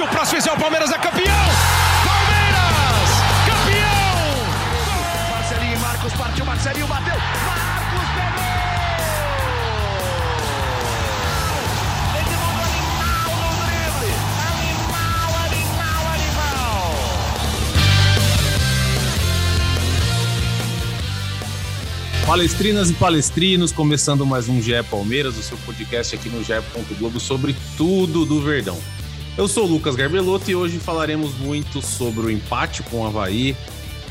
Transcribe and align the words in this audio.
Se 0.00 0.04
o 0.04 0.08
próximo 0.08 0.40
fizer, 0.40 0.50
o 0.50 0.56
Palmeiras 0.56 0.90
é 0.90 0.96
campeão! 0.96 1.44
Palmeiras! 2.06 3.10
Campeão! 3.44 4.16
Marcelinho 5.30 5.76
e 5.76 5.78
Marcos 5.78 6.12
partiu, 6.14 6.46
Marcelinho 6.46 6.86
bateu. 6.86 7.16
Marcos 7.44 8.08
pegou! 8.14 8.40
Edmundo 12.18 12.62
animal 12.64 13.28
no 13.36 13.50
drible. 13.66 14.14
Animal, 14.48 15.28
animal, 15.44 16.02
animal. 16.14 16.96
Palestrinas 22.24 22.88
e 22.88 22.94
palestrinos, 22.94 23.70
começando 23.70 24.24
mais 24.24 24.48
um 24.48 24.62
GE 24.62 24.82
Palmeiras, 24.90 25.36
o 25.36 25.42
seu 25.42 25.58
podcast 25.58 26.16
aqui 26.16 26.30
no 26.30 26.42
GE. 26.42 26.54
Globo 26.98 27.20
sobre 27.20 27.54
tudo 27.76 28.24
do 28.24 28.40
Verdão. 28.40 28.80
Eu 29.38 29.48
sou 29.48 29.64
o 29.64 29.66
Lucas 29.66 29.94
Garbelotto 29.94 30.50
e 30.50 30.54
hoje 30.54 30.78
falaremos 30.78 31.34
muito 31.38 31.80
sobre 31.80 32.26
o 32.26 32.30
empate 32.30 32.82
com 32.82 33.02
o 33.02 33.06
Havaí, 33.06 33.56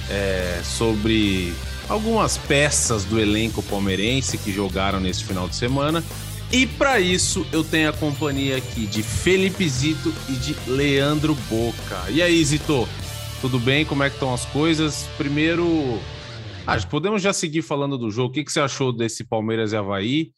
é, 0.09 0.61
sobre 0.63 1.53
algumas 1.87 2.37
peças 2.37 3.03
do 3.03 3.19
elenco 3.19 3.61
palmeirense 3.61 4.37
que 4.37 4.51
jogaram 4.51 4.99
nesse 4.99 5.23
final 5.23 5.47
de 5.47 5.55
semana. 5.55 6.03
E 6.51 6.65
para 6.65 6.99
isso 6.99 7.45
eu 7.51 7.63
tenho 7.63 7.89
a 7.89 7.93
companhia 7.93 8.57
aqui 8.57 8.87
de 8.87 9.03
Felipe 9.03 9.67
Zito 9.69 10.11
e 10.27 10.33
de 10.33 10.55
Leandro 10.65 11.35
Boca. 11.49 12.09
E 12.09 12.21
aí, 12.21 12.43
Zito? 12.43 12.87
Tudo 13.39 13.59
bem? 13.59 13.85
Como 13.85 14.03
é 14.03 14.09
que 14.09 14.15
estão 14.15 14.33
as 14.33 14.45
coisas? 14.45 15.07
Primeiro, 15.15 15.99
ah, 16.65 16.77
podemos 16.89 17.21
já 17.21 17.33
seguir 17.33 17.61
falando 17.61 17.97
do 17.97 18.09
jogo. 18.09 18.29
O 18.29 18.31
que, 18.31 18.43
que 18.43 18.51
você 18.51 18.59
achou 18.59 18.91
desse 18.91 19.23
Palmeiras 19.23 19.73
e 19.73 19.75
Havaí? 19.75 20.31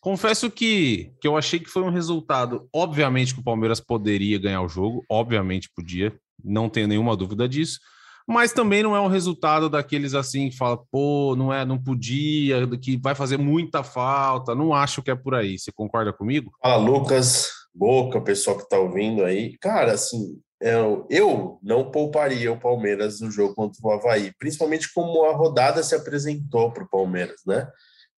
Confesso 0.00 0.50
que, 0.50 1.12
que 1.20 1.26
eu 1.26 1.36
achei 1.36 1.58
que 1.58 1.68
foi 1.68 1.82
um 1.82 1.90
resultado. 1.90 2.68
Obviamente 2.72 3.34
que 3.34 3.40
o 3.40 3.44
Palmeiras 3.44 3.80
poderia 3.80 4.38
ganhar 4.38 4.62
o 4.62 4.68
jogo, 4.68 5.04
obviamente 5.10 5.70
podia, 5.74 6.14
não 6.42 6.68
tenho 6.68 6.88
nenhuma 6.88 7.16
dúvida 7.16 7.48
disso. 7.48 7.80
Mas 8.26 8.52
também 8.52 8.82
não 8.82 8.94
é 8.94 9.00
um 9.00 9.06
resultado 9.06 9.70
daqueles 9.70 10.12
assim 10.12 10.50
que 10.50 10.56
fala, 10.56 10.78
pô, 10.92 11.34
não 11.34 11.50
é, 11.52 11.64
não 11.64 11.82
podia, 11.82 12.66
que 12.76 12.98
vai 12.98 13.14
fazer 13.14 13.38
muita 13.38 13.82
falta. 13.82 14.54
Não 14.54 14.74
acho 14.74 15.02
que 15.02 15.10
é 15.10 15.14
por 15.14 15.34
aí. 15.34 15.58
Você 15.58 15.72
concorda 15.72 16.12
comigo? 16.12 16.52
Fala, 16.62 16.76
Lucas, 16.76 17.48
Boca, 17.74 18.20
pessoal 18.20 18.58
que 18.58 18.68
tá 18.68 18.78
ouvindo 18.78 19.24
aí. 19.24 19.56
Cara, 19.58 19.92
assim, 19.92 20.38
eu, 20.60 21.06
eu 21.08 21.58
não 21.62 21.90
pouparia 21.90 22.52
o 22.52 22.60
Palmeiras 22.60 23.20
no 23.20 23.30
jogo 23.30 23.54
contra 23.54 23.78
o 23.82 23.90
Havaí, 23.92 24.32
principalmente 24.38 24.92
como 24.92 25.24
a 25.24 25.32
rodada 25.32 25.82
se 25.82 25.94
apresentou 25.94 26.70
para 26.70 26.84
o 26.84 26.88
Palmeiras, 26.88 27.40
né? 27.46 27.66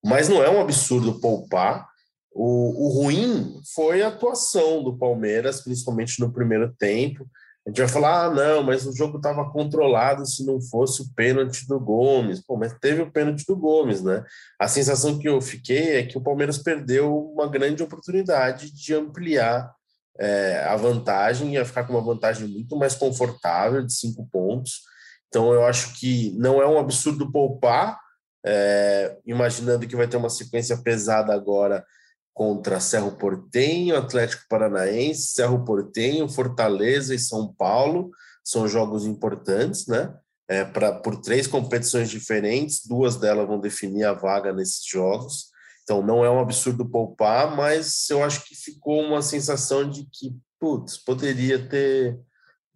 Mas 0.05 0.29
não 0.29 0.43
é 0.43 0.51
um 0.51 0.61
absurdo 0.61 1.21
poupar. 1.21 1.89
O, 2.33 2.87
o 2.87 3.03
ruim 3.03 3.61
foi 3.75 4.03
a 4.03 4.09
atuação 4.09 4.83
do 4.83 4.97
Palmeiras, 4.97 5.61
principalmente 5.63 6.21
no 6.21 6.33
primeiro 6.33 6.73
tempo. 6.79 7.27
A 7.67 7.71
gente 7.71 7.81
vai 7.81 7.89
falar, 7.89 8.25
ah, 8.25 8.31
não, 8.31 8.63
mas 8.63 8.87
o 8.87 8.97
jogo 8.97 9.19
estava 9.19 9.51
controlado 9.51 10.25
se 10.27 10.45
não 10.47 10.61
fosse 10.61 11.03
o 11.03 11.15
pênalti 11.15 11.67
do 11.67 11.79
Gomes. 11.79 12.41
Pô, 12.41 12.57
mas 12.57 12.73
teve 12.81 13.03
o 13.03 13.11
pênalti 13.11 13.45
do 13.47 13.57
Gomes, 13.57 14.03
né? 14.03 14.25
A 14.59 14.67
sensação 14.67 15.19
que 15.19 15.29
eu 15.29 15.41
fiquei 15.43 15.97
é 15.97 16.07
que 16.07 16.17
o 16.17 16.23
Palmeiras 16.23 16.59
perdeu 16.59 17.15
uma 17.35 17.47
grande 17.47 17.83
oportunidade 17.83 18.73
de 18.73 18.95
ampliar 18.95 19.71
é, 20.19 20.65
a 20.65 20.77
vantagem, 20.77 21.55
ia 21.55 21.65
ficar 21.65 21.85
com 21.85 21.93
uma 21.93 22.03
vantagem 22.03 22.49
muito 22.49 22.77
mais 22.77 22.95
confortável 22.95 23.85
de 23.85 23.93
cinco 23.93 24.27
pontos. 24.33 24.81
Então, 25.29 25.53
eu 25.53 25.65
acho 25.65 25.99
que 25.99 26.35
não 26.39 26.61
é 26.61 26.67
um 26.67 26.79
absurdo 26.79 27.31
poupar, 27.31 27.99
é, 28.45 29.19
imaginando 29.27 29.87
que 29.87 29.97
vai 29.97 30.09
ter 30.09 30.17
uma 30.17 30.31
sequência 30.31 30.77
pesada 30.77 31.35
agora 31.35 31.85
contra 32.33 32.81
Cerro 32.81 33.13
Portenho, 33.13 33.97
Atlético 33.97 34.45
Paranaense, 34.49 35.33
Cerro 35.33 35.65
Portenho, 35.65 36.29
Fortaleza 36.29 37.15
e 37.15 37.19
São 37.19 37.53
Paulo. 37.53 38.11
São 38.45 38.67
jogos 38.67 39.05
importantes, 39.05 39.87
né? 39.87 40.15
É, 40.49 40.65
pra, 40.65 40.93
por 40.93 41.21
três 41.21 41.47
competições 41.47 42.11
diferentes, 42.11 42.85
duas 42.85 43.17
delas 43.17 43.47
vão 43.47 43.61
definir 43.61 44.05
a 44.05 44.13
vaga 44.13 44.53
nesses 44.53 44.85
jogos. 44.85 45.51
Então 45.83 46.03
não 46.03 46.25
é 46.25 46.31
um 46.31 46.41
absurdo 46.41 46.89
poupar, 46.89 47.55
mas 47.55 48.09
eu 48.11 48.25
acho 48.25 48.45
que 48.47 48.55
ficou 48.55 49.01
uma 49.03 49.23
sensação 49.23 49.89
de 49.89 50.05
que, 50.11 50.35
putz, 50.59 50.97
poderia 50.97 51.69
ter, 51.69 52.19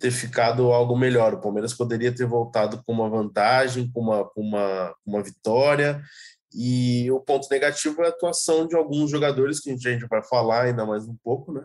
ter 0.04 0.10
ficado 0.10 0.70
algo 0.70 0.94
melhor. 0.94 1.32
O 1.32 1.41
Palmeiras 1.41 1.72
poderia 1.72 2.15
ter 2.15 2.26
voltado 2.26 2.82
com 2.84 2.92
uma 2.92 3.09
vantagem, 3.09 3.91
com 3.91 4.03
uma, 4.03 4.31
uma, 4.37 4.94
uma 5.06 5.22
vitória. 5.22 6.03
E 6.53 7.10
o 7.10 7.20
ponto 7.20 7.48
negativo 7.50 8.03
é 8.03 8.06
a 8.06 8.09
atuação 8.10 8.66
de 8.66 8.76
alguns 8.76 9.10
jogadores, 9.10 9.60
que 9.60 9.70
a 9.70 9.76
gente 9.76 10.06
vai 10.06 10.22
falar 10.22 10.65
ainda 10.65 10.84
mais 10.84 11.09
um 11.09 11.16
pouco, 11.25 11.54
né? 11.54 11.65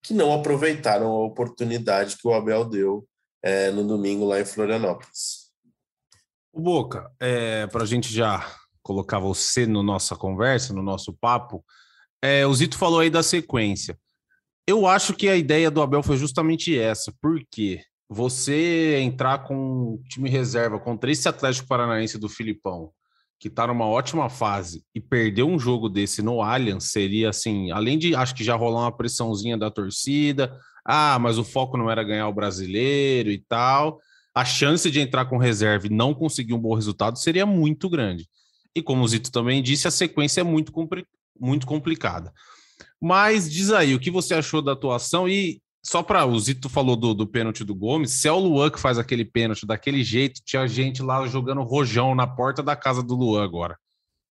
Que 0.00 0.14
não 0.14 0.32
aproveitaram 0.32 1.08
a 1.08 1.26
oportunidade 1.26 2.16
que 2.16 2.28
o 2.28 2.32
Abel 2.32 2.64
deu 2.64 3.04
é, 3.42 3.72
no 3.72 3.84
domingo 3.84 4.24
lá 4.24 4.40
em 4.40 4.44
Florianópolis. 4.44 5.50
O 6.52 6.60
Boca, 6.60 7.10
é, 7.18 7.66
para 7.66 7.82
a 7.82 7.86
gente 7.86 8.14
já 8.14 8.48
colocar 8.84 9.18
você 9.18 9.66
no 9.66 9.82
nossa 9.82 10.14
conversa, 10.14 10.72
no 10.72 10.82
nosso 10.82 11.12
papo, 11.12 11.64
é, 12.22 12.46
o 12.46 12.54
Zito 12.54 12.78
falou 12.78 13.00
aí 13.00 13.10
da 13.10 13.22
sequência. 13.24 13.98
Eu 14.66 14.86
acho 14.86 15.14
que 15.14 15.28
a 15.28 15.36
ideia 15.36 15.70
do 15.70 15.82
Abel 15.82 16.02
foi 16.02 16.16
justamente 16.16 16.78
essa, 16.78 17.12
porque 17.20 17.82
você 18.08 18.98
entrar 19.00 19.38
com 19.44 20.00
time 20.08 20.28
reserva 20.28 20.78
contra 20.78 21.10
esse 21.10 21.28
Atlético 21.28 21.68
Paranaense 21.68 22.18
do 22.18 22.28
Filipão, 22.28 22.90
que 23.38 23.48
está 23.48 23.66
numa 23.66 23.86
ótima 23.86 24.28
fase, 24.28 24.84
e 24.94 25.00
perder 25.00 25.44
um 25.44 25.58
jogo 25.58 25.88
desse 25.88 26.20
no 26.20 26.42
Allianz 26.42 26.90
seria 26.90 27.30
assim, 27.30 27.70
além 27.70 27.98
de 27.98 28.14
acho 28.14 28.34
que 28.34 28.44
já 28.44 28.54
rolar 28.54 28.82
uma 28.82 28.96
pressãozinha 28.96 29.56
da 29.56 29.70
torcida, 29.70 30.58
ah, 30.84 31.18
mas 31.20 31.38
o 31.38 31.44
foco 31.44 31.76
não 31.76 31.90
era 31.90 32.02
ganhar 32.02 32.28
o 32.28 32.34
brasileiro 32.34 33.30
e 33.30 33.38
tal. 33.38 34.00
A 34.34 34.44
chance 34.44 34.90
de 34.90 35.00
entrar 35.00 35.26
com 35.26 35.36
reserva 35.36 35.86
e 35.86 35.90
não 35.90 36.14
conseguir 36.14 36.54
um 36.54 36.60
bom 36.60 36.74
resultado 36.74 37.18
seria 37.18 37.46
muito 37.46 37.88
grande. 37.88 38.28
E 38.74 38.82
como 38.82 39.02
o 39.02 39.08
Zito 39.08 39.30
também 39.30 39.62
disse, 39.62 39.88
a 39.88 39.90
sequência 39.90 40.40
é 40.40 40.44
muito, 40.44 40.72
compli 40.72 41.04
muito 41.38 41.66
complicada. 41.66 42.32
Mas 43.00 43.50
diz 43.50 43.70
aí, 43.70 43.94
o 43.94 44.00
que 44.00 44.10
você 44.10 44.34
achou 44.34 44.60
da 44.60 44.72
atuação? 44.72 45.28
E 45.28 45.60
só 45.82 46.02
para 46.02 46.26
o 46.26 46.38
Zito 46.38 46.68
falou 46.68 46.94
do, 46.94 47.14
do 47.14 47.26
pênalti 47.26 47.64
do 47.64 47.74
Gomes, 47.74 48.12
se 48.12 48.28
é 48.28 48.32
o 48.32 48.38
Luan 48.38 48.70
que 48.70 48.78
faz 48.78 48.98
aquele 48.98 49.24
pênalti 49.24 49.66
daquele 49.66 50.04
jeito, 50.04 50.42
tinha 50.44 50.66
gente 50.68 51.02
lá 51.02 51.26
jogando 51.26 51.62
rojão 51.62 52.14
na 52.14 52.26
porta 52.26 52.62
da 52.62 52.76
casa 52.76 53.02
do 53.02 53.14
Luan 53.14 53.42
agora. 53.42 53.78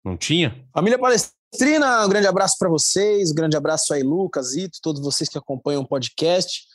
Não 0.05 0.17
tinha? 0.17 0.63
Família 0.75 0.99
Palestrina, 0.99 2.05
um 2.05 2.09
grande 2.09 2.27
abraço 2.27 2.57
para 2.59 2.69
vocês, 2.69 3.31
um 3.31 3.35
grande 3.35 3.57
abraço 3.57 3.95
aí, 3.95 4.03
Lucas, 4.03 4.51
Zito, 4.51 4.79
todos 4.83 5.01
vocês 5.01 5.29
que 5.29 5.39
acompanham 5.39 5.83
o 5.83 5.89
podcast. 5.89 6.67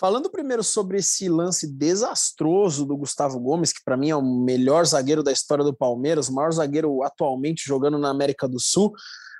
Falando 0.00 0.30
primeiro 0.30 0.64
sobre 0.64 0.98
esse 0.98 1.28
lance 1.28 1.70
desastroso 1.70 2.84
do 2.84 2.96
Gustavo 2.96 3.38
Gomes, 3.38 3.72
que 3.72 3.84
para 3.84 3.96
mim 3.96 4.10
é 4.10 4.16
o 4.16 4.22
melhor 4.22 4.84
zagueiro 4.84 5.22
da 5.22 5.30
história 5.30 5.64
do 5.64 5.72
Palmeiras, 5.72 6.28
o 6.28 6.34
maior 6.34 6.52
zagueiro 6.52 7.02
atualmente 7.02 7.62
jogando 7.64 7.98
na 7.98 8.08
América 8.08 8.48
do 8.48 8.58
Sul. 8.58 8.92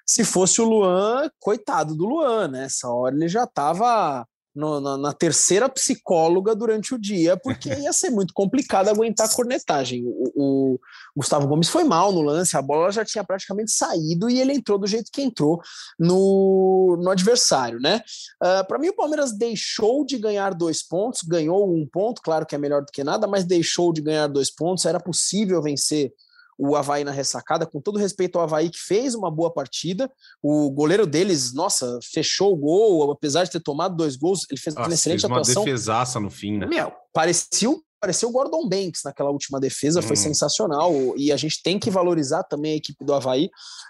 Se 0.07 0.25
fosse 0.25 0.61
o 0.61 0.65
Luan, 0.65 1.31
coitado 1.41 1.95
do 1.95 2.05
Luan, 2.05 2.49
né? 2.49 2.65
Essa 2.65 2.89
hora 2.89 3.15
ele 3.15 3.29
já 3.29 3.45
estava 3.45 4.27
na, 4.55 4.97
na, 4.97 5.13
terceira 5.13 5.69
psicóloga 5.69 6.55
durante 6.55 6.95
o 6.95 6.99
dia, 6.99 7.37
porque 7.37 7.69
ia 7.75 7.93
ser 7.93 8.11
muito 8.11 8.33
complicado 8.33 8.89
aguentar 8.89 9.27
a 9.27 9.35
cornetagem. 9.35 10.05
O, 10.07 10.33
o, 10.37 10.81
Gustavo 11.17 11.49
Gomes 11.49 11.69
foi 11.69 11.83
mal 11.85 12.13
no 12.13 12.23
lance, 12.23 12.57
a 12.57 12.63
bola 12.63 12.93
já 12.93 13.05
tinha 13.05 13.25
praticamente 13.25 13.73
saído 13.73 14.31
e 14.31 14.41
ele 14.41 14.53
entrou 14.53 14.79
do 14.79 14.87
jeito 14.87 15.11
que 15.13 15.23
entrou 15.23 15.61
no, 15.99 16.99
no 17.03 17.11
adversário, 17.11 17.81
né? 17.81 18.01
Uh, 18.43 18.47
ah, 18.47 18.65
Para 18.65 18.79
mim, 18.79 18.89
o 18.89 18.97
Palmeiras 18.97 19.33
deixou 19.33 20.05
de 20.05 20.19
ganhar 20.19 20.55
dois 20.55 20.83
pontos, 20.83 21.23
ganhou 21.23 21.69
um 21.69 21.87
ponto, 21.87 22.23
claro 22.23 22.47
que 22.47 22.55
é 22.55 22.59
melhor 22.59 22.83
do 22.83 22.93
que 22.93 23.03
nada, 23.03 23.27
mas 23.27 23.45
deixou 23.45 23.93
de 23.93 24.01
ganhar 24.01 24.29
dois 24.29 24.51
pontos. 24.51 24.85
Era 24.85 25.01
possível 25.01 25.61
vencer 25.61 26.13
o 26.59 26.77
Havaí 26.77 27.05
na 27.05 27.11
ressacada, 27.11 27.67
com 27.67 27.81
todo 27.81 27.99
respeito 27.99 28.39
ao 28.39 28.45
Havaí, 28.45 28.71
que 28.71 28.79
fez 28.79 29.15
uma 29.15 29.31
boa 29.31 29.53
partida. 29.53 30.11
O 30.43 30.71
goleiro 30.71 31.07
deles, 31.07 31.53
nossa, 31.53 31.99
fechou 32.03 32.53
o 32.53 32.57
gol, 32.57 33.11
apesar 33.11 33.45
de 33.45 33.51
ter 33.51 33.61
tomado 33.61 33.97
dois 33.97 34.17
gols, 34.17 34.47
ele 34.51 34.61
fez 34.61 34.75
nossa, 34.75 34.89
uma 34.89 34.95
excelente 34.95 35.21
fez 35.21 35.31
uma 35.31 35.37
atuação. 35.39 35.63
Uma 35.63 35.67
defesaça 35.67 36.21
no 36.21 36.31
fim, 36.31 36.59
né? 36.59 36.67
Meu, 36.67 36.93
parecia 37.13 37.71
Pareceu 38.05 38.29
o 38.29 38.33
Gordon 38.33 38.69
Banks 38.69 39.01
naquela 39.03 39.31
última 39.31 39.59
defesa, 39.59 40.03
foi 40.03 40.13
hum. 40.13 40.17
sensacional. 40.17 40.93
E 41.17 41.33
a 41.33 41.39
gente 41.39 41.63
tem 41.63 41.79
que 41.79 41.91
valorizar 41.91 42.43
também 42.43 42.75
a 42.75 42.77
equipe 42.77 43.03
do 43.03 43.15
Havaí. 43.15 43.49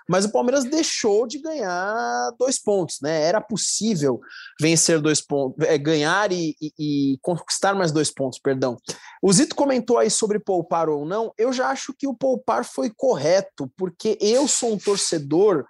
Mas 0.09 0.25
o 0.25 0.31
Palmeiras 0.31 0.63
deixou 0.63 1.27
de 1.27 1.41
ganhar 1.41 2.31
dois 2.39 2.57
pontos, 2.57 2.99
né? 3.03 3.23
Era 3.23 3.41
possível 3.41 4.21
vencer 4.61 5.01
dois 5.01 5.21
pontos, 5.21 5.67
é, 5.67 5.77
ganhar 5.77 6.31
e, 6.31 6.55
e, 6.63 6.73
e, 6.79 7.19
conquistar 7.23 7.75
mais 7.75 7.91
dois 7.91 8.09
pontos, 8.09 8.39
perdão. 8.39 8.77
O 9.21 9.33
Zito 9.33 9.57
comentou 9.57 9.99
aí 9.99 10.09
sobre 10.09 10.39
poupar 10.39 10.89
ou 10.89 11.05
não. 11.05 11.33
Eu 11.37 11.53
já 11.53 11.71
acho 11.71 11.93
que 11.93 12.07
o 12.07 12.15
poupar 12.15 12.65
foi 12.65 12.93
correto, 12.97 13.69
porque 13.77 14.17
eu 14.21 14.47
sou 14.47 14.75
um 14.75 14.79
torcedor 14.79 15.67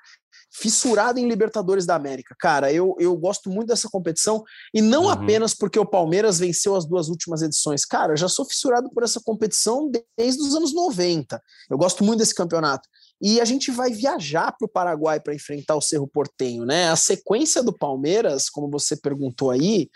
fissurado 0.54 1.18
em 1.18 1.28
Libertadores 1.28 1.84
da 1.84 1.96
América. 1.96 2.34
Cara, 2.38 2.72
eu, 2.72 2.94
eu 3.00 3.16
gosto 3.16 3.50
muito 3.50 3.68
dessa 3.68 3.88
competição 3.88 4.44
e 4.72 4.80
não 4.80 5.04
uhum. 5.04 5.10
apenas 5.10 5.52
porque 5.52 5.78
o 5.78 5.84
Palmeiras 5.84 6.38
venceu 6.38 6.76
as 6.76 6.86
duas 6.86 7.08
últimas 7.08 7.42
edições. 7.42 7.84
Cara, 7.84 8.12
eu 8.12 8.16
já 8.16 8.28
sou 8.28 8.44
fissurado 8.44 8.88
por 8.90 9.02
essa 9.02 9.20
competição 9.20 9.90
desde 10.16 10.40
os 10.40 10.54
anos 10.54 10.72
90. 10.72 11.42
Eu 11.68 11.76
gosto 11.76 12.04
muito 12.04 12.20
desse 12.20 12.34
campeonato. 12.34 12.88
E 13.20 13.40
a 13.40 13.44
gente 13.44 13.72
vai 13.72 13.90
viajar 13.90 14.52
para 14.52 14.66
o 14.66 14.70
Paraguai 14.70 15.18
para 15.18 15.34
enfrentar 15.34 15.74
o 15.74 15.80
Cerro 15.80 16.06
Portenho, 16.06 16.64
né? 16.64 16.88
A 16.88 16.96
sequência 16.96 17.62
do 17.62 17.76
Palmeiras, 17.76 18.48
como 18.48 18.70
você 18.70 18.96
perguntou 18.96 19.50
aí, 19.50 19.88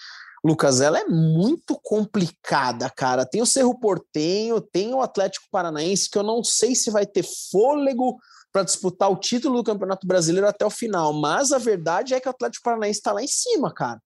Lucas, 0.44 0.80
ela 0.80 0.98
é 0.98 1.04
muito 1.04 1.78
complicada, 1.82 2.90
cara. 2.90 3.26
Tem 3.26 3.42
o 3.42 3.46
Cerro 3.46 3.78
Portenho, 3.78 4.60
tem 4.60 4.92
o 4.94 5.02
Atlético 5.02 5.46
Paranaense, 5.50 6.10
que 6.10 6.18
eu 6.18 6.22
não 6.22 6.42
sei 6.42 6.74
se 6.74 6.90
vai 6.90 7.06
ter 7.06 7.24
fôlego 7.50 8.18
para 8.52 8.62
disputar 8.62 9.10
o 9.10 9.16
título 9.16 9.58
do 9.58 9.64
Campeonato 9.64 10.06
Brasileiro 10.06 10.48
até 10.48 10.64
o 10.64 10.70
final, 10.70 11.12
mas 11.12 11.52
a 11.52 11.58
verdade 11.58 12.14
é 12.14 12.20
que 12.20 12.28
o 12.28 12.30
Atlético 12.30 12.64
Paranaense 12.64 12.98
está 12.98 13.12
lá 13.12 13.22
em 13.22 13.28
cima, 13.28 13.72
cara. 13.72 14.00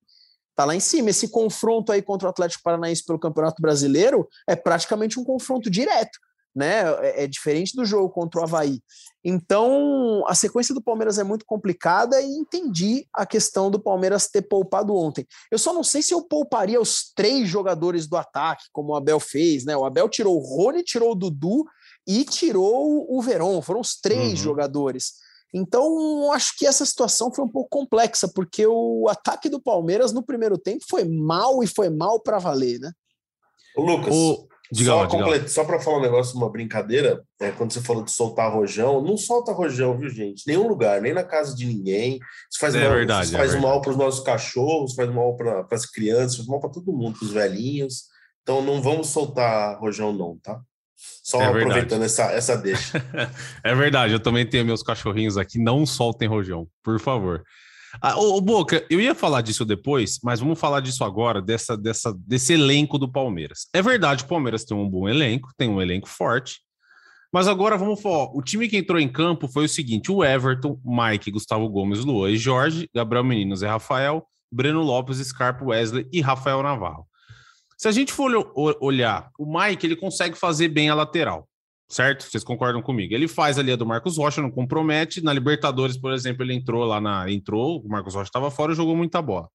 Tá 0.54 0.64
lá 0.64 0.74
em 0.74 0.80
cima. 0.80 1.10
Esse 1.10 1.28
confronto 1.28 1.92
aí 1.92 2.02
contra 2.02 2.28
o 2.28 2.30
Atlético 2.30 2.62
Paranaense 2.62 3.04
pelo 3.04 3.18
Campeonato 3.18 3.62
Brasileiro 3.62 4.28
é 4.46 4.54
praticamente 4.54 5.18
um 5.18 5.24
confronto 5.24 5.70
direto 5.70 6.18
né? 6.54 6.82
É, 7.00 7.24
é, 7.24 7.26
diferente 7.26 7.74
do 7.74 7.84
jogo 7.84 8.10
contra 8.10 8.40
o 8.40 8.44
Havaí. 8.44 8.80
Então, 9.24 10.24
a 10.26 10.34
sequência 10.34 10.74
do 10.74 10.82
Palmeiras 10.82 11.18
é 11.18 11.22
muito 11.22 11.46
complicada 11.46 12.20
e 12.20 12.26
entendi 12.26 13.06
a 13.12 13.24
questão 13.24 13.70
do 13.70 13.78
Palmeiras 13.78 14.28
ter 14.28 14.42
poupado 14.42 14.94
ontem. 14.96 15.26
Eu 15.50 15.58
só 15.58 15.72
não 15.72 15.84
sei 15.84 16.02
se 16.02 16.12
eu 16.12 16.22
pouparia 16.22 16.80
os 16.80 17.12
três 17.14 17.48
jogadores 17.48 18.08
do 18.08 18.16
ataque, 18.16 18.64
como 18.72 18.92
o 18.92 18.96
Abel 18.96 19.20
fez, 19.20 19.64
né? 19.64 19.76
O 19.76 19.84
Abel 19.84 20.08
tirou 20.08 20.36
o 20.36 20.40
Rony, 20.40 20.82
tirou 20.82 21.12
o 21.12 21.14
Dudu 21.14 21.64
e 22.06 22.24
tirou 22.24 23.06
o 23.08 23.22
Verón. 23.22 23.62
Foram 23.62 23.80
os 23.80 23.94
três 23.94 24.30
uhum. 24.30 24.36
jogadores. 24.36 25.12
Então, 25.54 26.32
acho 26.32 26.56
que 26.56 26.66
essa 26.66 26.84
situação 26.84 27.32
foi 27.32 27.44
um 27.44 27.48
pouco 27.48 27.68
complexa, 27.68 28.26
porque 28.26 28.66
o 28.66 29.06
ataque 29.08 29.48
do 29.48 29.60
Palmeiras 29.60 30.12
no 30.12 30.22
primeiro 30.22 30.56
tempo 30.56 30.84
foi 30.88 31.04
mal 31.04 31.62
e 31.62 31.66
foi 31.66 31.90
mal 31.90 32.18
para 32.20 32.38
valer, 32.38 32.80
né? 32.80 32.90
O 33.76 33.82
Lucas, 33.82 34.14
o... 34.14 34.48
Diga 34.72 34.90
só, 34.90 35.06
complet... 35.06 35.50
só 35.50 35.64
para 35.64 35.78
falar 35.78 35.98
um 35.98 36.00
negócio, 36.00 36.34
uma 36.34 36.50
brincadeira, 36.50 37.22
é, 37.38 37.50
quando 37.50 37.74
você 37.74 37.82
falou 37.82 38.02
de 38.02 38.10
soltar 38.10 38.50
rojão, 38.50 39.02
não 39.02 39.18
solta 39.18 39.52
rojão, 39.52 39.98
viu, 39.98 40.08
gente? 40.08 40.44
Nenhum 40.46 40.66
lugar, 40.66 40.98
nem 41.02 41.12
na 41.12 41.22
casa 41.22 41.54
de 41.54 41.66
ninguém. 41.66 42.18
Isso 42.50 42.58
faz 42.58 42.74
é 42.74 42.80
mal, 42.80 42.94
verdade, 42.94 43.26
isso 43.26 43.36
é 43.36 43.38
faz 43.38 43.54
mal 43.60 43.82
para 43.82 43.90
os 43.90 43.98
nossos 43.98 44.24
cachorros, 44.24 44.94
faz 44.94 45.12
mal 45.12 45.36
para 45.36 45.66
as 45.70 45.84
crianças, 45.84 46.36
faz 46.38 46.48
mal 46.48 46.58
para 46.58 46.70
todo 46.70 46.90
mundo, 46.90 47.18
para 47.18 47.26
os 47.26 47.32
velhinhos. 47.32 48.04
Então 48.42 48.62
não 48.62 48.80
vamos 48.80 49.08
soltar 49.08 49.78
rojão, 49.78 50.10
não, 50.10 50.38
tá? 50.42 50.58
Só 51.22 51.42
é 51.42 51.46
aproveitando 51.48 52.04
essa, 52.04 52.32
essa 52.32 52.56
deixa. 52.56 53.04
é 53.62 53.74
verdade, 53.74 54.14
eu 54.14 54.20
também 54.20 54.48
tenho 54.48 54.64
meus 54.64 54.82
cachorrinhos 54.82 55.36
aqui, 55.36 55.58
não 55.58 55.84
soltem 55.84 56.26
rojão, 56.26 56.66
por 56.82 56.98
favor. 56.98 57.44
Ah, 58.00 58.18
ô, 58.18 58.36
ô, 58.36 58.40
Boca, 58.40 58.84
eu 58.88 59.00
ia 59.00 59.14
falar 59.14 59.42
disso 59.42 59.64
depois, 59.64 60.18
mas 60.22 60.40
vamos 60.40 60.58
falar 60.58 60.80
disso 60.80 61.04
agora, 61.04 61.42
dessa, 61.42 61.76
dessa, 61.76 62.14
desse 62.26 62.54
elenco 62.54 62.98
do 62.98 63.10
Palmeiras. 63.10 63.66
É 63.72 63.82
verdade, 63.82 64.24
o 64.24 64.28
Palmeiras 64.28 64.64
tem 64.64 64.76
um 64.76 64.88
bom 64.88 65.08
elenco, 65.08 65.50
tem 65.56 65.68
um 65.68 65.80
elenco 65.80 66.08
forte, 66.08 66.60
mas 67.32 67.48
agora 67.48 67.76
vamos 67.76 68.00
falar. 68.00 68.30
O 68.34 68.42
time 68.42 68.68
que 68.68 68.76
entrou 68.76 68.98
em 68.98 69.08
campo 69.08 69.48
foi 69.48 69.64
o 69.64 69.68
seguinte: 69.68 70.10
o 70.10 70.24
Everton, 70.24 70.78
Mike, 70.84 71.30
Gustavo 71.30 71.68
Gomes, 71.68 72.04
Luan 72.04 72.30
e 72.30 72.36
Jorge, 72.36 72.88
Gabriel 72.94 73.24
Menino, 73.24 73.56
Zé 73.56 73.68
Rafael, 73.68 74.26
Breno 74.50 74.82
Lopes, 74.82 75.18
Scarpa, 75.18 75.64
Wesley 75.64 76.06
e 76.12 76.20
Rafael 76.20 76.62
Navarro. 76.62 77.06
Se 77.76 77.88
a 77.88 77.92
gente 77.92 78.12
for 78.12 78.30
olhar, 78.80 79.30
o 79.38 79.44
Mike 79.44 79.84
ele 79.84 79.96
consegue 79.96 80.36
fazer 80.36 80.68
bem 80.68 80.88
a 80.88 80.94
lateral 80.94 81.48
certo? 81.92 82.24
Vocês 82.24 82.42
concordam 82.42 82.80
comigo? 82.80 83.14
Ele 83.14 83.28
faz 83.28 83.58
ali 83.58 83.70
a 83.70 83.76
do 83.76 83.84
Marcos 83.84 84.16
Rocha, 84.16 84.40
não 84.40 84.50
compromete. 84.50 85.22
Na 85.22 85.32
Libertadores, 85.32 85.96
por 85.96 86.12
exemplo, 86.12 86.42
ele 86.42 86.54
entrou 86.54 86.84
lá 86.84 87.00
na. 87.00 87.30
Entrou, 87.30 87.82
o 87.84 87.88
Marcos 87.88 88.14
Rocha 88.14 88.28
estava 88.28 88.50
fora 88.50 88.72
e 88.72 88.74
jogou 88.74 88.96
muita 88.96 89.20
bola. 89.20 89.48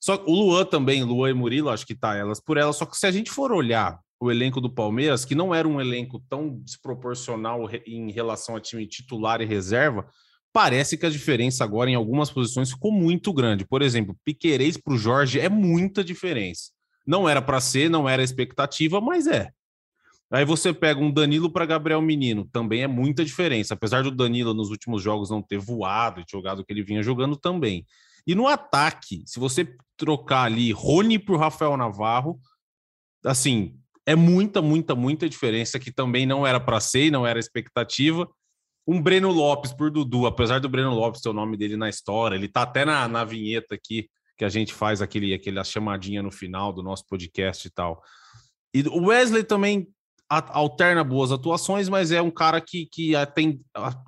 Só 0.00 0.22
o 0.26 0.32
Luan 0.32 0.64
também, 0.64 1.02
Luan 1.04 1.30
e 1.30 1.34
Murilo, 1.34 1.68
acho 1.68 1.86
que 1.86 1.94
tá 1.94 2.16
elas 2.16 2.40
por 2.40 2.56
elas. 2.56 2.76
Só 2.76 2.86
que 2.86 2.96
se 2.96 3.06
a 3.06 3.10
gente 3.10 3.30
for 3.30 3.52
olhar 3.52 3.98
o 4.18 4.30
elenco 4.30 4.60
do 4.60 4.72
Palmeiras, 4.72 5.24
que 5.24 5.34
não 5.34 5.54
era 5.54 5.68
um 5.68 5.80
elenco 5.80 6.22
tão 6.28 6.58
desproporcional 6.60 7.68
em 7.86 8.10
relação 8.10 8.56
a 8.56 8.60
time 8.60 8.86
titular 8.86 9.42
e 9.42 9.44
reserva, 9.44 10.06
parece 10.52 10.96
que 10.96 11.04
a 11.04 11.10
diferença 11.10 11.64
agora 11.64 11.90
em 11.90 11.94
algumas 11.94 12.30
posições 12.30 12.70
ficou 12.70 12.92
muito 12.92 13.32
grande. 13.32 13.66
Por 13.66 13.82
exemplo, 13.82 14.16
Piquerez 14.24 14.78
para 14.78 14.94
o 14.94 14.98
Jorge 14.98 15.38
é 15.38 15.48
muita 15.48 16.02
diferença. 16.02 16.70
Não 17.06 17.28
era 17.28 17.42
para 17.42 17.60
ser, 17.60 17.90
não 17.90 18.08
era 18.08 18.22
expectativa, 18.22 19.00
mas 19.00 19.26
é. 19.26 19.50
Aí 20.34 20.44
você 20.44 20.74
pega 20.74 21.00
um 21.00 21.12
Danilo 21.12 21.48
para 21.48 21.64
Gabriel 21.64 22.02
Menino, 22.02 22.44
também 22.50 22.82
é 22.82 22.88
muita 22.88 23.24
diferença. 23.24 23.74
Apesar 23.74 24.02
do 24.02 24.10
Danilo 24.10 24.52
nos 24.52 24.68
últimos 24.68 25.00
jogos 25.00 25.30
não 25.30 25.40
ter 25.40 25.58
voado 25.58 26.20
e 26.20 26.24
jogado 26.28 26.58
o 26.58 26.64
que 26.64 26.72
ele 26.72 26.82
vinha 26.82 27.04
jogando 27.04 27.36
também. 27.36 27.86
E 28.26 28.34
no 28.34 28.48
ataque, 28.48 29.22
se 29.26 29.38
você 29.38 29.76
trocar 29.96 30.42
ali 30.42 30.72
Rony 30.72 31.20
por 31.20 31.38
Rafael 31.38 31.76
Navarro, 31.76 32.40
assim, 33.24 33.78
é 34.04 34.16
muita, 34.16 34.60
muita, 34.60 34.96
muita 34.96 35.28
diferença 35.28 35.78
que 35.78 35.92
também 35.92 36.26
não 36.26 36.44
era 36.44 36.58
para 36.58 36.80
ser, 36.80 37.12
não 37.12 37.24
era 37.24 37.38
expectativa. 37.38 38.28
Um 38.84 39.00
Breno 39.00 39.30
Lopes 39.30 39.72
por 39.72 39.88
Dudu, 39.88 40.26
apesar 40.26 40.58
do 40.58 40.68
Breno 40.68 40.92
Lopes 40.92 41.20
ter 41.20 41.28
o 41.28 41.32
nome 41.32 41.56
dele 41.56 41.76
na 41.76 41.88
história, 41.88 42.34
ele 42.34 42.48
tá 42.48 42.62
até 42.62 42.84
na, 42.84 43.06
na 43.06 43.24
vinheta 43.24 43.76
aqui 43.76 44.08
que 44.36 44.44
a 44.44 44.48
gente 44.48 44.74
faz 44.74 45.00
aquele, 45.00 45.32
aquele 45.32 45.62
chamadinha 45.62 46.24
no 46.24 46.32
final 46.32 46.72
do 46.72 46.82
nosso 46.82 47.06
podcast 47.06 47.68
e 47.68 47.70
tal. 47.70 48.02
E 48.74 48.82
o 48.88 49.06
Wesley 49.06 49.44
também 49.44 49.93
alterna 50.28 51.04
boas 51.04 51.30
atuações, 51.30 51.88
mas 51.88 52.10
é 52.10 52.20
um 52.20 52.30
cara 52.30 52.60
que, 52.60 52.86
que 52.86 53.12
tem, 53.34 53.60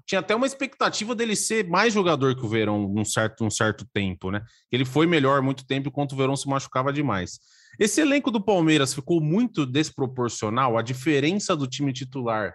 tinha 0.06 0.20
até 0.20 0.34
uma 0.34 0.46
expectativa 0.46 1.14
dele 1.14 1.36
ser 1.36 1.68
mais 1.68 1.92
jogador 1.92 2.34
que 2.34 2.44
o 2.44 2.48
Verão 2.48 2.88
num 2.88 3.04
certo, 3.04 3.44
um 3.44 3.50
certo 3.50 3.86
tempo, 3.92 4.30
né? 4.30 4.42
Ele 4.72 4.84
foi 4.84 5.06
melhor 5.06 5.42
muito 5.42 5.66
tempo 5.66 5.88
enquanto 5.88 6.12
o 6.12 6.16
Verão 6.16 6.36
se 6.36 6.48
machucava 6.48 6.92
demais. 6.92 7.38
Esse 7.78 8.00
elenco 8.00 8.30
do 8.30 8.42
Palmeiras 8.42 8.94
ficou 8.94 9.20
muito 9.20 9.66
desproporcional, 9.66 10.78
a 10.78 10.82
diferença 10.82 11.54
do 11.54 11.66
time 11.66 11.92
titular 11.92 12.54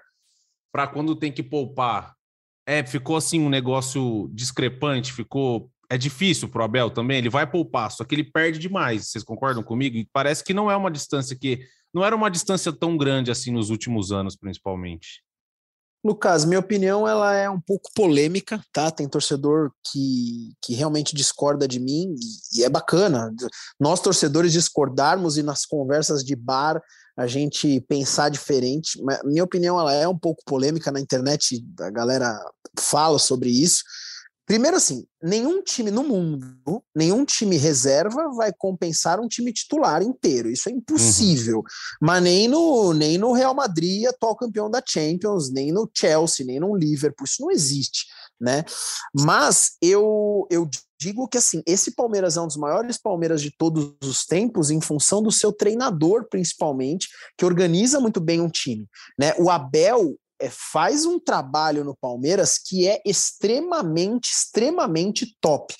para 0.71 0.87
quando 0.87 1.15
tem 1.15 1.31
que 1.31 1.43
poupar. 1.43 2.13
É, 2.65 2.83
ficou 2.83 3.15
assim 3.15 3.39
um 3.39 3.49
negócio 3.49 4.29
discrepante, 4.33 5.13
ficou 5.13 5.69
é 5.91 5.97
difícil 5.97 6.47
para 6.47 6.61
o 6.61 6.63
Abel 6.63 6.89
também, 6.89 7.17
ele 7.17 7.29
vai 7.29 7.45
poupar, 7.45 7.91
só 7.91 8.05
que 8.05 8.15
ele 8.15 8.23
perde 8.23 8.57
demais. 8.57 9.07
Vocês 9.07 9.25
concordam 9.25 9.61
comigo? 9.61 9.97
E 9.97 10.07
parece 10.13 10.41
que 10.41 10.53
não 10.53 10.71
é 10.71 10.75
uma 10.75 10.89
distância 10.89 11.37
que 11.37 11.65
não 11.93 12.03
era 12.03 12.15
uma 12.15 12.31
distância 12.31 12.71
tão 12.71 12.97
grande 12.97 13.31
assim 13.31 13.51
nos 13.51 13.69
últimos 13.69 14.11
anos, 14.11 14.35
principalmente. 14.35 15.23
Lucas, 16.03 16.45
minha 16.45 16.59
opinião 16.59 17.07
ela 17.07 17.35
é 17.35 17.47
um 17.47 17.61
pouco 17.61 17.91
polêmica, 17.93 18.63
tá? 18.73 18.89
Tem 18.89 19.07
torcedor 19.07 19.71
que, 19.83 20.53
que 20.59 20.73
realmente 20.73 21.15
discorda 21.15 21.67
de 21.67 21.79
mim 21.79 22.15
e 22.55 22.63
é 22.63 22.69
bacana. 22.69 23.31
Nós 23.79 24.01
torcedores 24.01 24.51
discordarmos 24.51 25.38
e 25.38 25.43
nas 25.43 25.63
conversas 25.63 26.23
de 26.23 26.35
bar 26.35 26.81
a 27.15 27.27
gente 27.27 27.79
pensar 27.81 28.29
diferente. 28.29 28.99
Minha 29.23 29.43
opinião 29.43 29.79
ela 29.79 29.93
é 29.93 30.07
um 30.07 30.17
pouco 30.17 30.43
polêmica 30.43 30.91
na 30.91 30.99
internet, 30.99 31.63
a 31.79 31.91
galera 31.91 32.35
fala 32.79 33.19
sobre 33.19 33.49
isso. 33.49 33.83
Primeiro, 34.51 34.75
assim, 34.75 35.06
nenhum 35.24 35.63
time 35.63 35.89
no 35.89 36.03
mundo, 36.03 36.83
nenhum 36.94 37.24
time 37.24 37.56
reserva 37.56 38.33
vai 38.36 38.51
compensar 38.51 39.18
um 39.18 39.25
time 39.25 39.53
titular 39.53 40.03
inteiro. 40.03 40.50
Isso 40.50 40.68
é 40.68 40.74
impossível. 40.74 41.59
Uhum. 41.59 41.63
Mas 42.01 42.21
nem 42.21 42.50
no, 42.50 42.93
nem 42.93 43.17
no 43.17 43.31
Real 43.31 43.55
Madrid, 43.55 44.03
atual 44.08 44.36
campeão 44.36 44.70
da 44.70 44.84
Champions, 44.86 45.50
nem 45.50 45.72
no 45.72 45.89
Chelsea, 45.96 46.46
nem 46.46 46.60
no 46.60 46.75
Liverpool. 46.75 47.24
Isso 47.24 47.41
não 47.41 47.50
existe, 47.50 48.08
né? 48.41 48.65
Mas 49.13 49.77
eu, 49.81 50.46
eu 50.51 50.70
digo 51.00 51.29
que 51.29 51.38
assim, 51.38 51.63
esse 51.65 51.96
Palmeiras 51.96 52.36
é 52.36 52.41
um 52.41 52.48
dos 52.48 52.58
maiores 52.58 52.98
Palmeiras 52.98 53.41
de 53.41 53.55
todos 53.58 53.96
os 54.03 54.25
tempos, 54.25 54.70
em 54.70 54.81
função 54.81 55.24
do 55.24 55.31
seu 55.31 55.53
treinador, 55.53 56.27
principalmente, 56.29 57.08
que 57.38 57.46
organiza 57.46 58.01
muito 58.01 58.20
bem 58.20 58.41
um 58.41 58.50
time. 58.50 58.86
Né? 59.17 59.34
O 59.39 59.50
Abel 59.50 60.17
é, 60.41 60.50
faz 60.50 61.05
um 61.05 61.19
trabalho 61.19 61.83
no 61.83 61.95
Palmeiras 61.95 62.57
que 62.57 62.88
é 62.88 63.01
extremamente, 63.05 64.31
extremamente 64.31 65.38
top. 65.39 65.74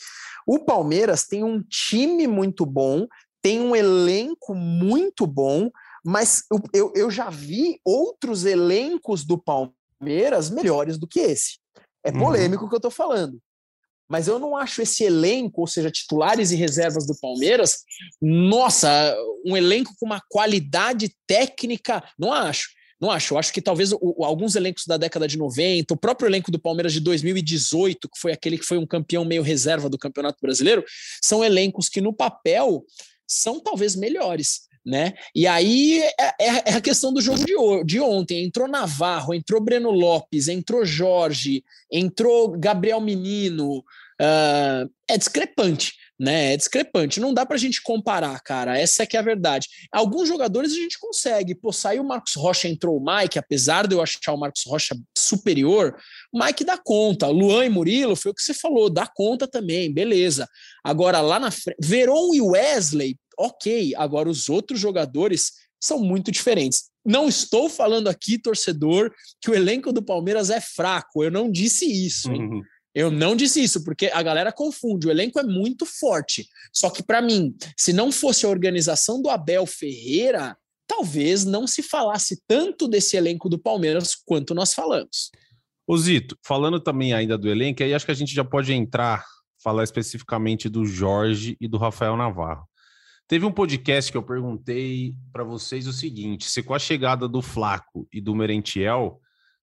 O 0.46 0.60
Palmeiras 0.60 1.25
tem 1.25 1.44
um 1.44 1.62
time 1.63 2.27
muito 2.27 2.65
bom, 2.65 3.08
tem 3.41 3.60
um 3.60 3.75
elenco 3.75 4.53
muito 4.53 5.25
bom, 5.25 5.70
mas 6.06 6.44
eu, 6.51 6.60
eu, 6.74 6.94
eu 6.96 7.12
já 7.12 7.30
vi 7.30 7.80
outros 7.84 8.46
elencos 8.46 9.25
do 9.25 9.38
Palmeiras 9.38 10.50
melhores 10.50 10.98
do 10.98 11.08
que 11.08 11.20
esse. 11.20 11.60
É 12.03 12.12
uhum. 12.12 12.20
polêmico 12.20 12.65
o 12.65 12.70
que 12.70 12.75
eu 12.75 12.77
estou 12.77 12.91
falando. 12.91 13.39
Mas 14.10 14.27
eu 14.27 14.38
não 14.38 14.58
acho 14.58 14.82
esse 14.82 15.06
elenco, 15.06 15.62
ou 15.62 15.68
seja, 15.68 15.89
titulares 15.89 16.51
e 16.51 16.56
reservas 16.56 17.08
do 17.08 17.18
Palmeiras, 17.20 17.80
nossa, 18.22 19.15
um 19.46 19.56
elenco 19.56 19.94
com 19.98 20.06
uma 20.06 20.22
qualidade 20.30 21.15
técnica, 21.25 22.03
não 22.20 22.34
acho. 22.34 22.70
Não 23.01 23.10
acho. 23.10 23.34
Eu 23.34 23.39
acho 23.39 23.51
que 23.51 23.62
talvez 23.62 23.91
o, 23.91 24.24
alguns 24.24 24.55
elencos 24.55 24.86
da 24.86 24.96
década 24.96 25.27
de 25.27 25.38
90, 25.38 25.93
o 25.93 25.98
próprio 25.98 26.29
elenco 26.29 26.51
do 26.51 26.60
Palmeiras 26.60 26.93
de 26.93 27.00
2018, 27.00 28.08
que 28.08 28.20
foi 28.20 28.31
aquele 28.31 28.60
que 28.60 28.65
foi 28.65 28.77
um 28.77 28.86
campeão 28.86 29.25
meio 29.25 29.41
reserva 29.41 29.89
do 29.89 29.98
Campeonato 29.98 30.38
Brasileiro, 30.39 30.86
são 31.22 31.43
elencos 31.43 31.89
que 31.89 32.00
no 32.00 32.13
papel 32.13 32.86
são 33.27 33.60
talvez 33.60 33.96
melhores. 33.96 34.70
Né? 34.86 35.13
E 35.36 35.46
aí 35.46 36.01
é, 36.20 36.25
é, 36.39 36.72
é 36.72 36.74
a 36.74 36.81
questão 36.81 37.13
do 37.13 37.22
jogo 37.22 37.43
de, 37.43 37.53
de 37.86 38.00
ontem. 38.00 38.43
Entrou 38.43 38.67
Navarro, 38.67 39.34
entrou 39.34 39.62
Breno 39.62 39.91
Lopes, 39.91 40.48
entrou 40.48 40.86
Jorge, 40.86 41.63
entrou 41.91 42.51
Gabriel 42.51 43.01
Menino. 43.01 43.79
Uh, 44.20 44.89
é 45.08 45.17
discrepante 45.17 45.93
né? 46.22 46.54
É 46.54 46.58
discrepante. 46.58 47.20
Não 47.20 47.34
dá 47.34 47.48
para 47.48 47.56
a 47.56 47.60
gente 47.60 47.82
comparar, 47.82 48.40
cara. 48.42 48.78
Essa 48.78 49.01
é 49.01 49.06
que 49.08 49.18
é 49.18 49.20
a 49.20 49.24
verdade. 49.24 49.68
Alguns 49.92 50.28
jogadores 50.28 50.72
a 50.72 50.75
gente 50.75 51.00
consegue. 51.00 51.56
Pô, 51.56 51.74
saiu 51.74 52.04
o 52.04 52.08
Marcos 52.08 52.36
Rocha, 52.36 52.68
entrou 52.68 52.96
o 52.96 53.04
Mike, 53.04 53.40
apesar 53.40 53.88
de 53.88 53.96
eu 53.96 54.01
achar 54.01 54.32
o 54.32 54.38
Marcos 54.38 54.62
Rocha 54.68 54.96
superior, 55.18 55.98
o 56.32 56.38
Mike 56.38 56.63
dá 56.63 56.78
conta. 56.78 57.28
Luan 57.28 57.66
e 57.66 57.70
Murilo, 57.70 58.16
foi 58.16 58.32
o 58.32 58.36
que 58.36 58.44
você 58.44 58.54
falou, 58.54 58.88
dá 58.88 59.08
conta 59.08 59.48
também, 59.48 59.92
beleza. 59.92 60.48
Agora, 60.84 61.22
lá 61.22 61.40
na 61.40 61.50
frente, 61.50 61.78
Veron 61.82 62.36
e 62.36 62.42
Wesley, 62.42 63.18
ok. 63.36 63.96
Agora, 63.96 64.30
os 64.30 64.48
outros 64.48 64.80
jogadores 64.80 65.54
são 65.82 66.00
muito 66.00 66.32
diferentes. 66.32 66.84
Não 67.04 67.28
estou 67.28 67.68
falando 67.68 68.08
aqui, 68.08 68.38
torcedor, 68.38 69.12
que 69.42 69.50
o 69.50 69.56
elenco 69.56 69.92
do 69.92 70.04
Palmeiras 70.04 70.51
é 70.51 70.62
fraco. 70.62 71.24
Eu 71.24 71.32
não 71.32 71.51
disse 71.51 71.86
isso, 71.86 72.32
hein? 72.32 72.44
Uhum. 72.44 72.62
Eu 72.93 73.10
não 73.10 73.36
disse 73.36 73.63
isso, 73.63 73.83
porque 73.83 74.07
a 74.07 74.21
galera 74.21 74.51
confunde. 74.51 75.07
O 75.07 75.12
elenco 75.12 75.39
é 75.39 75.43
muito 75.43 75.86
forte. 75.86 76.48
Só 76.74 76.89
que, 76.89 77.01
para 77.01 77.21
mim, 77.21 77.55
se 77.77 77.93
não 77.93 78.12
fosse 78.12 78.45
a 78.45 78.50
organização 78.50 79.21
do 79.21 79.29
Abel 79.29 79.65
Ferreira, 79.65 80.57
talvez 80.86 81.45
não 81.45 81.65
se 81.65 81.81
falasse 81.81 82.41
tanto 82.45 82.88
desse 82.88 83.15
elenco 83.15 83.48
do 83.48 83.57
Palmeiras 83.57 84.13
quanto 84.15 84.53
nós 84.53 84.74
falamos. 84.74 85.31
Ô 85.88 85.98
Zito, 85.98 86.38
falando 86.45 86.79
também 86.79 87.13
ainda 87.13 87.38
do 87.38 87.50
elenco, 87.50 87.81
aí 87.81 87.93
acho 87.93 88.05
que 88.05 88.12
a 88.12 88.15
gente 88.15 88.33
já 88.33 88.43
pode 88.43 88.74
entrar, 88.74 89.25
falar 89.63 89.83
especificamente 89.83 90.67
do 90.67 90.86
Jorge 90.86 91.55
e 91.62 91.67
do 91.67 91.77
Rafael 91.77 92.17
Navarro. 92.17 92.67
Teve 93.27 93.45
um 93.45 93.51
podcast 93.51 94.12
que 94.12 94.17
eu 94.17 94.24
perguntei 94.24 95.15
para 95.31 95.45
vocês 95.45 95.88
o 95.88 95.93
seguinte: 95.93 96.50
se 96.50 96.62
com 96.62 96.74
a 96.74 96.79
chegada 96.79 97.27
do 97.29 97.41
Flaco 97.41 98.05
e 98.12 98.19
do 98.19 98.36
Merentiel, 98.36 99.21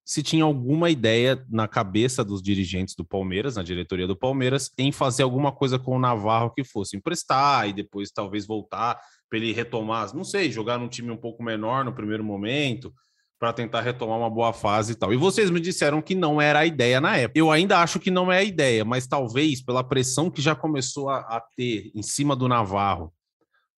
se 0.09 0.23
tinha 0.23 0.43
alguma 0.43 0.89
ideia 0.89 1.45
na 1.47 1.67
cabeça 1.67 2.25
dos 2.25 2.41
dirigentes 2.41 2.95
do 2.95 3.05
Palmeiras, 3.05 3.57
na 3.57 3.61
diretoria 3.61 4.07
do 4.07 4.15
Palmeiras, 4.15 4.71
em 4.75 4.91
fazer 4.91 5.21
alguma 5.21 5.51
coisa 5.51 5.77
com 5.77 5.95
o 5.95 5.99
Navarro 5.99 6.51
que 6.51 6.63
fosse 6.63 6.97
emprestar 6.97 7.69
e 7.69 7.73
depois 7.73 8.09
talvez 8.09 8.47
voltar 8.47 8.99
para 9.29 9.37
ele 9.37 9.53
retomar, 9.53 10.11
não 10.15 10.23
sei, 10.23 10.51
jogar 10.51 10.79
num 10.79 10.87
time 10.87 11.11
um 11.11 11.15
pouco 11.15 11.43
menor 11.43 11.85
no 11.85 11.93
primeiro 11.93 12.23
momento, 12.23 12.91
para 13.37 13.53
tentar 13.53 13.81
retomar 13.81 14.17
uma 14.17 14.31
boa 14.31 14.51
fase 14.51 14.93
e 14.93 14.95
tal. 14.95 15.13
E 15.13 15.15
vocês 15.15 15.51
me 15.51 15.59
disseram 15.59 16.01
que 16.01 16.15
não 16.15 16.41
era 16.41 16.61
a 16.61 16.65
ideia 16.65 16.99
na 16.99 17.15
época. 17.15 17.37
Eu 17.37 17.51
ainda 17.51 17.77
acho 17.77 17.99
que 17.99 18.09
não 18.09 18.31
é 18.31 18.39
a 18.39 18.43
ideia, 18.43 18.83
mas 18.83 19.05
talvez 19.05 19.63
pela 19.63 19.83
pressão 19.83 20.31
que 20.31 20.41
já 20.41 20.55
começou 20.55 21.11
a, 21.11 21.19
a 21.19 21.39
ter 21.55 21.91
em 21.93 22.01
cima 22.01 22.35
do 22.35 22.47
Navarro, 22.47 23.13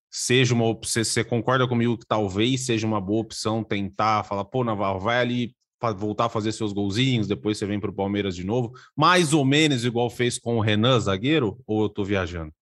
seja 0.10 0.54
uma 0.54 0.66
opção. 0.66 1.04
Você 1.04 1.26
concorda 1.26 1.68
comigo 1.68 1.98
que 1.98 2.08
talvez 2.08 2.66
seja 2.66 2.88
uma 2.88 3.02
boa 3.02 3.20
opção 3.20 3.66
tentar 3.66 4.24
falar, 4.24 4.46
pô, 4.46 4.64
Navarro, 4.64 5.02
vai 5.02 5.20
ali 5.20 5.54
voltar 5.92 6.26
a 6.26 6.30
fazer 6.30 6.52
seus 6.52 6.72
golzinhos, 6.72 7.28
depois 7.28 7.58
você 7.58 7.66
vem 7.66 7.80
para 7.80 7.90
o 7.90 7.96
Palmeiras 7.96 8.36
de 8.36 8.44
novo, 8.44 8.72
mais 8.96 9.34
ou 9.34 9.44
menos 9.44 9.84
igual 9.84 10.10
fez 10.10 10.38
com 10.38 10.58
o 10.58 10.62
Renan, 10.62 11.00
zagueiro, 11.00 11.60
ou 11.66 11.82
eu 11.82 11.88
estou 11.88 12.06
viajando? 12.06 12.54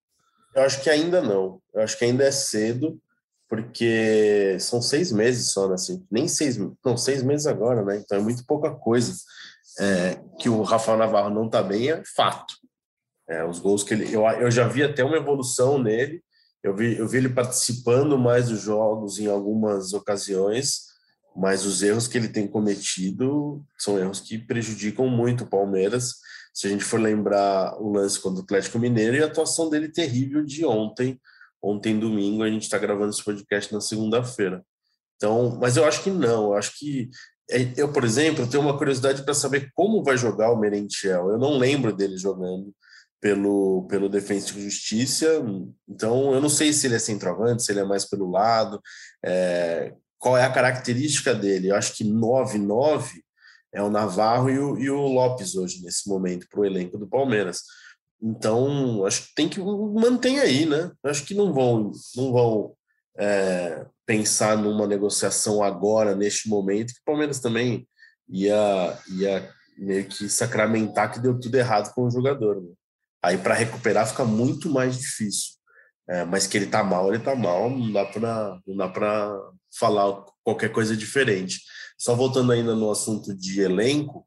Eu 0.55 0.63
acho 0.63 0.81
que 0.81 0.89
ainda 0.89 1.21
não. 1.21 1.61
Eu 1.73 1.81
acho 1.81 1.97
que 1.97 2.05
ainda 2.05 2.23
é 2.23 2.31
cedo, 2.31 2.99
porque 3.47 4.57
são 4.59 4.81
seis 4.81 5.11
meses 5.11 5.51
só, 5.51 5.67
né? 5.67 5.75
Assim, 5.75 6.05
nem 6.09 6.27
seis, 6.27 6.57
não, 6.57 6.97
seis 6.97 7.21
meses 7.21 7.45
agora, 7.45 7.83
né? 7.83 7.97
Então 7.97 8.17
é 8.17 8.21
muito 8.21 8.45
pouca 8.45 8.71
coisa. 8.71 9.13
É, 9.79 10.19
que 10.39 10.49
o 10.49 10.61
Rafael 10.61 10.97
Navarro 10.97 11.29
não 11.29 11.45
está 11.45 11.61
bem 11.61 11.89
é 11.89 12.03
fato. 12.15 12.53
É, 13.29 13.45
os 13.45 13.59
gols 13.59 13.83
que 13.83 13.93
ele. 13.93 14.13
Eu, 14.13 14.25
eu 14.25 14.51
já 14.51 14.67
vi 14.67 14.83
até 14.83 15.03
uma 15.03 15.17
evolução 15.17 15.81
nele. 15.81 16.21
Eu 16.61 16.75
vi, 16.75 16.97
eu 16.97 17.07
vi 17.07 17.17
ele 17.17 17.29
participando 17.29 18.17
mais 18.17 18.49
dos 18.49 18.59
jogos 18.59 19.19
em 19.19 19.27
algumas 19.27 19.93
ocasiões 19.93 20.88
mas 21.35 21.65
os 21.65 21.81
erros 21.81 22.07
que 22.07 22.17
ele 22.17 22.27
tem 22.27 22.47
cometido 22.47 23.63
são 23.77 23.97
erros 23.97 24.19
que 24.19 24.37
prejudicam 24.37 25.07
muito 25.07 25.43
o 25.43 25.49
Palmeiras. 25.49 26.15
Se 26.53 26.67
a 26.67 26.69
gente 26.69 26.83
for 26.83 26.99
lembrar 26.99 27.79
o 27.81 27.91
lance 27.91 28.19
contra 28.19 28.41
o 28.41 28.43
Atlético 28.43 28.79
Mineiro 28.79 29.15
e 29.15 29.23
a 29.23 29.25
atuação 29.25 29.69
dele 29.69 29.89
terrível 29.89 30.43
de 30.43 30.65
ontem, 30.65 31.19
ontem 31.61 31.99
domingo, 31.99 32.43
a 32.43 32.49
gente 32.49 32.63
está 32.63 32.77
gravando 32.77 33.11
esse 33.11 33.23
podcast 33.23 33.73
na 33.73 33.81
segunda-feira. 33.81 34.63
Então, 35.15 35.57
mas 35.61 35.77
eu 35.77 35.85
acho 35.85 36.03
que 36.03 36.09
não, 36.09 36.45
eu 36.45 36.53
acho 36.53 36.77
que 36.77 37.09
é, 37.49 37.73
eu, 37.75 37.91
por 37.91 38.03
exemplo, 38.03 38.47
tenho 38.47 38.61
uma 38.61 38.77
curiosidade 38.77 39.23
para 39.23 39.33
saber 39.33 39.71
como 39.73 40.03
vai 40.03 40.15
jogar 40.15 40.51
o 40.51 40.59
Merentiel. 40.59 41.31
Eu 41.31 41.37
não 41.37 41.57
lembro 41.57 41.91
dele 41.91 42.15
jogando 42.15 42.73
pelo, 43.19 43.85
pelo 43.87 44.07
Defensa 44.07 44.47
Justiça, 44.53 45.43
então 45.87 46.33
eu 46.33 46.39
não 46.39 46.47
sei 46.47 46.71
se 46.71 46.87
ele 46.87 46.95
é 46.95 46.99
centroavante, 46.99 47.63
se 47.63 47.71
ele 47.71 47.79
é 47.81 47.85
mais 47.85 48.05
pelo 48.05 48.29
lado. 48.29 48.79
É, 49.25 49.93
qual 50.19 50.37
é 50.37 50.43
a 50.43 50.51
característica 50.51 51.33
dele. 51.33 51.69
Eu 51.69 51.75
acho 51.75 51.95
que 51.95 52.03
9-9 52.03 53.21
é 53.73 53.81
o 53.81 53.89
Navarro 53.89 54.49
e 54.49 54.59
o, 54.59 54.77
e 54.77 54.89
o 54.89 55.07
Lopes 55.07 55.55
hoje, 55.55 55.81
nesse 55.81 56.07
momento, 56.07 56.47
para 56.49 56.59
o 56.59 56.65
elenco 56.65 56.97
do 56.97 57.07
Palmeiras. 57.07 57.63
Então, 58.21 59.05
acho 59.05 59.27
que 59.27 59.35
tem 59.35 59.47
que 59.47 59.61
manter 59.61 60.39
aí, 60.39 60.65
né? 60.65 60.91
Acho 61.03 61.25
que 61.25 61.33
não 61.33 61.53
vão, 61.53 61.91
não 62.15 62.33
vão 62.33 62.75
é, 63.17 63.85
pensar 64.05 64.57
numa 64.57 64.85
negociação 64.85 65.63
agora, 65.63 66.13
neste 66.15 66.49
momento, 66.49 66.93
que 66.93 66.99
o 66.99 67.05
Palmeiras 67.05 67.39
também 67.39 67.87
ia, 68.27 68.99
ia 69.07 69.49
meio 69.77 70.05
que 70.05 70.27
sacramentar 70.27 71.13
que 71.13 71.19
deu 71.19 71.39
tudo 71.39 71.55
errado 71.55 71.93
com 71.93 72.03
o 72.03 72.11
jogador. 72.11 72.61
Né? 72.61 72.69
Aí, 73.23 73.37
para 73.37 73.53
recuperar, 73.53 74.07
fica 74.07 74.25
muito 74.25 74.69
mais 74.69 74.97
difícil. 74.97 75.53
É, 76.09 76.25
mas 76.25 76.47
que 76.47 76.57
ele 76.57 76.65
tá 76.65 76.83
mal, 76.83 77.13
ele 77.13 77.23
tá 77.23 77.35
mal, 77.35 77.69
não 77.69 77.93
dá 77.93 78.03
para 78.89 79.51
falar 79.71 80.25
qualquer 80.43 80.71
coisa 80.71 80.95
diferente. 80.95 81.61
Só 81.97 82.15
voltando 82.15 82.51
ainda 82.51 82.75
no 82.75 82.89
assunto 82.89 83.35
de 83.35 83.61
elenco, 83.61 84.25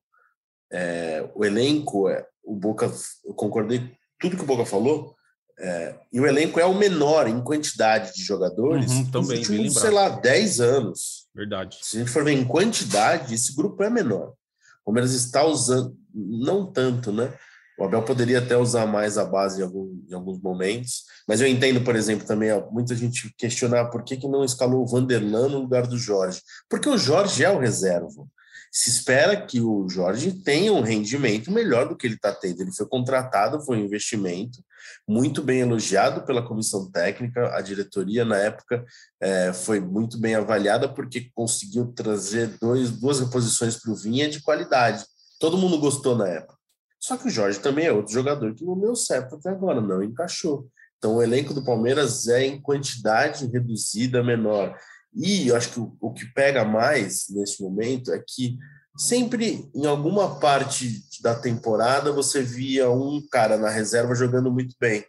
é, 0.71 1.29
o 1.35 1.45
elenco, 1.45 2.09
é, 2.09 2.27
o 2.45 2.55
Boca, 2.55 2.91
eu 3.25 3.35
concordei 3.35 3.93
tudo 4.19 4.37
que 4.37 4.43
o 4.43 4.47
Boca 4.47 4.65
falou, 4.65 5.15
é, 5.59 5.95
e 6.13 6.21
o 6.21 6.27
elenco 6.27 6.59
é 6.59 6.65
o 6.65 6.75
menor 6.75 7.29
em 7.29 7.41
quantidade 7.41 8.15
de 8.15 8.23
jogadores 8.23 8.91
uhum, 8.91 9.11
também, 9.11 9.39
nos 9.39 9.49
últimos, 9.49 9.75
sei 9.75 9.91
lá, 9.91 10.09
10 10.09 10.61
anos. 10.61 11.27
Verdade. 11.35 11.79
Se 11.83 11.97
a 11.97 12.01
gente 12.01 12.11
for 12.11 12.25
ver 12.25 12.33
em 12.33 12.45
quantidade, 12.45 13.35
esse 13.35 13.55
grupo 13.55 13.83
é 13.83 13.91
menor. 13.91 14.33
O 14.81 14.87
Palmeiras 14.87 15.13
está 15.13 15.45
usando, 15.45 15.97
não 16.13 16.67
tanto, 16.67 17.13
né? 17.13 17.33
O 17.79 17.85
Abel 17.85 18.03
poderia 18.03 18.39
até 18.39 18.57
usar 18.57 18.87
mais 18.87 19.17
a 19.17 19.25
base 19.25 19.61
em, 19.61 19.65
algum, 19.65 20.03
em, 20.09 20.15
alguns 20.15 20.41
momentos, 20.41 21.05
mas 21.27 21.41
eu 21.41 21.47
entendo, 21.47 21.83
por 21.83 21.97
exemplo, 21.97 22.27
também 22.27 22.51
muita 22.71 22.95
gente 22.95 23.35
questionar 23.37 23.87
por 23.87 24.05
que, 24.05 24.17
que 24.17 24.29
não 24.29 24.45
escalou 24.45 24.83
o 24.83 24.87
Vanderlan 24.87 25.49
no 25.49 25.61
lugar 25.61 25.87
do 25.87 25.99
Jorge. 25.99 26.43
Porque 26.69 26.89
o 26.89 26.99
Jorge 26.99 27.45
é 27.45 27.51
o 27.51 27.59
reserva. 27.59 28.27
Se 28.71 28.89
espera 28.89 29.37
que 29.37 29.61
o 29.61 29.87
Jorge 29.87 30.33
tenha 30.33 30.73
um 30.73 30.81
rendimento 30.81 31.51
melhor 31.51 31.87
do 31.87 31.97
que 31.97 32.07
ele 32.07 32.15
está 32.15 32.33
tendo. 32.33 32.63
Ele 32.63 32.73
foi 32.73 32.87
contratado, 32.87 33.61
foi 33.61 33.77
um 33.77 33.85
investimento 33.85 34.65
muito 35.07 35.43
bem 35.43 35.61
elogiado 35.61 36.25
pela 36.25 36.47
comissão 36.47 36.91
técnica. 36.91 37.55
A 37.55 37.61
diretoria, 37.61 38.25
na 38.25 38.39
época, 38.39 38.85
é, 39.21 39.53
foi 39.53 39.79
muito 39.79 40.19
bem 40.19 40.35
avaliada 40.35 40.89
porque 40.89 41.31
conseguiu 41.35 41.93
trazer 41.93 42.57
dois, 42.61 42.91
duas 42.91 43.21
reposições 43.21 43.77
para 43.77 43.93
o 43.93 43.97
Vinha 43.97 44.29
de 44.29 44.41
qualidade. 44.41 45.05
Todo 45.39 45.59
mundo 45.59 45.79
gostou 45.79 46.17
na 46.17 46.29
época. 46.29 46.62
Só 47.03 47.17
que 47.17 47.27
o 47.27 47.31
Jorge 47.31 47.59
também 47.59 47.87
é 47.87 47.93
outro 47.93 48.13
jogador 48.13 48.55
que 48.55 48.65
não 48.65 48.79
deu 48.79 48.95
certo 48.95 49.35
até 49.35 49.51
agora, 49.51 49.81
não 49.81 50.05
encaixou. 50.05 50.69
Então 50.97 51.17
o 51.17 51.23
elenco 51.23 51.53
do 51.53 51.65
Palmeiras 51.65 52.29
é 52.29 52.47
em 52.47 52.61
quantidade 52.61 53.45
reduzida, 53.47 54.23
menor. 54.23 54.79
E 55.13 55.49
eu 55.49 55.57
acho 55.57 55.73
que 55.73 55.81
o, 55.81 55.97
o 56.01 56.13
que 56.13 56.25
pega 56.33 56.65
mais 56.65 57.27
nesse 57.31 57.61
momento 57.61 58.13
é 58.13 58.23
que 58.25 58.57
sempre 58.97 59.69
em 59.75 59.85
alguma 59.85 60.39
parte 60.39 61.03
da 61.21 61.35
temporada 61.35 62.13
você 62.13 62.41
via 62.41 62.89
um 62.89 63.21
cara 63.33 63.59
na 63.59 63.69
reserva 63.69 64.15
jogando 64.15 64.53
muito 64.53 64.77
bem, 64.79 65.05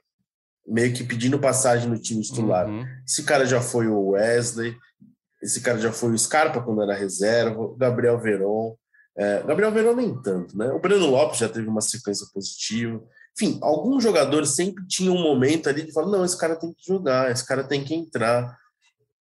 meio 0.68 0.92
que 0.96 1.04
pedindo 1.04 1.38
passagem 1.38 1.88
no 1.88 2.00
time 2.00 2.24
titular. 2.24 2.68
Uhum. 2.68 2.84
Esse 3.08 3.22
cara 3.22 3.46
já 3.46 3.62
foi 3.62 3.88
o 3.88 4.10
Wesley, 4.10 4.76
esse 5.44 5.62
cara 5.62 5.78
já 5.78 5.92
foi 5.92 6.12
o 6.12 6.18
Scarpa 6.18 6.60
quando 6.60 6.82
era 6.82 6.96
reserva, 6.96 7.62
o 7.62 7.76
Gabriel 7.76 8.20
Veron. 8.20 8.76
É, 9.16 9.44
Gabriel 9.44 9.72
Verão 9.72 9.96
nem 9.96 10.20
tanto, 10.22 10.58
né? 10.58 10.72
O 10.72 10.80
Breno 10.80 11.08
Lopes 11.08 11.40
já 11.40 11.48
teve 11.48 11.68
uma 11.68 11.82
sequência 11.82 12.26
positiva. 12.34 13.04
Enfim, 13.36 13.60
alguns 13.62 14.04
jogadores 14.04 14.50
sempre 14.50 14.86
tinham 14.88 15.16
um 15.16 15.22
momento 15.22 15.70
ali 15.70 15.84
de 15.84 15.92
falar: 15.92 16.12
não, 16.12 16.26
esse 16.26 16.38
cara 16.38 16.56
tem 16.56 16.74
que 16.74 16.86
jogar, 16.86 17.32
esse 17.32 17.46
cara 17.46 17.64
tem 17.64 17.84
que 17.84 17.94
entrar. 17.94 18.58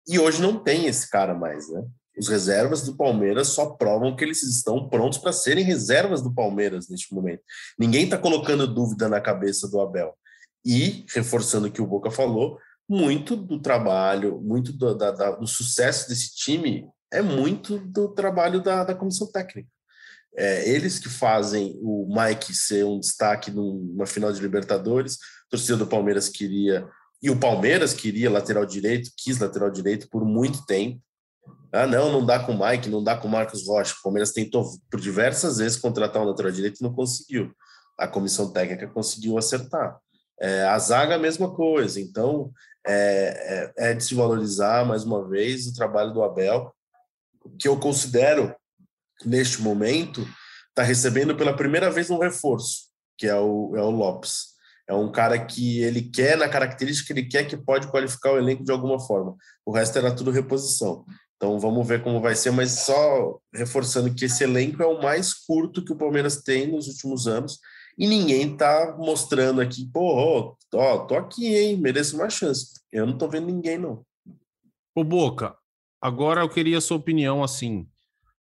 E 0.08 0.18
hoje 0.18 0.40
não 0.40 0.62
tem 0.62 0.86
esse 0.86 1.10
cara 1.10 1.34
mais, 1.34 1.68
né? 1.68 1.84
Os 2.18 2.28
reservas 2.28 2.82
do 2.82 2.96
Palmeiras 2.96 3.48
só 3.48 3.70
provam 3.70 4.14
que 4.14 4.22
eles 4.22 4.42
estão 4.42 4.88
prontos 4.88 5.18
para 5.18 5.32
serem 5.32 5.64
reservas 5.64 6.20
do 6.20 6.32
Palmeiras 6.32 6.88
neste 6.88 7.14
momento. 7.14 7.42
Ninguém 7.78 8.04
está 8.04 8.18
colocando 8.18 8.66
dúvida 8.66 9.08
na 9.08 9.20
cabeça 9.20 9.68
do 9.68 9.80
Abel. 9.80 10.14
E, 10.64 11.06
reforçando 11.14 11.68
o 11.68 11.72
que 11.72 11.80
o 11.80 11.86
Boca 11.86 12.10
falou, 12.10 12.58
muito 12.88 13.34
do 13.34 13.60
trabalho, 13.60 14.40
muito 14.42 14.72
do, 14.72 14.94
da, 14.94 15.10
da, 15.10 15.30
do 15.32 15.46
sucesso 15.46 16.08
desse 16.08 16.34
time 16.34 16.86
é 17.12 17.20
muito 17.20 17.78
do 17.78 18.08
trabalho 18.08 18.62
da, 18.62 18.82
da 18.82 18.94
comissão 18.94 19.30
técnica. 19.30 19.68
É, 20.34 20.66
eles 20.68 20.98
que 20.98 21.10
fazem 21.10 21.78
o 21.82 22.08
Mike 22.08 22.54
ser 22.54 22.84
um 22.84 22.98
destaque 22.98 23.50
numa 23.50 24.06
final 24.06 24.32
de 24.32 24.40
Libertadores, 24.40 25.18
torcida 25.50 25.76
do 25.76 25.86
Palmeiras 25.86 26.28
queria, 26.28 26.88
e 27.22 27.28
o 27.30 27.38
Palmeiras 27.38 27.92
queria 27.92 28.30
lateral 28.30 28.64
direito, 28.64 29.10
quis 29.16 29.38
lateral 29.38 29.70
direito 29.70 30.08
por 30.08 30.24
muito 30.24 30.64
tempo. 30.64 31.00
Ah, 31.70 31.86
não, 31.86 32.10
não 32.10 32.24
dá 32.24 32.38
com 32.40 32.52
o 32.52 32.66
Mike, 32.66 32.88
não 32.88 33.04
dá 33.04 33.16
com 33.16 33.28
o 33.28 33.30
Marcos 33.30 33.66
Rocha. 33.66 33.94
O 33.98 34.02
Palmeiras 34.02 34.32
tentou 34.32 34.64
por 34.90 35.00
diversas 35.00 35.58
vezes 35.58 35.78
contratar 35.78 36.22
um 36.22 36.26
lateral 36.26 36.50
direito 36.50 36.80
e 36.80 36.82
não 36.82 36.94
conseguiu. 36.94 37.52
A 37.98 38.08
comissão 38.08 38.50
técnica 38.52 38.88
conseguiu 38.88 39.38
acertar. 39.38 39.98
É, 40.40 40.64
a 40.64 40.78
zaga, 40.78 41.14
a 41.14 41.18
mesma 41.18 41.54
coisa. 41.54 42.00
Então, 42.00 42.50
é, 42.86 43.72
é, 43.76 43.90
é 43.90 43.94
de 43.94 44.02
se 44.02 44.14
valorizar, 44.14 44.84
mais 44.84 45.04
uma 45.04 45.28
vez, 45.28 45.66
o 45.66 45.74
trabalho 45.74 46.12
do 46.12 46.22
Abel 46.22 46.74
que 47.58 47.68
eu 47.68 47.78
considero, 47.78 48.54
neste 49.24 49.60
momento, 49.62 50.26
está 50.68 50.82
recebendo 50.82 51.36
pela 51.36 51.56
primeira 51.56 51.90
vez 51.90 52.10
um 52.10 52.18
reforço, 52.18 52.88
que 53.16 53.26
é 53.26 53.36
o, 53.36 53.76
é 53.76 53.82
o 53.82 53.90
Lopes. 53.90 54.52
É 54.88 54.94
um 54.94 55.10
cara 55.10 55.38
que 55.38 55.80
ele 55.80 56.02
quer, 56.02 56.36
na 56.36 56.48
característica, 56.48 57.12
ele 57.12 57.26
quer 57.26 57.44
que 57.44 57.56
pode 57.56 57.88
qualificar 57.88 58.32
o 58.32 58.38
elenco 58.38 58.64
de 58.64 58.72
alguma 58.72 58.98
forma. 58.98 59.36
O 59.64 59.72
resto 59.72 59.96
era 59.96 60.14
tudo 60.14 60.30
reposição. 60.30 61.04
Então 61.36 61.58
vamos 61.58 61.86
ver 61.86 62.02
como 62.02 62.20
vai 62.20 62.34
ser, 62.34 62.50
mas 62.50 62.70
só 62.70 63.38
reforçando 63.52 64.14
que 64.14 64.26
esse 64.26 64.44
elenco 64.44 64.82
é 64.82 64.86
o 64.86 65.02
mais 65.02 65.34
curto 65.34 65.84
que 65.84 65.92
o 65.92 65.96
Palmeiras 65.96 66.42
tem 66.42 66.70
nos 66.70 66.86
últimos 66.86 67.26
anos 67.26 67.58
e 67.98 68.06
ninguém 68.06 68.56
tá 68.56 68.96
mostrando 68.98 69.60
aqui, 69.60 69.88
pô, 69.92 70.56
ó, 70.70 70.98
tô 71.04 71.14
aqui, 71.16 71.54
hein, 71.54 71.76
mereço 71.76 72.16
uma 72.16 72.30
chance. 72.30 72.80
Eu 72.90 73.06
não 73.06 73.18
tô 73.18 73.28
vendo 73.28 73.46
ninguém, 73.46 73.76
não. 73.76 74.04
Ô 74.94 75.02
Boca, 75.04 75.56
agora 76.02 76.40
eu 76.42 76.48
queria 76.48 76.78
a 76.78 76.80
sua 76.80 76.96
opinião, 76.96 77.44
assim, 77.44 77.86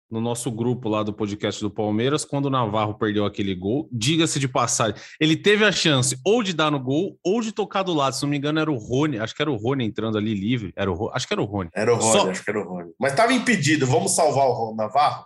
no 0.09 0.21
nosso 0.21 0.49
grupo 0.49 0.87
lá 0.87 1.03
do 1.03 1.13
podcast 1.13 1.61
do 1.61 1.69
Palmeiras, 1.69 2.23
quando 2.23 2.45
o 2.45 2.49
Navarro 2.49 2.93
perdeu 2.93 3.25
aquele 3.25 3.53
gol, 3.53 3.89
diga-se 3.91 4.39
de 4.39 4.47
passagem, 4.47 4.95
ele 5.19 5.35
teve 5.35 5.65
a 5.65 5.71
chance 5.71 6.17
ou 6.25 6.41
de 6.41 6.53
dar 6.53 6.71
no 6.71 6.79
gol 6.79 7.17
ou 7.23 7.41
de 7.41 7.51
tocar 7.51 7.83
do 7.83 7.93
lado. 7.93 8.13
Se 8.15 8.23
não 8.23 8.29
me 8.29 8.37
engano, 8.37 8.59
era 8.59 8.71
o 8.71 8.77
Rony, 8.77 9.19
acho 9.19 9.35
que 9.35 9.41
era 9.41 9.51
o 9.51 9.57
Rony 9.57 9.85
entrando 9.85 10.17
ali 10.17 10.33
livre. 10.33 10.71
Era 10.75 10.91
o 10.91 11.09
acho 11.13 11.27
que 11.27 11.33
era 11.33 11.41
o 11.41 11.45
Rony. 11.45 11.69
Era 11.73 11.93
o 11.93 11.97
Rony, 11.97 12.11
Só... 12.11 12.29
acho 12.29 12.43
que 12.43 12.49
era 12.49 12.59
o 12.59 12.67
Rony. 12.67 12.91
Mas 12.99 13.11
estava 13.11 13.33
impedido, 13.33 13.85
vamos 13.85 14.15
salvar 14.15 14.47
o 14.47 14.75
Navarro? 14.75 15.25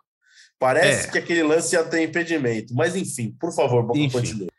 Parece 0.58 1.08
é. 1.08 1.12
que 1.12 1.18
aquele 1.18 1.44
lance 1.44 1.76
ia 1.76 1.84
ter 1.84 2.04
impedimento. 2.04 2.74
Mas 2.76 2.96
enfim, 2.96 3.36
por 3.40 3.54
favor, 3.54 3.86
vamos 3.86 4.12
continuar. 4.12 4.52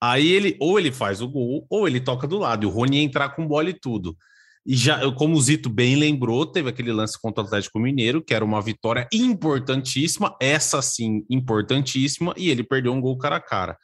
Aí 0.00 0.32
ele 0.32 0.56
ou 0.60 0.78
ele 0.78 0.90
faz 0.90 1.20
o 1.20 1.28
gol 1.28 1.66
ou 1.70 1.86
ele 1.86 2.00
toca 2.00 2.26
do 2.26 2.38
lado. 2.38 2.64
E 2.64 2.66
o 2.66 2.70
Rony 2.70 2.98
ia 2.98 3.02
entrar 3.04 3.30
com 3.30 3.46
bola 3.46 3.70
e 3.70 3.74
tudo. 3.74 4.16
E 4.64 4.76
já, 4.76 5.10
como 5.12 5.36
o 5.36 5.40
Zito 5.40 5.68
bem 5.68 5.96
lembrou, 5.96 6.46
teve 6.46 6.70
aquele 6.70 6.92
lance 6.92 7.20
contra 7.20 7.42
o 7.42 7.46
Atlético 7.46 7.80
Mineiro, 7.80 8.22
que 8.22 8.32
era 8.32 8.44
uma 8.44 8.62
vitória 8.62 9.08
importantíssima, 9.12 10.36
essa 10.40 10.80
sim, 10.80 11.26
importantíssima, 11.28 12.32
e 12.36 12.48
ele 12.48 12.62
perdeu 12.62 12.92
um 12.92 13.00
gol 13.00 13.18
cara 13.18 13.36
a 13.36 13.40
cara. 13.40 13.76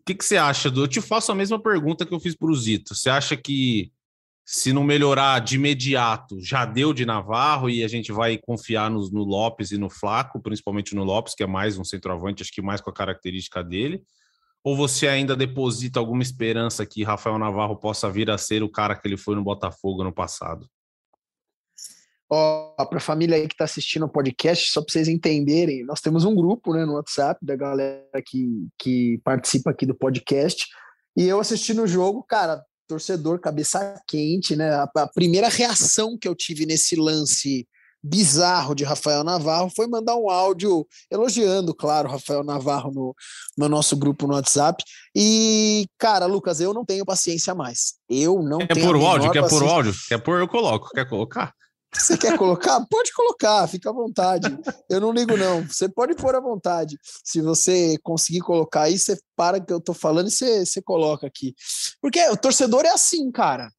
O 0.00 0.04
que, 0.04 0.14
que 0.14 0.24
você 0.24 0.36
acha 0.36 0.70
do. 0.70 0.82
Eu 0.82 0.88
te 0.88 1.00
faço 1.00 1.30
a 1.30 1.34
mesma 1.34 1.62
pergunta 1.62 2.06
que 2.06 2.12
eu 2.12 2.18
fiz 2.18 2.34
para 2.34 2.50
o 2.50 2.56
Zito. 2.56 2.94
Você 2.94 3.10
acha 3.10 3.36
que 3.36 3.92
se 4.44 4.72
não 4.72 4.82
melhorar 4.82 5.38
de 5.38 5.54
imediato, 5.54 6.40
já 6.40 6.64
deu 6.64 6.92
de 6.92 7.06
Navarro 7.06 7.70
e 7.70 7.84
a 7.84 7.88
gente 7.88 8.10
vai 8.10 8.36
confiar 8.38 8.90
no, 8.90 9.08
no 9.10 9.22
Lopes 9.22 9.70
e 9.70 9.78
no 9.78 9.88
Flaco, 9.88 10.40
principalmente 10.40 10.94
no 10.94 11.04
Lopes, 11.04 11.34
que 11.34 11.42
é 11.42 11.46
mais 11.46 11.78
um 11.78 11.84
centroavante, 11.84 12.42
acho 12.42 12.52
que 12.52 12.60
mais 12.60 12.80
com 12.80 12.90
a 12.90 12.94
característica 12.94 13.62
dele? 13.62 14.02
Ou 14.64 14.76
você 14.76 15.08
ainda 15.08 15.36
deposita 15.36 15.98
alguma 15.98 16.22
esperança 16.22 16.86
que 16.86 17.02
Rafael 17.02 17.38
Navarro 17.38 17.76
possa 17.76 18.10
vir 18.10 18.30
a 18.30 18.38
ser 18.38 18.62
o 18.62 18.70
cara 18.70 18.94
que 18.94 19.06
ele 19.06 19.16
foi 19.16 19.34
no 19.34 19.42
Botafogo 19.42 20.04
no 20.04 20.12
passado? 20.12 20.68
Ó, 22.30 22.72
para 22.86 22.96
a 22.96 23.00
família 23.00 23.36
aí 23.36 23.46
que 23.46 23.54
está 23.54 23.64
assistindo 23.64 24.06
o 24.06 24.08
podcast, 24.08 24.70
só 24.70 24.80
para 24.80 24.90
vocês 24.90 25.06
entenderem, 25.06 25.84
nós 25.84 26.00
temos 26.00 26.24
um 26.24 26.34
grupo 26.34 26.72
né, 26.72 26.84
no 26.86 26.94
WhatsApp 26.94 27.44
da 27.44 27.54
galera 27.54 28.22
que, 28.24 28.68
que 28.78 29.20
participa 29.22 29.70
aqui 29.70 29.84
do 29.84 29.94
podcast. 29.94 30.66
E 31.14 31.24
eu 31.24 31.40
assistindo 31.40 31.82
o 31.82 31.86
jogo, 31.86 32.22
cara, 32.22 32.64
torcedor, 32.88 33.38
cabeça 33.38 34.00
quente, 34.08 34.56
né? 34.56 34.70
A, 34.70 34.88
a 34.96 35.08
primeira 35.08 35.48
reação 35.48 36.16
que 36.16 36.26
eu 36.26 36.34
tive 36.34 36.64
nesse 36.64 36.96
lance 36.96 37.68
bizarro 38.02 38.74
de 38.74 38.84
Rafael 38.84 39.22
Navarro 39.22 39.70
foi 39.74 39.86
mandar 39.86 40.16
um 40.16 40.28
áudio 40.28 40.86
elogiando, 41.10 41.74
claro, 41.74 42.08
Rafael 42.08 42.42
Navarro 42.42 42.90
no, 42.90 43.14
no 43.56 43.68
nosso 43.68 43.96
grupo 43.96 44.26
no 44.26 44.34
WhatsApp. 44.34 44.82
E, 45.14 45.86
cara, 45.98 46.26
Lucas, 46.26 46.60
eu 46.60 46.74
não 46.74 46.84
tenho 46.84 47.04
paciência 47.04 47.54
mais. 47.54 47.94
Eu 48.08 48.42
não 48.42 48.58
quer 48.58 48.74
tenho. 48.74 48.96
O 48.96 49.06
áudio? 49.06 49.30
Quer 49.30 49.48
pôr 49.48 49.62
o 49.62 49.68
áudio? 49.68 49.94
Quer 50.08 50.18
pôr? 50.18 50.40
Eu 50.40 50.48
coloco. 50.48 50.88
Quer 50.90 51.08
colocar? 51.08 51.54
Você 51.94 52.16
quer 52.16 52.38
colocar? 52.38 52.84
Pode 52.90 53.12
colocar, 53.12 53.68
fica 53.68 53.90
à 53.90 53.92
vontade. 53.92 54.48
Eu 54.88 55.00
não 55.00 55.12
ligo, 55.12 55.36
não. 55.36 55.62
Você 55.66 55.88
pode 55.88 56.14
pôr 56.14 56.34
à 56.34 56.40
vontade. 56.40 56.98
Se 57.22 57.42
você 57.42 57.98
conseguir 58.02 58.40
colocar 58.40 58.82
aí, 58.82 58.98
você 58.98 59.18
para 59.36 59.60
que 59.60 59.72
eu 59.72 59.80
tô 59.80 59.92
falando 59.92 60.28
e 60.28 60.30
você, 60.30 60.64
você 60.64 60.80
coloca 60.80 61.26
aqui. 61.26 61.54
Porque 62.00 62.26
o 62.30 62.36
torcedor 62.36 62.84
é 62.86 62.90
assim, 62.90 63.30
cara 63.30 63.70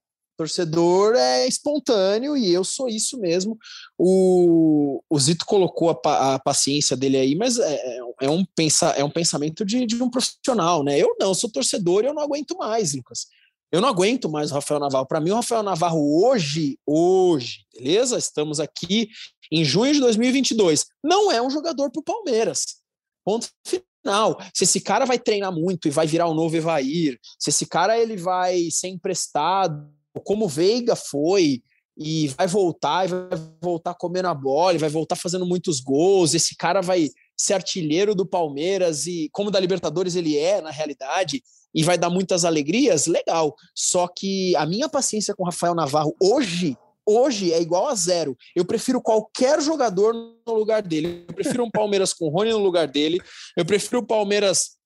torcedor 0.43 1.15
é 1.15 1.47
espontâneo 1.47 2.35
e 2.35 2.51
eu 2.51 2.63
sou 2.63 2.89
isso 2.89 3.17
mesmo. 3.17 3.57
O, 3.97 5.01
o 5.09 5.19
Zito 5.19 5.45
colocou 5.45 5.89
a, 5.89 6.35
a 6.35 6.39
paciência 6.39 6.97
dele 6.97 7.17
aí, 7.17 7.35
mas 7.35 7.57
é, 7.57 7.73
é, 7.73 7.99
é, 8.21 8.29
um, 8.29 8.45
pensa, 8.55 8.89
é 8.89 9.03
um 9.03 9.09
pensamento 9.09 9.65
de, 9.65 9.85
de 9.85 10.01
um 10.01 10.09
profissional, 10.09 10.83
né? 10.83 10.99
Eu 10.99 11.15
não, 11.19 11.33
sou 11.33 11.49
torcedor 11.49 12.03
e 12.03 12.07
eu 12.07 12.13
não 12.13 12.21
aguento 12.21 12.57
mais, 12.57 12.93
Lucas. 12.93 13.27
Eu 13.71 13.81
não 13.81 13.89
aguento 13.89 14.29
mais 14.29 14.51
o 14.51 14.55
Rafael 14.55 14.79
Navarro. 14.79 15.07
Para 15.07 15.19
mim, 15.19 15.31
o 15.31 15.35
Rafael 15.35 15.63
Navarro 15.63 16.23
hoje, 16.23 16.77
hoje, 16.85 17.65
beleza? 17.73 18.17
Estamos 18.17 18.59
aqui 18.59 19.09
em 19.51 19.63
junho 19.63 19.93
de 19.93 19.99
2022. 19.99 20.85
Não 21.03 21.31
é 21.31 21.41
um 21.41 21.49
jogador 21.49 21.89
para 21.89 21.99
o 21.99 22.03
Palmeiras. 22.03 22.81
Ponto 23.25 23.47
final. 23.65 24.37
Se 24.53 24.65
esse 24.65 24.81
cara 24.81 25.05
vai 25.05 25.17
treinar 25.17 25.51
muito 25.51 25.87
e 25.87 25.91
vai 25.91 26.05
virar 26.05 26.27
o 26.27 26.33
novo 26.33 26.55
Evair, 26.55 27.17
se 27.39 27.49
esse 27.49 27.65
cara 27.65 27.97
ele 27.97 28.17
vai 28.17 28.69
ser 28.69 28.89
emprestado 28.89 29.89
como 30.21 30.45
o 30.45 30.49
Veiga 30.49 30.95
foi 30.95 31.61
e 31.97 32.27
vai 32.29 32.47
voltar, 32.47 33.05
e 33.05 33.07
vai 33.09 33.39
voltar 33.61 33.93
comendo 33.93 34.27
a 34.27 34.33
bola, 34.33 34.77
vai 34.77 34.89
voltar 34.89 35.15
fazendo 35.15 35.45
muitos 35.45 35.79
gols. 35.79 36.33
Esse 36.33 36.55
cara 36.55 36.81
vai 36.81 37.09
ser 37.37 37.53
artilheiro 37.53 38.15
do 38.15 38.25
Palmeiras 38.25 39.05
e 39.05 39.29
como 39.31 39.51
da 39.51 39.59
Libertadores 39.59 40.15
ele 40.15 40.37
é 40.37 40.61
na 40.61 40.71
realidade 40.71 41.43
e 41.73 41.83
vai 41.83 41.97
dar 41.97 42.09
muitas 42.09 42.45
alegrias, 42.45 43.07
legal. 43.07 43.55
Só 43.75 44.07
que 44.07 44.55
a 44.55 44.65
minha 44.65 44.87
paciência 44.87 45.35
com 45.35 45.43
o 45.43 45.45
Rafael 45.45 45.75
Navarro 45.75 46.15
hoje 46.21 46.77
hoje 47.05 47.51
é 47.51 47.61
igual 47.61 47.87
a 47.87 47.95
zero. 47.95 48.37
Eu 48.55 48.65
prefiro 48.65 49.01
qualquer 49.01 49.61
jogador 49.61 50.13
no 50.13 50.53
lugar 50.53 50.81
dele. 50.81 51.25
Eu 51.27 51.35
prefiro 51.35 51.63
um 51.63 51.71
Palmeiras 51.71 52.13
com 52.13 52.25
o 52.25 52.29
Rony 52.29 52.51
no 52.51 52.59
lugar 52.59 52.87
dele. 52.87 53.19
Eu 53.57 53.65
prefiro 53.65 53.99
o 53.99 54.05
Palmeiras 54.05 54.77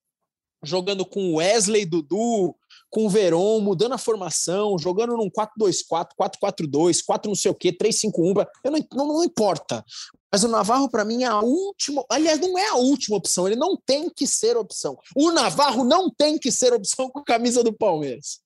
jogando 0.63 1.05
com 1.05 1.35
Wesley, 1.35 1.85
Dudu, 1.85 2.55
com 2.89 3.05
o 3.05 3.09
Veron, 3.09 3.59
mudando 3.59 3.93
a 3.93 3.97
formação, 3.97 4.77
jogando 4.77 5.17
num 5.17 5.29
4-2-4, 5.29 6.09
4-4-2, 6.19 6.99
4 7.05 7.29
não 7.29 7.35
sei 7.35 7.51
o 7.51 7.55
quê, 7.55 7.71
3-5-1, 7.71 8.45
eu 8.63 8.71
não, 8.71 8.79
não, 8.93 9.07
não 9.07 9.23
importa. 9.23 9.83
Mas 10.31 10.43
o 10.43 10.47
Navarro, 10.47 10.89
para 10.89 11.05
mim, 11.05 11.23
é 11.23 11.27
a 11.27 11.39
última. 11.39 12.03
Aliás, 12.09 12.39
não 12.39 12.57
é 12.57 12.67
a 12.67 12.75
última 12.75 13.17
opção, 13.17 13.47
ele 13.47 13.55
não 13.55 13.77
tem 13.77 14.09
que 14.09 14.27
ser 14.27 14.57
opção. 14.57 14.97
O 15.15 15.31
Navarro 15.31 15.83
não 15.83 16.09
tem 16.09 16.37
que 16.37 16.51
ser 16.51 16.73
opção 16.73 17.09
com 17.09 17.19
a 17.19 17.23
camisa 17.23 17.63
do 17.63 17.73
Palmeiras. 17.73 18.39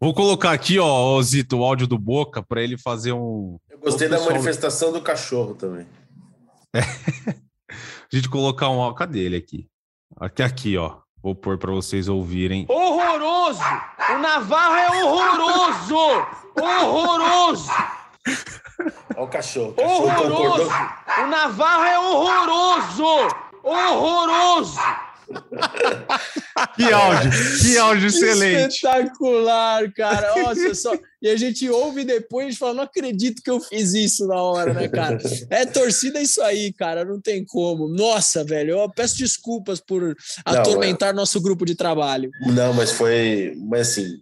Vou 0.00 0.12
colocar 0.12 0.52
aqui, 0.52 0.78
ó, 0.78 1.20
Zito, 1.22 1.58
o 1.58 1.64
áudio 1.64 1.86
do 1.86 1.98
Boca, 1.98 2.42
para 2.42 2.62
ele 2.62 2.76
fazer 2.76 3.12
um. 3.12 3.58
Eu 3.70 3.78
gostei 3.78 4.08
da 4.08 4.20
manifestação 4.20 4.92
do 4.92 5.00
cachorro 5.00 5.54
também. 5.54 5.86
É. 6.74 6.80
a 7.70 8.16
gente 8.16 8.28
colocar 8.28 8.68
um. 8.70 8.92
Cadê 8.94 9.20
ele 9.20 9.36
aqui? 9.36 9.68
Aqui, 10.16 10.42
aqui, 10.42 10.76
ó. 10.76 11.03
Vou 11.24 11.34
pôr 11.34 11.56
para 11.56 11.72
vocês 11.72 12.06
ouvirem. 12.06 12.66
Horroroso! 12.68 13.62
O 14.10 14.18
Navarro 14.18 14.74
é 14.76 15.04
horroroso! 15.04 16.26
Horroroso! 16.60 17.70
Olha 19.16 19.22
o 19.22 19.26
cachorro. 19.28 19.70
O 19.70 19.72
cachorro 19.72 20.04
horroroso! 20.04 20.70
O 21.22 21.26
Navarro 21.28 21.84
é 21.84 21.98
horroroso! 21.98 23.34
Horroroso! 23.62 24.78
Que 26.76 26.92
áudio, 26.92 27.30
que 27.60 27.78
áudio 27.78 28.06
excelente. 28.08 28.74
Espetacular, 28.74 29.92
cara. 29.92 30.42
Nossa, 30.42 30.74
só... 30.74 30.92
E 31.22 31.28
a 31.28 31.36
gente 31.36 31.68
ouve 31.70 32.04
depois 32.04 32.54
e 32.54 32.58
fala: 32.58 32.74
não 32.74 32.82
acredito 32.82 33.42
que 33.42 33.50
eu 33.50 33.58
fiz 33.58 33.94
isso 33.94 34.26
na 34.26 34.36
hora, 34.42 34.74
né, 34.74 34.88
cara? 34.88 35.18
É 35.48 35.64
torcida 35.64 36.20
isso 36.20 36.42
aí, 36.42 36.72
cara, 36.72 37.04
não 37.04 37.18
tem 37.20 37.44
como. 37.44 37.88
Nossa, 37.88 38.44
velho, 38.44 38.72
eu 38.72 38.90
peço 38.90 39.16
desculpas 39.16 39.80
por 39.80 40.14
atormentar 40.44 41.14
não, 41.14 41.20
é... 41.20 41.22
nosso 41.22 41.40
grupo 41.40 41.64
de 41.64 41.74
trabalho. 41.74 42.30
Não, 42.46 42.74
mas 42.74 42.90
foi. 42.90 43.54
Mas 43.68 43.88
assim, 43.88 44.18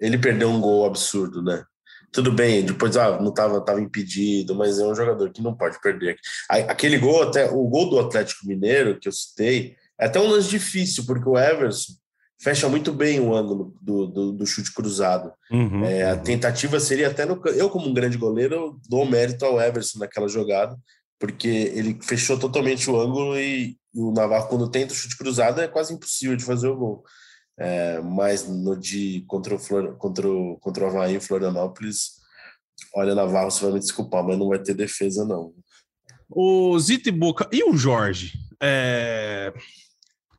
ele 0.00 0.16
perdeu 0.16 0.48
um 0.48 0.60
gol 0.60 0.86
absurdo, 0.86 1.42
né? 1.42 1.64
Tudo 2.12 2.30
bem, 2.30 2.64
depois 2.64 2.96
ah, 2.96 3.18
não 3.20 3.30
estava 3.30 3.60
tava 3.60 3.80
impedido, 3.80 4.54
mas 4.54 4.78
é 4.78 4.84
um 4.84 4.94
jogador 4.94 5.32
que 5.32 5.42
não 5.42 5.52
pode 5.56 5.80
perder. 5.80 6.16
Aquele 6.48 6.96
gol, 6.96 7.24
até 7.24 7.50
o 7.50 7.66
gol 7.66 7.90
do 7.90 7.98
Atlético 7.98 8.46
Mineiro 8.46 9.00
que 9.00 9.08
eu 9.08 9.12
citei, 9.12 9.74
é 9.98 10.06
até 10.06 10.20
um 10.20 10.28
lance 10.28 10.48
difícil, 10.48 11.04
porque 11.06 11.28
o 11.28 11.38
Everson 11.38 11.92
fecha 12.40 12.68
muito 12.68 12.92
bem 12.92 13.20
o 13.20 13.34
ângulo 13.34 13.74
do, 13.80 14.06
do, 14.06 14.32
do 14.32 14.46
chute 14.46 14.72
cruzado. 14.72 15.32
Uhum, 15.50 15.84
é, 15.84 16.10
a 16.10 16.16
tentativa 16.16 16.78
seria 16.80 17.08
até 17.08 17.24
no. 17.24 17.40
Eu, 17.48 17.70
como 17.70 17.88
um 17.88 17.94
grande 17.94 18.18
goleiro, 18.18 18.80
dou 18.88 19.06
mérito 19.06 19.44
ao 19.44 19.60
Everson 19.60 19.98
naquela 19.98 20.28
jogada, 20.28 20.76
porque 21.18 21.48
ele 21.48 21.98
fechou 22.02 22.38
totalmente 22.38 22.90
o 22.90 23.00
ângulo 23.00 23.38
e, 23.38 23.76
e 23.94 24.00
o 24.00 24.12
Navarro, 24.12 24.48
quando 24.48 24.70
tenta 24.70 24.92
o 24.92 24.96
chute 24.96 25.16
cruzado, 25.16 25.60
é 25.60 25.68
quase 25.68 25.94
impossível 25.94 26.36
de 26.36 26.44
fazer 26.44 26.68
o 26.68 26.76
gol. 26.76 27.04
É, 27.56 28.00
mas 28.00 28.48
no 28.48 28.76
de 28.76 29.24
contra 29.28 29.54
o, 29.54 29.58
Flor, 29.58 29.96
contra, 29.96 30.28
o, 30.28 30.58
contra 30.58 30.84
o 30.84 30.88
Havaí 30.88 31.16
e 31.16 31.20
Florianópolis, 31.20 32.14
olha, 32.94 33.14
Navarro, 33.14 33.50
você 33.50 33.64
vai 33.64 33.74
me 33.74 33.80
desculpar, 33.80 34.24
mas 34.24 34.36
não 34.36 34.48
vai 34.48 34.58
ter 34.58 34.74
defesa, 34.74 35.24
não. 35.24 35.54
O 36.28 36.76
Zito 36.80 37.08
e 37.08 37.12
Boca, 37.12 37.48
e 37.52 37.62
o 37.62 37.76
Jorge? 37.76 38.32
É... 38.60 39.52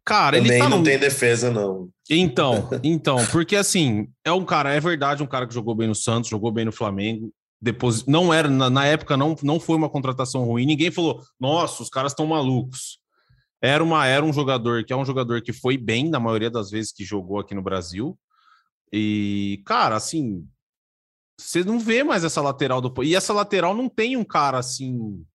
Cara, 0.05 0.37
Também 0.37 0.51
ele 0.51 0.61
tá 0.61 0.69
não 0.69 0.83
tem 0.83 0.99
defesa, 0.99 1.49
não. 1.49 1.89
Então, 2.07 2.69
então, 2.83 3.17
porque 3.31 3.55
assim, 3.55 4.07
é 4.23 4.31
um 4.31 4.45
cara, 4.45 4.71
é 4.71 4.79
verdade, 4.79 5.23
um 5.23 5.27
cara 5.27 5.47
que 5.47 5.53
jogou 5.53 5.73
bem 5.73 5.87
no 5.87 5.95
Santos, 5.95 6.29
jogou 6.29 6.51
bem 6.51 6.63
no 6.63 6.71
Flamengo. 6.71 7.33
Depois, 7.59 8.05
não 8.05 8.31
era, 8.31 8.47
na, 8.47 8.69
na 8.69 8.85
época, 8.85 9.17
não, 9.17 9.35
não 9.41 9.59
foi 9.59 9.75
uma 9.75 9.89
contratação 9.89 10.43
ruim. 10.43 10.67
Ninguém 10.67 10.91
falou, 10.91 11.23
nossa, 11.39 11.81
os 11.81 11.89
caras 11.89 12.11
estão 12.11 12.27
malucos. 12.27 12.99
Era, 13.59 13.83
uma, 13.83 14.05
era 14.05 14.23
um 14.23 14.31
jogador 14.31 14.83
que 14.83 14.93
é 14.93 14.95
um 14.95 15.05
jogador 15.05 15.41
que 15.41 15.51
foi 15.51 15.75
bem 15.75 16.07
na 16.07 16.19
maioria 16.19 16.51
das 16.51 16.69
vezes 16.69 16.91
que 16.91 17.03
jogou 17.03 17.39
aqui 17.39 17.55
no 17.55 17.63
Brasil. 17.63 18.15
E, 18.93 19.63
cara, 19.65 19.95
assim, 19.95 20.45
você 21.39 21.63
não 21.63 21.79
vê 21.79 22.03
mais 22.03 22.23
essa 22.23 22.41
lateral 22.41 22.79
do. 22.79 23.03
E 23.03 23.15
essa 23.15 23.33
lateral 23.33 23.73
não 23.73 23.89
tem 23.89 24.15
um 24.15 24.23
cara 24.23 24.59
assim. 24.59 25.25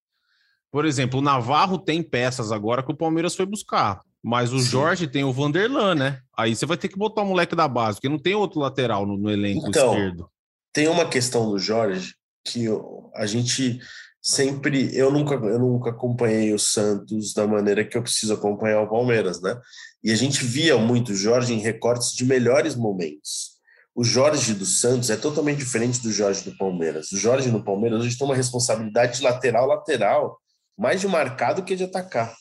Por 0.70 0.84
exemplo, 0.84 1.18
o 1.18 1.22
Navarro 1.22 1.76
tem 1.78 2.00
peças 2.00 2.52
agora 2.52 2.84
que 2.84 2.92
o 2.92 2.96
Palmeiras 2.96 3.34
foi 3.34 3.46
buscar. 3.46 4.00
Mas 4.22 4.52
o 4.52 4.58
Sim. 4.58 4.66
Jorge 4.66 5.06
tem 5.06 5.24
o 5.24 5.32
Vanderlan, 5.32 5.94
né? 5.94 6.20
Aí 6.36 6.54
você 6.54 6.66
vai 6.66 6.76
ter 6.76 6.88
que 6.88 6.98
botar 6.98 7.22
o 7.22 7.26
moleque 7.26 7.56
da 7.56 7.66
base, 7.66 7.96
porque 7.96 8.08
não 8.08 8.18
tem 8.18 8.34
outro 8.34 8.60
lateral 8.60 9.06
no, 9.06 9.16
no 9.16 9.30
elenco 9.30 9.68
então, 9.68 9.92
esquerdo. 9.92 10.30
Tem 10.72 10.88
uma 10.88 11.08
questão 11.08 11.50
do 11.50 11.58
Jorge 11.58 12.14
que 12.44 12.66
a 13.14 13.26
gente 13.26 13.80
sempre. 14.22 14.94
Eu 14.94 15.10
nunca, 15.10 15.34
eu 15.34 15.58
nunca 15.58 15.90
acompanhei 15.90 16.52
o 16.52 16.58
Santos 16.58 17.32
da 17.32 17.46
maneira 17.46 17.84
que 17.84 17.96
eu 17.96 18.02
preciso 18.02 18.34
acompanhar 18.34 18.82
o 18.82 18.88
Palmeiras, 18.88 19.40
né? 19.40 19.58
E 20.02 20.12
a 20.12 20.16
gente 20.16 20.44
via 20.44 20.76
muito 20.76 21.12
o 21.12 21.16
Jorge 21.16 21.52
em 21.52 21.58
recortes 21.58 22.12
de 22.12 22.24
melhores 22.24 22.74
momentos. 22.74 23.58
O 23.94 24.04
Jorge 24.04 24.54
do 24.54 24.64
Santos 24.64 25.10
é 25.10 25.16
totalmente 25.16 25.58
diferente 25.58 26.00
do 26.00 26.12
Jorge 26.12 26.42
do 26.48 26.56
Palmeiras. 26.56 27.10
O 27.12 27.18
Jorge 27.18 27.50
no 27.50 27.64
Palmeiras 27.64 28.00
hoje 28.00 28.16
tem 28.16 28.26
uma 28.26 28.36
responsabilidade 28.36 29.18
de 29.18 29.24
lateral 29.24 29.66
lateral, 29.66 30.38
mais 30.78 31.00
de 31.00 31.08
marcar 31.08 31.54
do 31.54 31.62
que 31.62 31.74
de 31.74 31.84
atacar. 31.84 32.34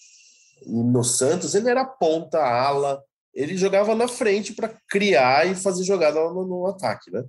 No 0.65 1.03
Santos 1.03 1.55
ele 1.55 1.69
era 1.69 1.85
ponta, 1.85 2.39
ala, 2.39 3.01
ele 3.33 3.57
jogava 3.57 3.95
na 3.95 4.07
frente 4.07 4.53
para 4.53 4.75
criar 4.89 5.47
e 5.47 5.55
fazer 5.55 5.83
jogada 5.83 6.19
no, 6.19 6.45
no, 6.45 6.67
ataque, 6.67 7.11
né? 7.11 7.23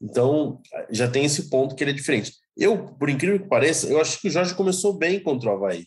Então 0.00 0.60
já 0.90 1.08
tem 1.08 1.24
esse 1.24 1.48
ponto 1.48 1.74
que 1.74 1.84
ele 1.84 1.92
é 1.92 1.94
diferente. 1.94 2.34
Eu, 2.56 2.94
por 2.94 3.08
incrível 3.08 3.40
que 3.40 3.48
pareça, 3.48 3.86
eu 3.86 4.00
acho 4.00 4.20
que 4.20 4.28
o 4.28 4.30
Jorge 4.30 4.54
começou 4.54 4.92
bem 4.92 5.22
contra 5.22 5.50
o 5.50 5.52
Havaí. 5.54 5.86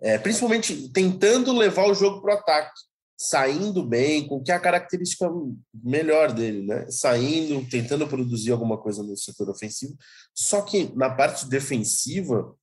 É, 0.00 0.18
principalmente 0.18 0.90
tentando 0.92 1.56
levar 1.56 1.86
o 1.86 1.94
jogo 1.94 2.20
para 2.20 2.34
o 2.34 2.38
ataque 2.38 2.72
saindo 3.16 3.82
bem, 3.82 4.26
com 4.26 4.42
que 4.42 4.50
é 4.50 4.54
a 4.54 4.60
característica 4.60 5.30
melhor 5.72 6.32
dele, 6.32 6.66
né? 6.66 6.86
Saindo, 6.90 7.64
tentando 7.68 8.06
produzir 8.06 8.50
alguma 8.52 8.76
coisa 8.76 9.02
no 9.02 9.16
setor 9.16 9.48
ofensivo. 9.50 9.96
Só 10.34 10.62
que 10.62 10.92
na 10.96 11.08
parte 11.08 11.46
defensiva, 11.46 12.54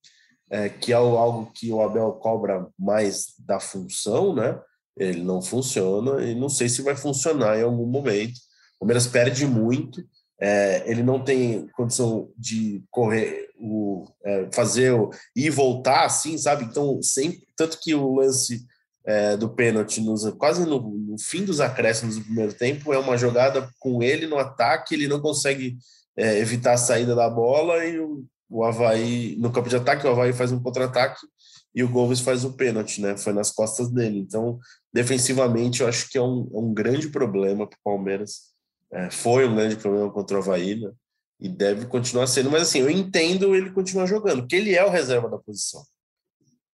é, 0.52 0.68
que 0.68 0.92
é 0.92 0.96
algo 0.96 1.50
que 1.54 1.72
o 1.72 1.82
Abel 1.82 2.12
cobra 2.14 2.68
mais 2.78 3.34
da 3.40 3.60
função, 3.60 4.36
né? 4.36 4.60
Ele 4.98 5.24
não 5.24 5.42
funciona 5.42 6.22
e 6.24 6.36
não 6.36 6.50
sei 6.50 6.68
se 6.68 6.82
vai 6.82 6.96
funcionar 6.96 7.58
em 7.58 7.64
algum 7.64 7.86
momento. 7.86 8.38
O 8.76 8.80
Palmeiras 8.82 9.08
perde 9.08 9.48
muito. 9.48 10.04
É, 10.40 10.84
ele 10.86 11.02
não 11.02 11.24
tem 11.24 11.68
condição 11.70 12.30
de 12.38 12.84
correr, 12.90 13.50
o, 13.58 14.06
é, 14.26 14.50
fazer 14.52 14.92
o, 14.92 15.10
e 15.36 15.50
voltar 15.50 16.04
assim, 16.04 16.38
sabe? 16.38 16.66
Então, 16.66 17.02
sempre, 17.02 17.44
tanto 17.56 17.80
que 17.80 17.96
o 17.96 18.16
lance 18.16 18.66
é, 19.06 19.38
do 19.38 19.50
pênalti 19.50 20.02
nos, 20.02 20.28
quase 20.32 20.66
no, 20.66 20.82
no, 20.82 21.18
fim 21.20 21.46
dos 21.46 21.62
acréscimos 21.62 22.18
do 22.18 22.24
primeiro 22.24 22.54
tempo. 22.54 22.92
É 22.92 22.98
uma 22.98 23.18
jogada 23.18 23.70
com 23.80 24.04
ele 24.04 24.28
no 24.28 24.38
ataque, 24.38 24.96
ele 24.96 25.08
não 25.08 25.22
consegue 25.22 25.78
é, 26.18 26.40
evitar 26.40 26.74
a 26.74 26.78
saída 26.78 27.16
da 27.16 27.30
bola 27.30 27.86
e 27.86 28.00
o, 28.00 28.26
o 28.52 28.64
Havaí, 28.64 29.36
no 29.38 29.52
campo 29.52 29.70
de 29.70 29.76
ataque, 29.76 30.06
o 30.06 30.10
Havaí 30.10 30.34
faz 30.34 30.52
um 30.52 30.62
contra-ataque 30.62 31.26
e 31.74 31.84
o 31.84 31.90
Gomes 31.90 32.20
faz 32.20 32.44
o 32.44 32.54
pênalti, 32.54 33.02
né? 33.02 33.18
Foi 33.18 33.34
nas 33.34 33.52
costas 33.52 33.90
dele. 33.90 34.20
Então, 34.20 34.60
defensivamente, 34.94 35.82
eu 35.82 35.88
acho 35.88 36.10
que 36.10 36.18
é 36.18 36.22
um, 36.22 36.50
é 36.54 36.58
um 36.58 36.74
grande 36.74 37.10
problema 37.10 37.66
para 37.66 37.78
o 37.78 37.84
Palmeiras. 37.84 38.52
É, 38.92 39.10
foi 39.10 39.48
um 39.48 39.56
grande 39.56 39.78
problema 39.78 40.12
contra 40.12 40.38
o 40.38 40.40
Havaí, 40.42 40.76
né? 40.76 40.92
E 41.40 41.50
deve 41.50 41.86
continuar 41.86 42.28
sendo. 42.28 42.52
Mas, 42.52 42.64
assim, 42.64 42.80
eu 42.80 42.90
entendo 42.90 43.56
ele 43.56 43.72
continuar 43.72 44.06
jogando, 44.06 44.42
porque 44.42 44.56
ele 44.56 44.76
é 44.76 44.86
o 44.86 44.90
reserva 44.90 45.30
da 45.30 45.38
posição 45.38 45.82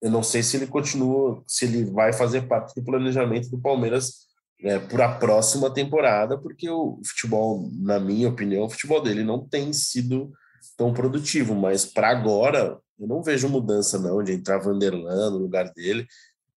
eu 0.03 0.11
não 0.11 0.23
sei 0.23 0.43
se 0.43 0.57
ele 0.57 0.67
continua, 0.67 1.43
se 1.47 1.65
ele 1.65 1.85
vai 1.85 2.13
fazer 2.13 2.49
parte 2.49 2.75
do 2.75 2.85
planejamento 2.85 3.49
do 3.49 3.59
Palmeiras 3.59 4.27
é, 4.61 4.79
para 4.81 5.07
a 5.07 5.15
próxima 5.15 5.73
temporada, 5.73 6.37
porque 6.37 6.69
o 6.69 7.01
futebol, 7.07 7.71
na 7.73 8.01
minha 8.01 8.29
opinião, 8.29 8.65
o 8.65 8.71
futebol 8.71 9.01
dele 9.01 9.23
não 9.23 9.47
tem 9.47 9.73
sido 9.73 10.33
tão 10.83 10.93
produtivo, 10.93 11.55
mas 11.55 11.87
para 11.87 12.11
agora 12.11 12.77
eu 12.99 13.07
não 13.07 13.23
vejo 13.23 13.49
mudança 13.49 14.01
não 14.01 14.21
de 14.21 14.33
entrar 14.33 14.59
Vanderlan 14.59 15.31
no 15.31 15.39
lugar 15.39 15.73
dele. 15.73 16.05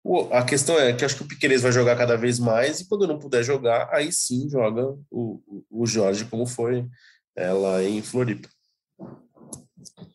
O, 0.02 0.22
a 0.32 0.42
questão 0.42 0.78
é 0.78 0.94
que 0.94 1.04
acho 1.04 1.16
que 1.16 1.22
o 1.24 1.28
Piqueires 1.28 1.60
vai 1.60 1.72
jogar 1.72 1.94
cada 1.96 2.16
vez 2.16 2.38
mais 2.38 2.80
e 2.80 2.88
quando 2.88 3.06
não 3.06 3.18
puder 3.18 3.42
jogar, 3.42 3.90
aí 3.92 4.10
sim 4.10 4.48
joga 4.48 4.96
o, 5.10 5.62
o 5.70 5.86
Jorge 5.86 6.24
como 6.24 6.46
foi 6.46 6.86
ela 7.36 7.84
em 7.84 8.00
Floripa. 8.00 8.48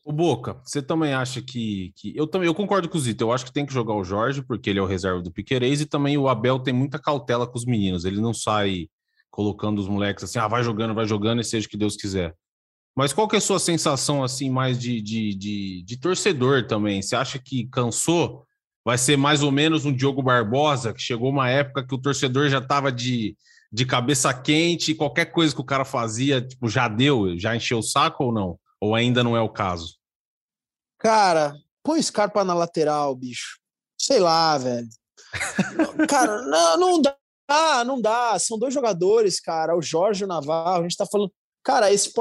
O 0.04 0.12
Boca, 0.12 0.60
você 0.64 0.82
também 0.82 1.14
acha 1.14 1.40
que, 1.40 1.94
que. 1.96 2.12
Eu 2.18 2.26
também 2.26 2.48
eu 2.48 2.56
concordo 2.56 2.90
com 2.90 2.98
o 2.98 3.02
Zito. 3.02 3.24
Eu 3.24 3.32
acho 3.32 3.46
que 3.46 3.54
tem 3.54 3.68
que 3.68 3.74
jogar 3.74 3.94
o 3.94 4.04
Jorge, 4.04 4.42
porque 4.42 4.72
ele 4.72 4.80
é 4.80 4.82
o 4.82 4.88
reserva 4.88 5.22
do 5.22 5.32
Piquerez, 5.32 5.82
e 5.82 5.86
também 5.86 6.18
o 6.18 6.28
Abel 6.28 6.58
tem 6.58 6.74
muita 6.74 6.98
cautela 6.98 7.46
com 7.46 7.56
os 7.56 7.66
meninos. 7.66 8.06
Ele 8.06 8.20
não 8.20 8.34
sai 8.34 8.88
colocando 9.30 9.78
os 9.78 9.88
moleques 9.88 10.24
assim, 10.24 10.40
ah, 10.40 10.48
vai 10.48 10.64
jogando, 10.64 10.96
vai 10.96 11.06
jogando, 11.06 11.42
e 11.42 11.44
seja 11.44 11.68
o 11.68 11.70
que 11.70 11.78
Deus 11.78 11.96
quiser. 11.96 12.36
Mas 13.00 13.14
qual 13.14 13.30
que 13.30 13.36
é 13.36 13.40
a 13.40 13.42
sua 13.42 13.60
sensação, 13.60 14.22
assim, 14.22 14.50
mais 14.50 14.78
de, 14.78 15.00
de, 15.00 15.34
de, 15.34 15.84
de 15.84 15.98
torcedor 15.98 16.68
também? 16.68 17.02
Você 17.02 17.16
acha 17.16 17.40
que 17.40 17.66
cansou? 17.68 18.46
Vai 18.84 18.98
ser 18.98 19.16
mais 19.16 19.42
ou 19.42 19.54
menos 19.54 19.86
um 19.86 19.96
Diogo 19.96 20.22
Barbosa, 20.22 20.94
que 20.94 21.02
chegou 21.02 21.30
uma 21.30 21.50
época 21.50 21.88
que 21.88 21.96
o 21.96 21.98
torcedor 21.98 22.50
já 22.50 22.58
estava 22.58 22.92
de, 22.92 23.38
de 23.72 23.86
cabeça 23.86 24.34
quente, 24.34 24.92
e 24.92 24.96
qualquer 24.96 25.28
coisa 25.28 25.56
que 25.56 25.62
o 25.62 25.66
cara 25.66 25.86
fazia, 25.86 26.46
tipo, 26.46 26.68
já 26.68 26.90
deu, 26.90 27.40
já 27.40 27.56
encheu 27.56 27.78
o 27.78 27.82
saco 27.82 28.26
ou 28.26 28.34
não? 28.34 28.60
Ou 28.82 28.94
ainda 28.94 29.24
não 29.24 29.38
é 29.38 29.40
o 29.40 29.48
caso? 29.48 29.96
Cara, 30.98 31.56
põe 31.82 32.02
Scarpa 32.02 32.44
na 32.44 32.54
lateral, 32.54 33.16
bicho. 33.16 33.62
Sei 33.98 34.20
lá, 34.20 34.58
velho. 34.58 34.90
cara, 36.10 36.42
não, 36.42 36.78
não 36.78 37.02
dá, 37.02 37.16
não 37.86 38.02
dá. 38.02 38.38
São 38.38 38.60
dois 38.60 38.74
jogadores, 38.74 39.40
cara. 39.40 39.74
O 39.74 39.82
Jorge 39.82 40.24
e 40.24 40.26
o 40.26 40.28
Navarro. 40.28 40.80
A 40.80 40.82
gente 40.82 40.98
tá 40.98 41.06
falando. 41.06 41.32
Cara, 41.64 41.94
esse 41.94 42.12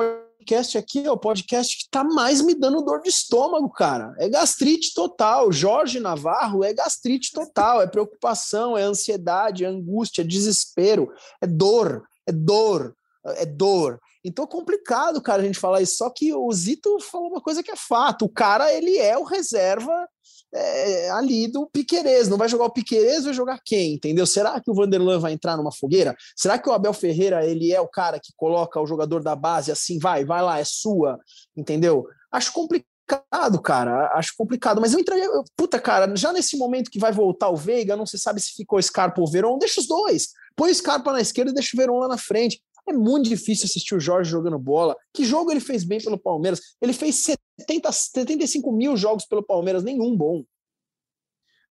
podcast 0.49 0.79
aqui 0.79 1.05
é 1.05 1.13
o 1.13 1.19
podcast 1.19 1.77
que 1.77 1.91
tá 1.91 2.03
mais 2.03 2.41
me 2.41 2.55
dando 2.55 2.81
dor 2.81 3.03
de 3.03 3.11
estômago, 3.11 3.69
cara. 3.69 4.15
É 4.19 4.31
gastrite 4.31 4.95
total. 4.95 5.53
Jorge 5.53 6.01
Navarro 6.01 6.65
é 6.65 6.73
gastrite 6.73 7.33
total. 7.33 7.83
É 7.83 7.87
preocupação, 7.87 8.77
é 8.77 8.83
ansiedade, 8.83 9.65
é 9.65 9.69
angústia, 9.69 10.23
é 10.23 10.25
desespero, 10.25 11.13
é 11.43 11.47
dor, 11.47 12.03
é 12.27 12.33
dor, 12.33 12.95
é 13.27 13.45
dor. 13.45 14.01
Então 14.25 14.47
é 14.47 14.49
complicado, 14.49 15.21
cara, 15.21 15.43
a 15.43 15.45
gente 15.45 15.59
falar 15.59 15.83
isso. 15.83 15.99
Só 15.99 16.09
que 16.09 16.33
o 16.33 16.51
Zito 16.51 16.99
falou 17.01 17.29
uma 17.29 17.43
coisa 17.43 17.63
que 17.63 17.71
é 17.71 17.77
fato. 17.77 18.25
O 18.25 18.31
cara, 18.31 18.73
ele 18.73 18.97
é 18.97 19.19
o 19.19 19.25
reserva 19.25 20.09
é, 20.55 21.11
ali 21.11 21.49
do 21.49 21.67
Piquerez. 21.67 22.29
Não 22.29 22.39
vai 22.39 22.49
jogar 22.49 22.65
o 22.65 22.71
Piquerez, 22.71 23.25
vai 23.25 23.35
jogar 23.35 23.61
quem? 23.65 23.95
Entendeu? 23.95 24.27
Será 24.27 24.61
que 24.61 24.71
o 24.71 24.75
Vanderlan 24.75 25.19
vai 25.19 25.33
entrar 25.33 25.57
numa 25.57 25.73
fogueira? 25.73 26.17
Será 26.37 26.59
que 26.59 26.69
o 26.69 26.73
Abel 26.73 26.93
Ferreira, 26.93 27.45
ele 27.45 27.73
é 27.73 27.81
o 27.81 27.89
cara 27.89 28.19
que 28.19 28.33
coloca 28.37 28.81
o 28.81 28.87
jogador 28.87 29.23
da 29.23 29.37
base 29.37 29.71
assim, 29.71 29.99
vai, 29.99 30.25
vai 30.25 30.43
lá, 30.43 30.59
é 30.59 30.65
sua, 30.65 31.19
entendeu? 31.57 32.07
Acho 32.31 32.53
complicado, 32.53 33.61
cara. 33.63 34.13
Acho 34.15 34.35
complicado. 34.37 34.81
Mas 34.81 34.93
eu 34.93 35.01
entraria. 35.01 35.25
Eu, 35.25 35.45
puta, 35.57 35.81
cara, 35.81 36.15
já 36.17 36.33
nesse 36.33 36.57
momento 36.57 36.91
que 36.91 36.99
vai 36.99 37.13
voltar 37.13 37.49
o 37.49 37.57
Veiga, 37.57 37.97
não 37.97 38.07
se 38.07 38.19
sabe 38.19 38.41
se 38.41 38.53
ficou 38.55 38.81
Scarpa 38.83 39.21
ou 39.21 39.31
Verón, 39.31 39.59
deixa 39.59 39.81
os 39.81 39.87
dois. 39.87 40.29
Põe 40.55 40.71
o 40.71 40.75
Scarpa 40.75 41.13
na 41.13 41.21
esquerda 41.21 41.51
e 41.51 41.55
deixa 41.55 41.71
o 41.75 41.79
Verón 41.79 41.99
lá 41.99 42.09
na 42.09 42.19
frente. 42.19 42.61
É 42.89 42.93
muito 42.93 43.29
difícil 43.29 43.67
assistir 43.67 43.95
o 43.95 44.01
Jorge 44.01 44.31
jogando 44.31 44.59
bola. 44.59 44.97
Que 45.13 45.25
jogo 45.25 45.51
ele 45.51 45.61
fez 45.61 45.85
bem 45.85 46.01
pelo 46.01 46.19
Palmeiras? 46.19 46.61
Ele 46.81 46.93
fez 46.93 47.25
70, 47.59 47.93
75 47.93 48.73
mil 48.73 48.97
jogos 48.97 49.27
pelo 49.27 49.43
Palmeiras, 49.43 49.85
nenhum 49.85 50.17
bom. 50.17 50.45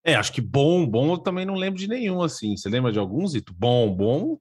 É, 0.04 0.16
acho 0.16 0.32
que 0.32 0.42
bom, 0.42 0.86
bom 0.88 1.14
eu 1.14 1.18
também 1.18 1.46
não 1.46 1.56
lembro 1.56 1.80
de 1.80 1.88
nenhum, 1.88 2.22
assim. 2.22 2.56
Você 2.56 2.70
lembra 2.70 2.92
de 2.92 3.00
alguns, 3.00 3.32
Zito? 3.32 3.54
Bom, 3.54 3.94
bom. 3.94 4.38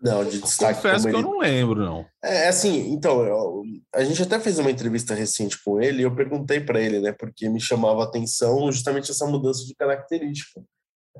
Não, 0.00 0.24
de 0.24 0.40
destaque. 0.40 0.76
Confesso 0.76 1.04
que 1.04 1.10
ele... 1.10 1.18
eu 1.18 1.22
não 1.22 1.38
lembro, 1.38 1.84
não. 1.84 2.06
É, 2.22 2.44
é 2.44 2.48
assim, 2.48 2.92
então, 2.92 3.24
eu, 3.24 3.62
a 3.92 4.04
gente 4.04 4.22
até 4.22 4.38
fez 4.38 4.58
uma 4.58 4.70
entrevista 4.70 5.14
recente 5.14 5.60
com 5.64 5.80
ele 5.80 6.00
e 6.00 6.04
eu 6.04 6.14
perguntei 6.14 6.60
para 6.60 6.80
ele, 6.80 7.00
né, 7.00 7.12
porque 7.12 7.48
me 7.48 7.60
chamava 7.60 8.02
a 8.02 8.04
atenção 8.04 8.70
justamente 8.70 9.10
essa 9.10 9.26
mudança 9.26 9.64
de 9.64 9.74
característica. 9.74 10.62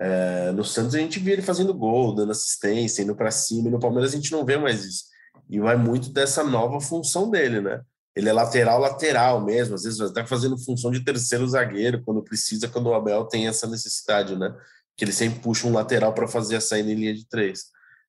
É, 0.00 0.52
no 0.52 0.64
Santos 0.64 0.94
a 0.94 0.98
gente 0.98 1.18
via 1.18 1.32
ele 1.32 1.42
fazendo 1.42 1.74
gol, 1.74 2.14
dando 2.14 2.32
assistência, 2.32 3.02
indo 3.02 3.16
para 3.16 3.30
cima, 3.30 3.68
e 3.68 3.70
no 3.70 3.80
Palmeiras 3.80 4.12
a 4.12 4.16
gente 4.16 4.32
não 4.32 4.44
vê 4.44 4.56
mais 4.56 4.84
isso. 4.84 5.04
E 5.48 5.58
vai 5.58 5.76
muito 5.76 6.10
dessa 6.10 6.44
nova 6.44 6.80
função 6.80 7.30
dele, 7.30 7.60
né? 7.60 7.80
Ele 8.14 8.28
é 8.28 8.32
lateral, 8.32 8.80
lateral 8.80 9.44
mesmo, 9.44 9.74
às 9.74 9.84
vezes 9.84 10.00
até 10.00 10.26
fazendo 10.26 10.58
função 10.58 10.90
de 10.90 11.04
terceiro 11.04 11.46
zagueiro, 11.46 12.02
quando 12.04 12.22
precisa, 12.22 12.68
quando 12.68 12.86
o 12.88 12.94
Abel 12.94 13.24
tem 13.24 13.46
essa 13.46 13.66
necessidade, 13.66 14.36
né? 14.36 14.54
Que 14.96 15.04
ele 15.04 15.12
sempre 15.12 15.40
puxa 15.40 15.66
um 15.66 15.72
lateral 15.72 16.12
para 16.12 16.26
fazer 16.26 16.56
a 16.56 16.60
saída 16.60 16.90
em 16.90 16.94
linha 16.94 17.14
de 17.14 17.28
três. 17.28 17.66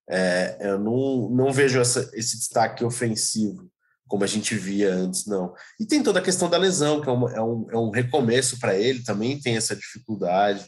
É, 0.09 0.57
eu 0.61 0.79
não, 0.79 1.29
não 1.29 1.53
vejo 1.53 1.79
essa, 1.79 2.09
esse 2.13 2.37
destaque 2.37 2.83
ofensivo 2.83 3.69
como 4.09 4.23
a 4.23 4.27
gente 4.27 4.55
via 4.55 4.91
antes, 4.91 5.27
não. 5.27 5.53
E 5.79 5.85
tem 5.85 6.01
toda 6.01 6.19
a 6.19 6.23
questão 6.23 6.49
da 6.49 6.57
lesão, 6.57 6.99
que 6.99 7.07
é, 7.07 7.11
uma, 7.11 7.31
é 7.31 7.41
um, 7.41 7.67
é 7.69 7.77
um 7.77 7.91
recomeço 7.91 8.59
para 8.59 8.75
ele, 8.75 9.03
também 9.03 9.39
tem 9.39 9.55
essa 9.55 9.75
dificuldade. 9.75 10.65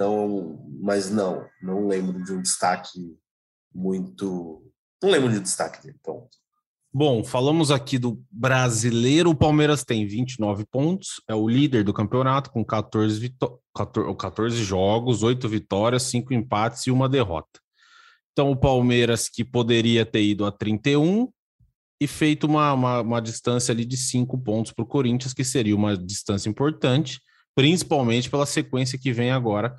Então, 0.00 0.58
mas 0.80 1.10
não, 1.10 1.46
não 1.60 1.86
lembro 1.86 2.24
de 2.24 2.32
um 2.32 2.40
destaque 2.40 3.18
muito. 3.70 4.64
Não 5.02 5.10
lembro 5.10 5.30
de 5.30 5.40
destaque 5.40 5.82
dele. 5.82 5.98
Bom, 6.90 7.22
falamos 7.22 7.70
aqui 7.70 7.98
do 7.98 8.24
brasileiro. 8.30 9.28
O 9.28 9.34
Palmeiras 9.34 9.84
tem 9.84 10.06
29 10.06 10.64
pontos, 10.64 11.20
é 11.28 11.34
o 11.34 11.46
líder 11.46 11.84
do 11.84 11.92
campeonato, 11.92 12.50
com 12.50 12.64
14, 12.64 13.20
vitó 13.20 13.58
14, 13.76 14.16
14 14.16 14.64
jogos, 14.64 15.22
8 15.22 15.46
vitórias, 15.46 16.04
5 16.04 16.32
empates 16.32 16.86
e 16.86 16.90
uma 16.90 17.06
derrota. 17.06 17.60
Então, 18.32 18.50
o 18.50 18.56
Palmeiras, 18.56 19.28
que 19.28 19.44
poderia 19.44 20.06
ter 20.06 20.22
ido 20.22 20.46
a 20.46 20.50
31 20.50 21.30
e 22.00 22.06
feito 22.06 22.46
uma, 22.46 22.72
uma, 22.72 23.00
uma 23.02 23.20
distância 23.20 23.70
ali 23.70 23.84
de 23.84 23.98
cinco 23.98 24.38
pontos 24.38 24.72
para 24.72 24.82
o 24.82 24.88
Corinthians, 24.88 25.34
que 25.34 25.44
seria 25.44 25.76
uma 25.76 25.94
distância 25.94 26.48
importante, 26.48 27.20
principalmente 27.54 28.30
pela 28.30 28.46
sequência 28.46 28.98
que 28.98 29.12
vem 29.12 29.30
agora, 29.30 29.76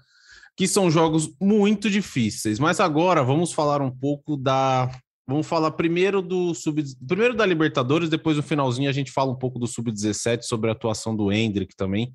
que 0.56 0.68
são 0.68 0.92
jogos 0.92 1.34
muito 1.40 1.90
difíceis. 1.90 2.60
Mas 2.60 2.80
agora 2.80 3.24
vamos 3.24 3.52
falar 3.54 3.82
um 3.82 3.92
pouco 3.92 4.38
da. 4.38 4.90
Vamos 5.28 5.48
falar 5.48 5.72
primeiro 5.72 6.22
do 6.22 6.54
sub, 6.54 6.84
primeiro 7.08 7.36
da 7.36 7.46
Libertadores, 7.46 8.10
depois 8.10 8.36
no 8.36 8.44
finalzinho 8.44 8.90
a 8.90 8.94
gente 8.94 9.12
fala 9.12 9.32
um 9.32 9.38
pouco 9.38 9.60
do 9.60 9.68
sub-17 9.68 10.42
sobre 10.42 10.70
a 10.70 10.74
atuação 10.74 11.16
do 11.16 11.32
Hendrick 11.32 11.76
também, 11.76 12.12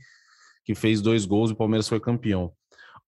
que 0.65 0.75
fez 0.75 1.01
dois 1.01 1.25
gols 1.25 1.51
e 1.51 1.53
o 1.55 1.57
Palmeiras 1.57 1.89
foi 1.89 1.99
campeão. 1.99 2.53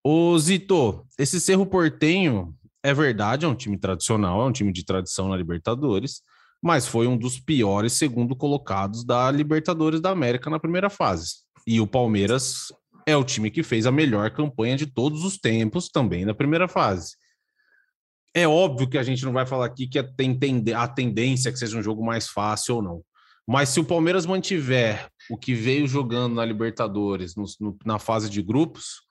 Ô 0.02 0.38
Zito, 0.38 1.04
esse 1.18 1.40
Cerro 1.40 1.66
Portenho 1.66 2.54
é 2.82 2.94
verdade, 2.94 3.44
é 3.44 3.48
um 3.48 3.54
time 3.54 3.76
tradicional, 3.76 4.40
é 4.40 4.44
um 4.46 4.52
time 4.52 4.72
de 4.72 4.84
tradição 4.84 5.28
na 5.28 5.36
Libertadores, 5.36 6.22
mas 6.62 6.86
foi 6.86 7.06
um 7.06 7.16
dos 7.16 7.38
piores 7.38 7.92
segundo 7.92 8.34
colocados 8.34 9.04
da 9.04 9.30
Libertadores 9.30 10.00
da 10.00 10.10
América 10.10 10.48
na 10.48 10.58
primeira 10.58 10.88
fase. 10.88 11.42
E 11.66 11.80
o 11.80 11.86
Palmeiras 11.86 12.72
é 13.08 13.16
o 13.16 13.24
time 13.24 13.50
que 13.50 13.62
fez 13.62 13.86
a 13.86 13.90
melhor 13.90 14.30
campanha 14.30 14.76
de 14.76 14.84
todos 14.84 15.24
os 15.24 15.38
tempos 15.38 15.88
também 15.88 16.26
na 16.26 16.34
primeira 16.34 16.68
fase. 16.68 17.16
É 18.34 18.46
óbvio 18.46 18.86
que 18.86 18.98
a 18.98 19.02
gente 19.02 19.24
não 19.24 19.32
vai 19.32 19.46
falar 19.46 19.64
aqui 19.64 19.86
que 19.86 20.02
tem 20.02 20.38
a 20.76 20.86
tendência 20.86 21.50
que 21.50 21.58
seja 21.58 21.78
um 21.78 21.82
jogo 21.82 22.04
mais 22.04 22.28
fácil 22.28 22.76
ou 22.76 22.82
não. 22.82 23.02
Mas 23.46 23.70
se 23.70 23.80
o 23.80 23.84
Palmeiras 23.84 24.26
mantiver 24.26 25.08
o 25.30 25.38
que 25.38 25.54
veio 25.54 25.88
jogando 25.88 26.34
na 26.34 26.44
Libertadores, 26.44 27.34
no, 27.34 27.44
no, 27.58 27.78
na 27.82 27.98
fase 27.98 28.28
de 28.28 28.42
grupos, 28.42 29.08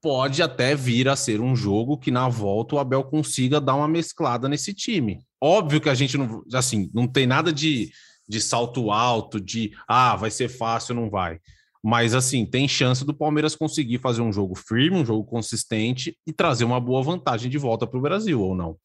pode 0.00 0.40
até 0.40 0.76
vir 0.76 1.08
a 1.08 1.16
ser 1.16 1.40
um 1.40 1.56
jogo 1.56 1.98
que 1.98 2.12
na 2.12 2.28
volta 2.28 2.76
o 2.76 2.78
Abel 2.78 3.02
consiga 3.02 3.60
dar 3.60 3.74
uma 3.74 3.88
mesclada 3.88 4.48
nesse 4.48 4.72
time. 4.72 5.18
Óbvio 5.40 5.80
que 5.80 5.88
a 5.88 5.94
gente 5.94 6.16
não, 6.16 6.44
assim, 6.54 6.88
não 6.94 7.08
tem 7.08 7.26
nada 7.26 7.52
de, 7.52 7.90
de 8.28 8.40
salto 8.40 8.92
alto, 8.92 9.40
de 9.40 9.72
ah, 9.88 10.14
vai 10.14 10.30
ser 10.30 10.48
fácil, 10.48 10.94
não 10.94 11.10
vai. 11.10 11.40
Mas 11.82 12.14
assim, 12.14 12.46
tem 12.46 12.68
chance 12.68 13.04
do 13.04 13.12
Palmeiras 13.12 13.56
conseguir 13.56 13.98
fazer 13.98 14.22
um 14.22 14.32
jogo 14.32 14.54
firme, 14.54 14.98
um 14.98 15.04
jogo 15.04 15.24
consistente 15.24 16.16
e 16.26 16.32
trazer 16.32 16.64
uma 16.64 16.80
boa 16.80 17.02
vantagem 17.02 17.50
de 17.50 17.58
volta 17.58 17.86
para 17.86 17.98
o 17.98 18.02
Brasil, 18.02 18.40
ou 18.40 18.54
não? 18.54 18.76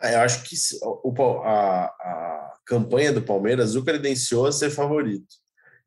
É, 0.00 0.14
eu 0.14 0.20
acho 0.20 0.44
que 0.44 0.56
o, 0.82 1.42
a, 1.42 1.84
a 1.84 2.54
campanha 2.64 3.12
do 3.12 3.20
Palmeiras 3.20 3.74
o 3.74 3.84
credenciou 3.84 4.46
a 4.46 4.52
ser 4.52 4.70
favorito. 4.70 5.26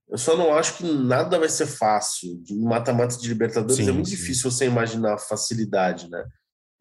Eu 0.09 0.17
só 0.17 0.35
não 0.35 0.53
acho 0.53 0.77
que 0.77 0.83
nada 0.83 1.39
vai 1.39 1.47
ser 1.47 1.65
fácil. 1.65 2.37
De 2.43 2.53
mata-mata 2.53 3.17
de 3.17 3.27
Libertadores 3.29 3.77
sim, 3.77 3.89
é 3.89 3.93
muito 3.93 4.09
sim. 4.09 4.15
difícil 4.15 4.51
você 4.51 4.65
imaginar 4.65 5.17
facilidade, 5.17 6.09
né? 6.09 6.23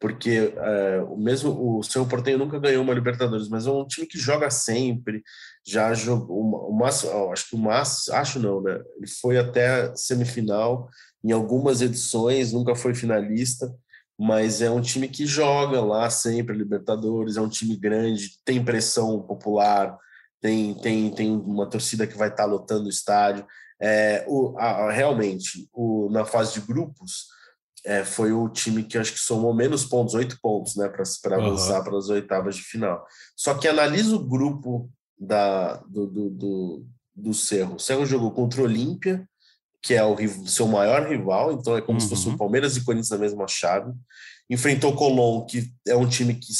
Porque 0.01 0.51
é, 0.57 1.05
o 1.07 1.15
mesmo 1.15 1.77
o 1.77 1.83
seu 1.83 2.07
Portenho 2.07 2.39
nunca 2.39 2.59
ganhou 2.59 2.83
uma 2.83 2.93
Libertadores, 2.93 3.47
mas 3.47 3.67
é 3.67 3.71
um 3.71 3.85
time 3.85 4.07
que 4.07 4.17
joga 4.17 4.49
sempre. 4.49 5.21
Já 5.63 5.93
jogou 5.93 6.41
o 6.41 6.73
máximo, 6.73 7.31
acho 7.31 7.47
que 7.47 7.55
o 7.55 7.59
máximo, 7.59 8.17
acho 8.17 8.39
não, 8.39 8.61
né? 8.63 8.81
Ele 8.97 9.07
foi 9.07 9.37
até 9.37 9.95
semifinal 9.95 10.89
em 11.23 11.31
algumas 11.31 11.81
edições, 11.81 12.51
nunca 12.51 12.73
foi 12.73 12.95
finalista, 12.95 13.71
mas 14.17 14.59
é 14.59 14.71
um 14.71 14.81
time 14.81 15.07
que 15.07 15.25
joga 15.27 15.79
lá 15.81 16.09
sempre 16.09 16.57
Libertadores, 16.57 17.37
é 17.37 17.41
um 17.41 17.49
time 17.49 17.77
grande, 17.77 18.39
tem 18.43 18.63
pressão 18.65 19.21
popular, 19.21 19.95
tem, 20.41 20.73
tem, 20.73 21.11
tem 21.11 21.31
uma 21.31 21.69
torcida 21.69 22.07
que 22.07 22.17
vai 22.17 22.29
estar 22.29 22.45
tá 22.45 22.49
lotando 22.49 22.87
o 22.87 22.89
estádio. 22.89 23.45
É, 23.79 24.25
o, 24.27 24.57
a, 24.57 24.91
realmente, 24.91 25.69
o, 25.71 26.09
na 26.09 26.25
fase 26.25 26.53
de 26.53 26.61
grupos, 26.61 27.27
é, 27.85 28.05
foi 28.05 28.31
o 28.31 28.47
time 28.49 28.83
que 28.83 28.97
acho 28.97 29.13
que 29.13 29.19
somou 29.19 29.53
menos 29.53 29.85
pontos, 29.85 30.13
oito 30.13 30.37
pontos, 30.41 30.75
né, 30.75 30.87
para 31.21 31.39
uhum. 31.39 31.45
avançar 31.47 31.83
para 31.83 31.97
as 31.97 32.09
oitavas 32.09 32.55
de 32.55 32.63
final. 32.63 33.05
Só 33.35 33.53
que 33.55 33.67
analisa 33.67 34.15
o 34.15 34.23
grupo 34.23 34.89
da, 35.17 35.77
do, 35.87 36.07
do, 36.07 36.29
do, 36.29 36.85
do 37.15 37.33
Cerro. 37.33 37.75
O 37.75 37.79
Cerro 37.79 38.05
jogou 38.05 38.31
contra 38.31 38.61
o 38.61 38.65
Olímpia, 38.65 39.27
que 39.81 39.95
é 39.95 40.03
o 40.03 40.15
seu 40.47 40.67
maior 40.67 41.07
rival, 41.09 41.53
então 41.53 41.75
é 41.75 41.81
como 41.81 41.97
uhum. 41.97 42.01
se 42.01 42.09
fosse 42.09 42.29
o 42.29 42.37
Palmeiras 42.37 42.77
e 42.77 42.83
Corinthians 42.83 43.09
na 43.09 43.17
mesma 43.17 43.47
chave. 43.47 43.91
Enfrentou 44.49 44.91
o 44.91 44.95
Colón, 44.95 45.45
que 45.45 45.71
é 45.87 45.95
um 45.95 46.07
time 46.07 46.35
que 46.35 46.53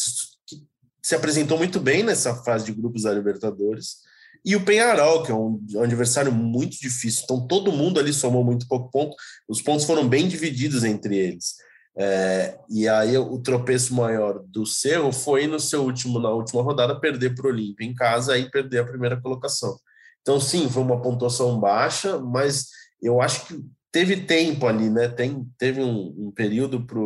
se 1.02 1.16
apresentou 1.16 1.58
muito 1.58 1.80
bem 1.80 2.04
nessa 2.04 2.36
fase 2.44 2.66
de 2.66 2.74
grupos 2.74 3.04
da 3.04 3.14
Libertadores. 3.14 3.98
E 4.44 4.56
o 4.56 4.66
Penharol, 4.66 5.24
que 5.24 5.32
é 5.32 5.36
um 5.36 5.60
adversário 5.82 6.32
muito 6.32 6.80
difícil. 6.80 7.24
Então, 7.24 7.46
todo 7.48 7.72
mundo 7.72 8.00
ali 8.00 8.12
somou 8.12 8.44
muito 8.44 8.68
pouco 8.68 8.90
ponto. 8.90 9.16
Os 9.48 9.62
pontos 9.62 9.86
foram 9.86 10.08
bem 10.08 10.28
divididos 10.28 10.84
entre 10.84 11.16
eles. 11.16 11.56
É, 11.96 12.58
e 12.70 12.88
aí, 12.88 13.18
o 13.18 13.38
tropeço 13.40 13.94
maior 13.94 14.42
do 14.48 14.66
Cerro 14.66 15.12
foi 15.12 15.46
no 15.46 15.60
seu 15.60 15.84
último, 15.84 16.20
na 16.20 16.30
última 16.30 16.62
rodada, 16.64 17.00
perder 17.00 17.36
para 17.36 17.48
o 17.48 17.50
Olímpia 17.50 17.86
em 17.86 17.94
casa 17.94 18.38
e 18.38 18.50
perder 18.50 18.80
a 18.80 18.86
primeira 18.86 19.20
colocação. 19.20 19.78
Então, 20.22 20.40
sim, 20.40 20.70
foi 20.70 20.82
uma 20.82 21.02
pontuação 21.02 21.60
baixa, 21.60 22.20
mas 22.20 22.68
eu 23.02 23.22
acho 23.22 23.48
que 23.48 23.62
teve 23.92 24.18
tempo 24.18 24.66
ali, 24.68 24.90
né? 24.90 25.08
Tem, 25.08 25.46
teve 25.58 25.82
um, 25.82 26.16
um 26.18 26.32
período 26.32 26.86
para 26.86 27.00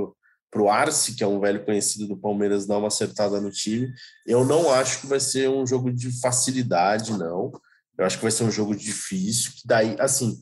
para 0.55 0.63
o 0.63 0.69
Arce, 0.69 1.13
que 1.13 1.21
é 1.21 1.27
um 1.27 1.37
velho 1.37 1.65
conhecido 1.65 2.07
do 2.07 2.15
Palmeiras, 2.15 2.65
dar 2.65 2.77
uma 2.77 2.87
acertada 2.87 3.41
no 3.41 3.51
time. 3.51 3.93
Eu 4.25 4.45
não 4.45 4.71
acho 4.71 5.01
que 5.01 5.07
vai 5.07 5.19
ser 5.19 5.49
um 5.49 5.67
jogo 5.67 5.91
de 5.91 6.09
facilidade, 6.21 7.11
não. 7.11 7.51
Eu 7.97 8.05
acho 8.05 8.15
que 8.15 8.23
vai 8.23 8.31
ser 8.31 8.45
um 8.45 8.51
jogo 8.51 8.73
difícil. 8.73 9.51
Que 9.51 9.67
daí, 9.67 9.97
assim, 9.99 10.39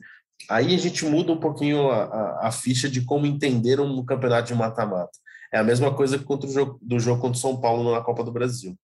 aí 0.48 0.72
a 0.72 0.78
gente 0.78 1.04
muda 1.04 1.32
um 1.32 1.40
pouquinho 1.40 1.90
a, 1.90 2.04
a, 2.04 2.46
a 2.46 2.52
ficha 2.52 2.88
de 2.88 3.00
como 3.00 3.26
entender 3.26 3.80
um 3.80 4.04
campeonato 4.04 4.46
de 4.46 4.54
mata-mata. 4.54 5.18
É 5.52 5.58
a 5.58 5.64
mesma 5.64 5.92
coisa 5.92 6.16
que 6.16 6.24
contra 6.24 6.48
o 6.48 6.52
jogo, 6.52 6.78
do 6.80 7.00
jogo 7.00 7.20
contra 7.20 7.36
o 7.36 7.40
São 7.40 7.60
Paulo 7.60 7.90
na 7.90 8.00
Copa 8.00 8.22
do 8.22 8.30
Brasil. 8.30 8.78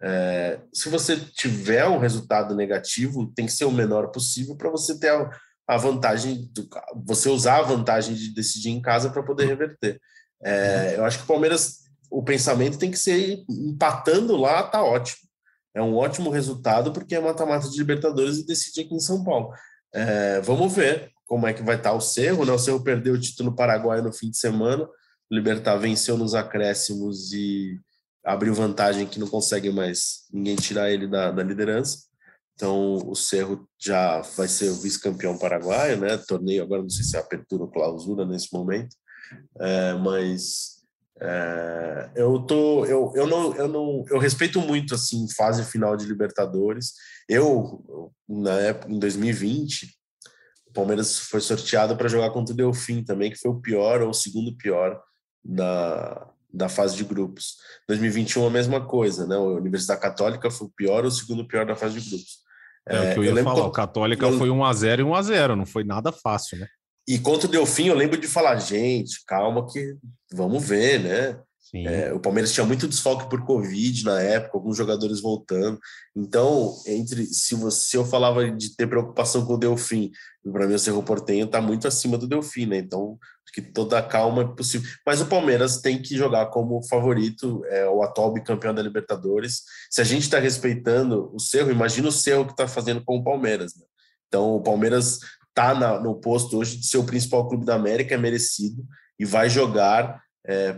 É, 0.00 0.60
se 0.72 0.88
você 0.88 1.16
tiver 1.16 1.84
um 1.88 1.98
resultado 1.98 2.54
negativo, 2.54 3.26
tem 3.34 3.46
que 3.46 3.52
ser 3.52 3.64
o 3.64 3.72
menor 3.72 4.12
possível 4.12 4.54
para 4.54 4.70
você 4.70 4.96
ter 5.00 5.08
a, 5.08 5.28
a 5.66 5.76
vantagem, 5.76 6.48
do, 6.54 6.68
você 7.04 7.28
usar 7.28 7.58
a 7.58 7.62
vantagem 7.62 8.14
de 8.14 8.32
decidir 8.32 8.70
em 8.70 8.80
casa 8.80 9.10
para 9.10 9.24
poder 9.24 9.46
reverter. 9.46 10.00
É, 10.42 10.94
eu 10.96 11.04
acho 11.04 11.18
que 11.18 11.24
o 11.24 11.26
Palmeiras, 11.26 11.78
o 12.10 12.22
pensamento 12.22 12.78
tem 12.78 12.90
que 12.90 12.98
ser 12.98 13.44
empatando 13.48 14.36
lá, 14.36 14.62
tá 14.62 14.82
ótimo. 14.82 15.26
É 15.74 15.82
um 15.82 15.94
ótimo 15.94 16.30
resultado, 16.30 16.92
porque 16.92 17.14
é 17.14 17.20
mata-mata 17.20 17.68
de 17.68 17.78
Libertadores 17.78 18.38
e 18.38 18.46
decide 18.46 18.80
aqui 18.80 18.94
em 18.94 19.00
São 19.00 19.22
Paulo. 19.22 19.52
É, 19.92 20.40
vamos 20.40 20.74
ver 20.74 21.10
como 21.26 21.46
é 21.46 21.52
que 21.52 21.62
vai 21.62 21.76
estar 21.76 21.90
tá 21.90 21.96
o 21.96 22.00
Cerro, 22.00 22.44
né? 22.44 22.52
O 22.52 22.58
Cerro 22.58 22.82
perdeu 22.82 23.14
o 23.14 23.20
título 23.20 23.54
paraguaio 23.54 24.02
no 24.02 24.12
fim 24.12 24.30
de 24.30 24.38
semana, 24.38 24.84
o 24.84 25.34
Libertar 25.34 25.76
venceu 25.76 26.16
nos 26.16 26.34
acréscimos 26.34 27.32
e 27.32 27.78
abriu 28.24 28.54
vantagem 28.54 29.06
que 29.06 29.20
não 29.20 29.28
consegue 29.28 29.70
mais 29.70 30.26
ninguém 30.32 30.56
tirar 30.56 30.90
ele 30.90 31.06
da, 31.06 31.30
da 31.30 31.42
liderança. 31.42 32.06
Então, 32.54 32.96
o 33.06 33.14
Cerro 33.14 33.68
já 33.78 34.22
vai 34.34 34.48
ser 34.48 34.70
o 34.70 34.74
vice-campeão 34.74 35.38
paraguaio, 35.38 36.00
né? 36.00 36.16
Torneio 36.16 36.62
agora, 36.62 36.82
não 36.82 36.88
sei 36.88 37.04
se 37.04 37.16
é 37.16 37.20
apertura 37.20 37.64
ou 37.64 37.70
clausura 37.70 38.24
nesse 38.24 38.50
momento. 38.52 38.96
É, 39.58 39.94
mas 39.94 40.76
é, 41.20 42.10
eu 42.14 42.38
tô, 42.40 42.84
eu, 42.84 43.12
eu 43.14 43.26
não, 43.26 43.54
eu 43.54 43.68
não, 43.68 44.04
eu 44.10 44.18
respeito 44.18 44.60
muito 44.60 44.94
assim 44.94 45.26
fase 45.34 45.64
final 45.64 45.96
de 45.96 46.06
Libertadores. 46.06 46.92
Eu 47.28 48.12
na 48.28 48.52
época 48.60 48.92
em 48.92 48.98
2020 48.98 49.94
o 50.68 50.72
Palmeiras 50.72 51.18
foi 51.18 51.40
sorteado 51.40 51.96
para 51.96 52.08
jogar 52.08 52.30
contra 52.30 52.52
o 52.52 52.56
Delfim 52.56 53.02
também, 53.02 53.30
que 53.30 53.38
foi 53.38 53.50
o 53.50 53.60
pior 53.60 54.02
ou 54.02 54.10
o 54.10 54.14
segundo 54.14 54.54
pior 54.56 55.00
da, 55.42 56.28
da 56.52 56.68
fase 56.68 56.96
de 56.96 57.04
grupos. 57.04 57.56
2021 57.88 58.46
a 58.46 58.50
mesma 58.50 58.86
coisa, 58.86 59.26
né? 59.26 59.36
A 59.36 59.40
Universidade 59.40 60.00
Católica 60.00 60.50
foi 60.50 60.66
o 60.66 60.72
pior 60.76 61.02
ou 61.04 61.08
o 61.08 61.12
segundo 61.12 61.46
pior 61.48 61.64
da 61.64 61.74
fase 61.74 61.98
de 61.98 62.10
grupos. 62.10 62.44
É, 62.86 62.96
é 62.96 63.10
o 63.10 63.14
que 63.14 63.20
eu 63.20 63.24
ia 63.24 63.42
falar, 63.42 63.54
quando... 63.54 63.68
o 63.68 63.72
Católica 63.72 64.26
eu... 64.26 64.38
foi 64.38 64.50
1 64.50 64.64
a 64.64 64.72
0 64.72 65.02
e 65.02 65.04
1 65.04 65.14
a 65.14 65.22
0 65.22 65.56
não 65.56 65.66
foi 65.66 65.82
nada 65.82 66.12
fácil, 66.12 66.58
né? 66.58 66.68
E 67.06 67.18
contra 67.18 67.46
o 67.46 67.50
Delfim, 67.50 67.86
eu 67.86 67.94
lembro 67.94 68.20
de 68.20 68.26
falar, 68.26 68.56
gente, 68.56 69.24
calma 69.26 69.66
que 69.66 69.96
vamos 70.32 70.64
ver, 70.64 71.00
né? 71.00 71.40
É, 71.74 72.12
o 72.12 72.20
Palmeiras 72.20 72.52
tinha 72.52 72.64
muito 72.64 72.86
desfalque 72.86 73.28
por 73.28 73.44
Covid 73.44 74.04
na 74.04 74.20
época, 74.20 74.56
alguns 74.56 74.76
jogadores 74.76 75.20
voltando. 75.20 75.78
Então, 76.14 76.74
entre 76.86 77.26
se 77.26 77.54
você 77.54 77.86
se 77.88 77.96
eu 77.96 78.04
falava 78.04 78.48
de 78.50 78.74
ter 78.74 78.86
preocupação 78.86 79.44
com 79.44 79.54
o 79.54 79.58
Delfim, 79.58 80.10
para 80.50 80.66
mim 80.66 80.74
o 80.74 80.78
Cerro 80.78 81.02
Portenho 81.02 81.44
está 81.44 81.60
muito 81.60 81.86
acima 81.88 82.16
do 82.16 82.26
Delfim, 82.26 82.66
né? 82.66 82.78
Então, 82.78 83.18
acho 83.44 83.52
que 83.52 83.60
toda 83.60 84.00
calma 84.02 84.42
é 84.42 84.46
possível. 84.46 84.88
Mas 85.04 85.20
o 85.20 85.26
Palmeiras 85.26 85.78
tem 85.78 86.00
que 86.00 86.16
jogar 86.16 86.46
como 86.46 86.82
favorito, 86.86 87.62
é 87.66 87.86
o 87.88 88.02
atual 88.02 88.32
bicampeão 88.32 88.74
da 88.74 88.82
Libertadores. 88.82 89.62
Se 89.90 90.00
a 90.00 90.04
gente 90.04 90.22
está 90.22 90.38
respeitando 90.38 91.30
o 91.34 91.40
Cerro, 91.40 91.70
imagina 91.70 92.08
o 92.08 92.12
Cerro 92.12 92.46
que 92.46 92.52
está 92.52 92.68
fazendo 92.68 93.04
com 93.04 93.16
o 93.18 93.24
Palmeiras, 93.24 93.74
né? 93.76 93.84
Então, 94.28 94.56
o 94.56 94.60
Palmeiras 94.60 95.20
está 95.56 95.98
no 96.00 96.14
posto 96.20 96.58
hoje 96.58 96.76
de 96.76 96.86
ser 96.86 96.98
o 96.98 97.06
principal 97.06 97.48
clube 97.48 97.64
da 97.64 97.74
América, 97.74 98.14
é 98.14 98.18
merecido 98.18 98.84
e 99.18 99.24
vai 99.24 99.48
jogar 99.48 100.22
é, 100.46 100.76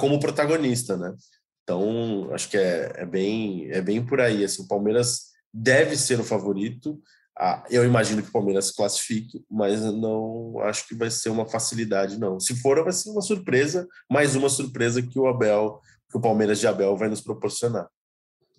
como 0.00 0.18
protagonista, 0.18 0.96
né? 0.96 1.14
Então, 1.62 2.30
acho 2.32 2.48
que 2.48 2.56
é, 2.56 2.92
é, 2.96 3.06
bem, 3.06 3.70
é 3.70 3.82
bem 3.82 4.04
por 4.04 4.20
aí. 4.20 4.42
Assim, 4.42 4.62
o 4.62 4.68
Palmeiras 4.68 5.32
deve 5.52 5.96
ser 5.96 6.18
o 6.18 6.24
favorito. 6.24 7.00
Ah, 7.38 7.64
eu 7.70 7.84
imagino 7.84 8.22
que 8.22 8.28
o 8.28 8.32
Palmeiras 8.32 8.66
se 8.66 8.76
classifique, 8.76 9.44
mas 9.50 9.82
não 9.82 10.58
acho 10.60 10.86
que 10.86 10.94
vai 10.94 11.10
ser 11.10 11.30
uma 11.30 11.46
facilidade, 11.46 12.18
não. 12.18 12.40
Se 12.40 12.54
for, 12.60 12.82
vai 12.82 12.92
ser 12.92 13.10
uma 13.10 13.22
surpresa, 13.22 13.86
mais 14.10 14.34
uma 14.34 14.48
surpresa 14.48 15.02
que 15.02 15.18
o 15.18 15.26
Abel, 15.26 15.80
que 16.10 16.16
o 16.16 16.20
Palmeiras 16.20 16.60
de 16.60 16.66
Abel 16.66 16.96
vai 16.96 17.08
nos 17.08 17.20
proporcionar. 17.20 17.88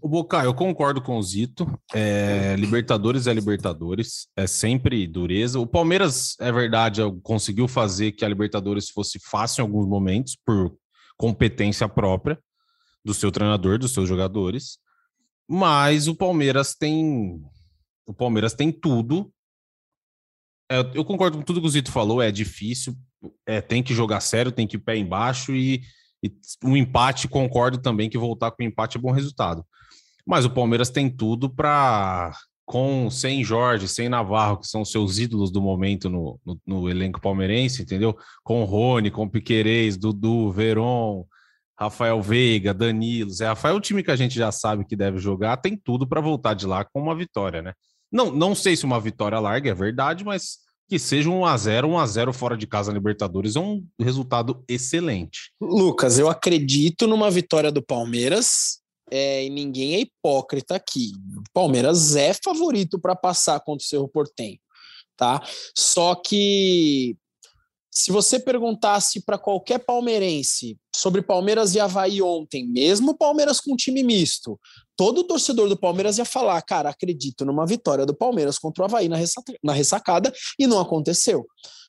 O 0.02 0.08
Boca, 0.08 0.44
eu 0.44 0.54
concordo 0.54 1.02
com 1.02 1.18
o 1.18 1.24
Zito. 1.24 1.68
É, 1.94 2.56
libertadores 2.58 3.28
é 3.28 3.34
Libertadores, 3.34 4.28
é 4.36 4.46
sempre 4.46 5.08
dureza. 5.08 5.60
O 5.60 5.66
Palmeiras, 5.66 6.36
é 6.40 6.52
verdade, 6.52 7.02
conseguiu 7.24 7.68
fazer 7.68 8.12
que 8.12 8.24
a 8.24 8.28
Libertadores 8.28 8.90
fosse 8.90 9.20
fácil 9.20 9.62
em 9.62 9.64
alguns 9.64 9.88
momentos, 9.88 10.38
por 10.46 10.78
competência 11.18 11.88
própria 11.88 12.38
do 13.04 13.14
seu 13.14 13.32
treinador, 13.32 13.80
dos 13.80 13.94
seus 13.94 14.08
jogadores. 14.08 14.78
Mas 15.48 16.08
o 16.08 16.16
Palmeiras 16.16 16.76
tem. 16.76 17.42
O 18.06 18.14
Palmeiras 18.14 18.54
tem 18.54 18.72
tudo. 18.72 19.32
É, 20.70 20.80
eu 20.94 21.06
concordo 21.06 21.38
com 21.38 21.44
tudo 21.44 21.62
que 21.62 21.68
o 21.68 21.70
Zito 21.70 21.92
falou, 21.92 22.22
é 22.22 22.32
difícil, 22.32 22.96
é, 23.46 23.62
tem 23.62 23.84
que 23.84 23.94
jogar 23.94 24.20
sério, 24.20 24.52
tem 24.52 24.66
que 24.66 24.78
ir 24.78 24.80
pé 24.80 24.98
embaixo 24.98 25.54
e, 25.54 25.84
e 26.24 26.32
um 26.64 26.76
empate, 26.76 27.28
concordo 27.28 27.78
também 27.78 28.10
que 28.10 28.18
voltar 28.18 28.50
com 28.50 28.64
empate 28.64 28.98
é 28.98 29.00
bom 29.00 29.12
resultado. 29.12 29.64
Mas 30.26 30.46
o 30.46 30.50
Palmeiras 30.50 30.90
tem 30.90 31.10
tudo 31.10 31.50
para, 31.50 32.36
com 32.66 33.10
sem 33.12 33.44
Jorge, 33.44 33.88
sem 33.88 34.10
Navarro, 34.10 34.58
que 34.58 34.68
são 34.68 34.84
seus 34.84 35.20
ídolos 35.20 35.52
do 35.52 35.62
momento 35.62 36.10
no, 36.10 36.40
no, 36.46 36.60
no 36.66 36.90
elenco 36.90 37.22
palmeirense, 37.22 37.84
entendeu? 37.84 38.18
Com 38.44 38.64
Rony, 38.64 39.12
com 39.12 39.30
Piquerez, 39.30 39.98
Dudu, 39.98 40.52
Veron, 40.52 41.26
Rafael 41.78 42.22
Veiga, 42.22 42.74
Danilo, 42.74 43.30
Zé 43.30 43.48
Rafael, 43.48 43.76
o 43.76 43.82
time 43.82 44.02
que 44.02 44.12
a 44.12 44.16
gente 44.16 44.34
já 44.34 44.52
sabe 44.52 44.86
que 44.86 44.96
deve 44.96 45.20
jogar, 45.20 45.58
tem 45.58 45.78
tudo 45.78 46.08
para 46.08 46.22
voltar 46.22 46.54
de 46.54 46.66
lá 46.66 46.84
com 46.86 47.02
uma 47.02 47.16
vitória, 47.16 47.62
né? 47.62 47.74
Não, 48.12 48.32
não 48.32 48.56
sei 48.56 48.76
se 48.76 48.86
uma 48.86 49.00
vitória 49.00 49.40
larga, 49.40 49.70
é 49.70 49.74
verdade, 49.74 50.24
mas 50.24 50.60
que 50.88 50.98
seja 50.98 51.30
um 51.30 51.46
a 51.46 51.58
0 51.58 51.88
um 51.88 51.98
a 51.98 52.06
0 52.06 52.32
fora 52.32 52.56
de 52.56 52.68
casa 52.68 52.92
na 52.92 52.98
Libertadores 52.98 53.56
é 53.56 53.60
um 53.60 53.84
resultado 54.00 54.64
excelente. 54.68 55.52
Lucas, 55.60 56.18
eu 56.18 56.30
acredito 56.30 57.08
numa 57.08 57.30
vitória 57.30 57.72
do 57.72 57.82
Palmeiras 57.82 58.80
é, 59.12 59.46
e 59.46 59.50
ninguém 59.50 59.96
é 59.96 60.00
hipócrita 60.02 60.76
aqui. 60.76 61.12
O 61.38 61.44
Palmeiras 61.54 62.16
é 62.16 62.34
favorito 62.34 63.00
para 63.00 63.16
passar 63.16 63.60
contra 63.60 63.84
o 63.84 63.88
Cerro 63.88 64.08
Portenho, 64.08 64.60
tá? 65.16 65.42
Só 65.76 66.16
que 66.16 67.18
se 67.92 68.12
você 68.12 68.38
perguntasse 68.40 69.22
para 69.22 69.38
qualquer 69.38 69.80
palmeirense 69.80 70.78
sobre 70.94 71.22
Palmeiras 71.22 71.76
e 71.76 71.80
Havaí 71.80 72.22
ontem, 72.22 72.68
mesmo 72.68 73.18
Palmeiras 73.18 73.62
com 73.62 73.76
time 73.76 74.04
misto, 74.04 74.60
todo 74.98 75.24
torcedor 75.24 75.70
do 75.70 75.78
Palmeiras 75.78 76.18
ia 76.18 76.26
falar: 76.26 76.62
cara, 76.62 76.90
acredito 76.90 77.46
numa 77.46 77.66
vitória 77.66 78.06
do 78.06 78.14
Palmeiras 78.14 78.60
contra 78.60 78.84
o 78.84 78.86
Havaí 78.86 79.08
na 79.08 79.74
ressacada, 79.74 80.34
e 80.60 80.68
não 80.68 80.80
aconteceu. 80.80 81.46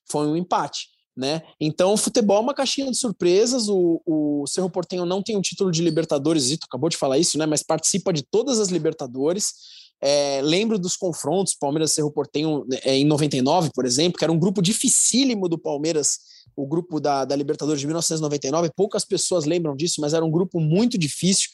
Foi 0.09 0.29
um 0.29 0.37
empate 0.37 0.96
né? 1.17 1.43
Então, 1.59 1.95
o 1.95 1.97
futebol 1.97 2.37
é 2.37 2.41
uma 2.41 2.55
caixinha 2.55 2.91
de 2.91 2.97
surpresas. 2.97 3.69
O, 3.69 4.03
o 4.05 4.45
Cerro 4.47 4.69
Portenho 4.69 5.07
não 5.07 5.23
tem 5.23 5.37
um 5.37 5.41
título 5.41 5.71
de 5.71 5.83
Libertadores, 5.83 6.45
Zito 6.45 6.67
acabou 6.69 6.91
de 6.91 6.97
falar 6.97 7.19
isso, 7.19 7.39
né? 7.39 7.47
Mas 7.47 7.63
participa 7.63 8.13
de 8.13 8.23
todas 8.23 8.59
as 8.61 8.69
Libertadores. 8.69 9.55
É, 9.99 10.43
lembro 10.43 10.79
dos 10.79 10.95
confrontos, 10.95 11.55
Palmeiras 11.55 11.93
Cerro 11.93 12.11
Portenho 12.11 12.67
é, 12.85 12.97
em 12.97 13.05
99, 13.07 13.71
por 13.75 13.87
exemplo, 13.87 14.19
que 14.19 14.25
era 14.25 14.33
um 14.33 14.39
grupo 14.39 14.61
dificílimo 14.61 15.49
do 15.49 15.57
Palmeiras, 15.57 16.19
o 16.55 16.67
grupo 16.67 17.01
da, 17.01 17.25
da 17.25 17.35
Libertadores 17.35 17.81
de 17.81 17.87
1999. 17.87 18.71
Poucas 18.77 19.05
pessoas 19.05 19.47
lembram 19.47 19.75
disso, 19.75 20.03
mas 20.03 20.13
era 20.13 20.25
um 20.25 20.31
grupo 20.31 20.61
muito 20.61 20.99
difícil. 20.99 21.49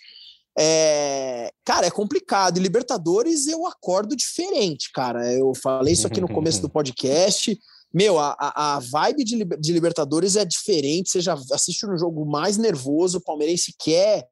É, 0.59 1.53
cara, 1.65 1.87
é 1.87 1.91
complicado. 1.91 2.59
E 2.59 2.61
Libertadores 2.61 3.47
eu 3.47 3.65
acordo 3.65 4.17
diferente, 4.17 4.91
cara. 4.93 5.33
Eu 5.33 5.53
falei 5.55 5.93
isso 5.93 6.07
aqui 6.09 6.21
no 6.21 6.29
começo 6.29 6.61
do 6.61 6.69
podcast 6.71 7.57
meu, 7.93 8.19
a, 8.19 8.37
a 8.39 8.79
vibe 8.79 9.25
de, 9.25 9.45
de 9.45 9.73
Libertadores 9.73 10.37
é 10.37 10.45
diferente. 10.45 11.11
Você 11.11 11.21
já 11.21 11.35
assiste 11.53 11.87
um 11.87 11.97
jogo 11.97 12.25
mais 12.25 12.57
nervoso, 12.57 13.19
o 13.19 13.23
palmeirense 13.23 13.75
quer 13.79 14.27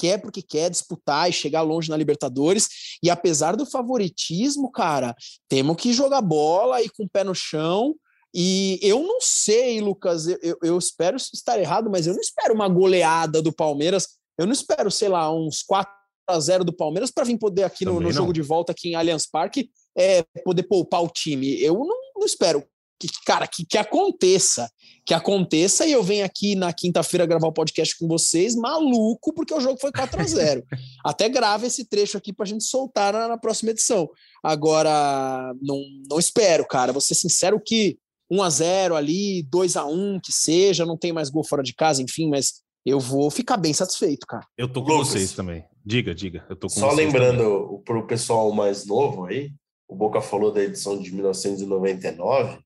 quer 0.00 0.16
porque 0.16 0.40
quer 0.40 0.70
disputar 0.70 1.28
e 1.28 1.32
chegar 1.32 1.60
longe 1.60 1.90
na 1.90 1.96
Libertadores. 1.96 2.68
E 3.02 3.10
apesar 3.10 3.54
do 3.54 3.66
favoritismo, 3.66 4.72
cara, 4.72 5.14
temos 5.46 5.76
que 5.76 5.92
jogar 5.92 6.22
bola 6.22 6.80
e 6.80 6.88
com 6.88 7.04
o 7.04 7.08
pé 7.08 7.22
no 7.22 7.34
chão. 7.34 7.94
E 8.34 8.78
eu 8.80 9.02
não 9.02 9.20
sei, 9.20 9.80
Lucas, 9.80 10.26
eu, 10.26 10.56
eu 10.62 10.78
espero 10.78 11.18
estar 11.18 11.60
errado, 11.60 11.90
mas 11.90 12.06
eu 12.06 12.14
não 12.14 12.20
espero 12.20 12.54
uma 12.54 12.68
goleada 12.68 13.42
do 13.42 13.52
Palmeiras. 13.52 14.08
Eu 14.38 14.46
não 14.46 14.54
espero, 14.54 14.90
sei 14.90 15.08
lá, 15.08 15.30
uns 15.30 15.62
4 15.62 15.92
a 16.28 16.40
0 16.40 16.64
do 16.64 16.72
Palmeiras 16.72 17.10
para 17.10 17.24
vir 17.24 17.36
poder 17.36 17.64
aqui 17.64 17.84
no, 17.84 18.00
no 18.00 18.12
jogo 18.12 18.32
de 18.32 18.40
volta 18.40 18.72
aqui 18.72 18.90
em 18.90 18.94
Allianz 18.94 19.26
Parque 19.26 19.68
é, 19.96 20.22
poder 20.44 20.62
poupar 20.62 21.02
o 21.02 21.08
time. 21.08 21.60
Eu 21.60 21.74
não, 21.74 21.98
não 22.16 22.24
espero 22.24 22.64
que, 23.08 23.24
cara, 23.24 23.46
que, 23.46 23.64
que 23.64 23.78
aconteça, 23.78 24.70
que 25.06 25.14
aconteça 25.14 25.86
e 25.86 25.92
eu 25.92 26.02
venho 26.02 26.24
aqui 26.24 26.54
na 26.54 26.72
quinta-feira 26.72 27.24
gravar 27.24 27.48
o 27.48 27.52
podcast 27.52 27.96
com 27.98 28.06
vocês, 28.06 28.54
maluco, 28.54 29.32
porque 29.32 29.54
o 29.54 29.60
jogo 29.60 29.80
foi 29.80 29.90
4 29.90 30.20
a 30.20 30.24
0 30.24 30.64
Até 31.04 31.28
grave 31.28 31.66
esse 31.66 31.86
trecho 31.86 32.18
aqui 32.18 32.32
para 32.32 32.44
a 32.44 32.48
gente 32.48 32.64
soltar 32.64 33.12
na, 33.12 33.28
na, 33.28 33.38
próxima 33.38 33.70
edição. 33.70 34.08
Agora, 34.44 35.54
não, 35.62 35.80
não 36.10 36.18
espero, 36.18 36.66
cara, 36.66 36.92
vou 36.92 37.00
ser 37.00 37.14
sincero 37.14 37.60
que 37.64 37.98
1 38.30 38.42
a 38.42 38.50
0 38.50 38.94
ali, 38.96 39.42
2 39.44 39.76
a 39.76 39.86
1 39.86 40.20
que 40.22 40.32
seja, 40.32 40.84
não 40.84 40.96
tem 40.96 41.12
mais 41.12 41.30
gol 41.30 41.44
fora 41.44 41.62
de 41.62 41.74
casa, 41.74 42.02
enfim, 42.02 42.28
mas 42.28 42.62
eu 42.84 43.00
vou 43.00 43.30
ficar 43.30 43.56
bem 43.56 43.72
satisfeito, 43.72 44.26
cara. 44.26 44.46
Eu 44.56 44.68
tô 44.68 44.82
com 44.82 44.92
Lucas, 44.92 45.08
vocês 45.08 45.32
também. 45.32 45.64
Diga, 45.84 46.14
diga. 46.14 46.44
Eu 46.48 46.56
tô 46.56 46.68
com 46.68 46.74
Só 46.74 46.92
lembrando 46.92 47.82
para 47.84 47.98
o 47.98 48.06
pessoal 48.06 48.52
mais 48.52 48.86
novo 48.86 49.24
aí, 49.24 49.50
o 49.88 49.96
Boca 49.96 50.20
falou 50.20 50.52
da 50.52 50.62
edição 50.62 51.00
de 51.00 51.12
1999. 51.12 52.58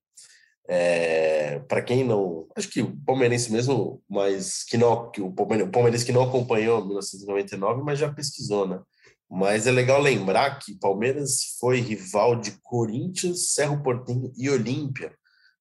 É, 0.66 1.58
para 1.60 1.82
quem 1.82 2.04
não, 2.04 2.46
acho 2.56 2.68
que 2.70 2.80
o 2.80 2.96
palmeirense 3.04 3.52
mesmo, 3.52 4.02
mas 4.08 4.64
que 4.64 4.78
não, 4.78 5.10
que 5.10 5.20
o 5.20 5.30
palmeirense 5.32 6.06
que 6.06 6.12
não 6.12 6.22
acompanhou 6.22 6.84
1999, 6.84 7.82
mas 7.82 7.98
já 7.98 8.10
pesquisou, 8.12 8.66
né? 8.66 8.80
Mas 9.30 9.66
é 9.66 9.70
legal 9.70 10.00
lembrar 10.00 10.58
que 10.58 10.78
Palmeiras 10.78 11.56
foi 11.58 11.80
rival 11.80 12.36
de 12.36 12.52
Corinthians, 12.62 13.52
Cerro 13.52 13.82
Portinho 13.82 14.32
e 14.36 14.48
Olímpia 14.48 15.12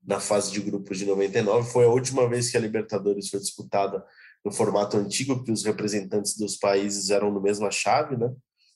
na 0.06 0.20
fase 0.20 0.52
de 0.52 0.60
grupos 0.60 0.98
de 0.98 1.06
99. 1.06 1.70
Foi 1.70 1.86
a 1.86 1.89
última 1.89 2.28
vez 2.28 2.52
que 2.52 2.58
a 2.58 2.60
Libertadores 2.60 3.30
foi 3.30 3.39
disputada 3.39 4.04
no 4.44 4.52
formato 4.52 4.98
antigo, 4.98 5.44
que 5.44 5.52
os 5.52 5.63
representantes 5.63 6.38
dos 6.38 6.58
países 6.58 7.10
eram 7.10 7.32
no 7.32 7.42
mesma 7.42 7.72
chave, 7.72 8.18
né? 8.18 8.32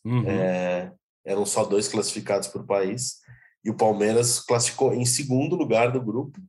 Uhum. 0.06 0.24
É, 0.26 0.92
eram 1.26 1.46
só 1.46 1.66
dois 1.66 1.88
classificados 1.88 2.48
por 2.48 2.66
país 2.66 3.18
e 3.68 3.70
o 3.70 3.74
Palmeiras 3.74 4.40
classificou 4.40 4.94
em 4.94 5.04
segundo 5.04 5.54
lugar 5.54 5.92
do 5.92 6.02
grupo, 6.02 6.40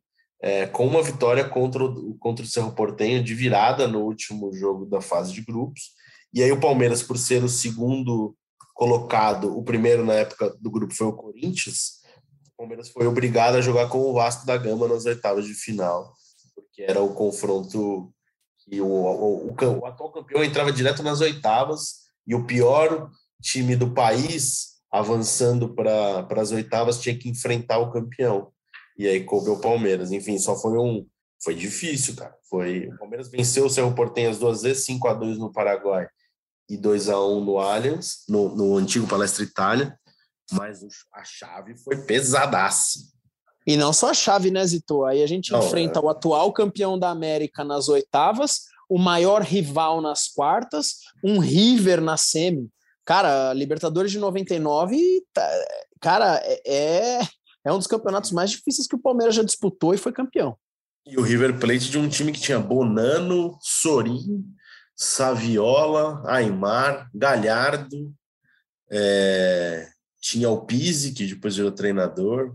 é, 0.41 0.69
com 0.69 0.87
uma 0.87 1.03
vitória 1.03 1.45
contra 1.45 1.85
o, 1.85 2.17
contra 2.21 2.45
o 2.45 2.49
Cerro 2.49 2.71
Portenho 2.71 3.25
de 3.25 3.35
virada 3.35 3.89
no 3.89 4.03
último 4.03 4.53
jogo 4.53 4.87
da 4.87 5.01
fase 5.01 5.33
de 5.33 5.41
grupos. 5.43 5.91
E 6.33 6.45
aí 6.45 6.53
o 6.53 6.61
Palmeiras, 6.61 7.03
por 7.03 7.19
ser 7.19 7.43
o 7.43 7.49
segundo 7.49 8.37
colocado, 8.73 9.59
o 9.59 9.65
primeiro 9.65 10.05
na 10.05 10.15
época 10.15 10.57
do 10.61 10.71
grupo 10.71 10.95
foi 10.95 11.09
o 11.09 11.13
Corinthians, 11.13 12.03
o 12.53 12.57
Palmeiras 12.57 12.89
foi 12.89 13.05
obrigado 13.05 13.57
a 13.57 13.61
jogar 13.61 13.89
com 13.89 13.99
o 13.99 14.13
Vasco 14.13 14.47
da 14.47 14.57
Gama 14.57 14.87
nas 14.87 15.05
oitavas 15.05 15.45
de 15.45 15.55
final, 15.55 16.13
porque 16.55 16.83
era 16.83 17.03
o 17.03 17.15
confronto 17.15 18.15
que 18.61 18.81
o, 18.81 18.87
o, 18.87 19.49
o, 19.49 19.81
o 19.81 19.87
atual 19.87 20.13
campeão 20.13 20.45
entrava 20.45 20.71
direto 20.71 21.03
nas 21.03 21.21
oitavas 21.21 21.95
e 22.25 22.33
o 22.37 22.47
pior 22.47 23.11
time 23.43 23.75
do 23.75 23.93
país 23.93 24.78
avançando 24.91 25.75
para 25.75 26.27
as 26.37 26.51
oitavas, 26.51 27.01
tinha 27.01 27.17
que 27.17 27.29
enfrentar 27.29 27.79
o 27.79 27.91
campeão. 27.91 28.51
E 28.97 29.07
aí 29.07 29.23
coube 29.23 29.51
o 29.51 29.61
Palmeiras. 29.61 30.11
Enfim, 30.11 30.39
só 30.39 30.57
foi 30.57 30.79
um. 30.79 31.07
Foi 31.43 31.55
difícil, 31.55 32.17
cara. 32.17 32.35
Foi, 32.51 32.89
o 32.89 32.99
Palmeiras 32.99 33.29
venceu 33.29 33.67
o 33.67 33.71
Cerro 33.71 33.95
Portenho 33.95 34.31
as 34.31 34.39
duas 34.39 34.63
vezes, 34.63 34.85
5 34.85 35.07
a 35.07 35.15
2 35.15 35.39
no 35.39 35.53
Paraguai 35.53 36.09
e 36.69 36.77
2 36.77 37.09
a 37.09 37.21
1 37.21 37.45
no 37.45 37.59
Allianz, 37.59 38.25
no, 38.29 38.55
no 38.55 38.77
antigo 38.77 39.07
Palestra 39.07 39.43
Itália, 39.43 39.99
mas 40.53 40.81
a 41.15 41.25
chave 41.25 41.77
foi 41.79 41.97
pesadaça. 42.05 43.01
E 43.67 43.77
não 43.77 43.93
só 43.93 44.11
a 44.11 44.15
chave, 44.15 44.51
né, 44.51 44.65
Zito? 44.67 45.05
Aí 45.05 45.23
a 45.23 45.27
gente 45.27 45.53
não, 45.53 45.61
enfrenta 45.61 45.99
é... 45.99 46.03
o 46.03 46.09
atual 46.09 46.53
campeão 46.53 46.99
da 46.99 47.11
América 47.11 47.65
nas 47.65 47.89
oitavas, 47.89 48.63
o 48.89 48.99
maior 48.99 49.43
rival 49.43 50.01
nas 50.01 50.29
quartas, 50.29 50.97
um 51.23 51.39
River 51.39 52.01
na 52.01 52.17
semi. 52.17 52.71
Cara, 53.09 53.55
Libertadores 53.55 54.13
de 54.13 54.19
99, 54.19 55.25
tá, 55.33 55.51
cara, 55.99 56.43
é, 56.67 57.21
é 57.65 57.73
um 57.73 57.79
dos 57.79 57.87
campeonatos 57.87 58.33
mais 58.33 58.51
difíceis 58.51 58.87
que 58.87 58.97
o 58.97 59.01
Palmeiras 59.01 59.35
já 59.35 59.43
disputou 59.43 59.95
e 59.95 59.97
foi 59.97 60.13
campeão. 60.13 60.59
E 61.07 61.17
o 61.17 61.23
River 61.23 61.59
Plate 61.59 61.91
de 61.91 61.97
um 61.97 62.07
time 62.07 62.33
que 62.33 62.41
tinha 62.41 62.61
Bonano, 62.61 63.57
Sorin, 63.63 64.45
Saviola, 64.95 66.23
Aymar, 66.27 67.09
Galhardo, 67.15 68.15
é, 68.91 69.89
tinha 70.21 70.51
o 70.51 70.67
Pise, 70.67 71.15
que 71.15 71.29
depois 71.29 71.57
virou 71.57 71.73
treinador, 71.73 72.55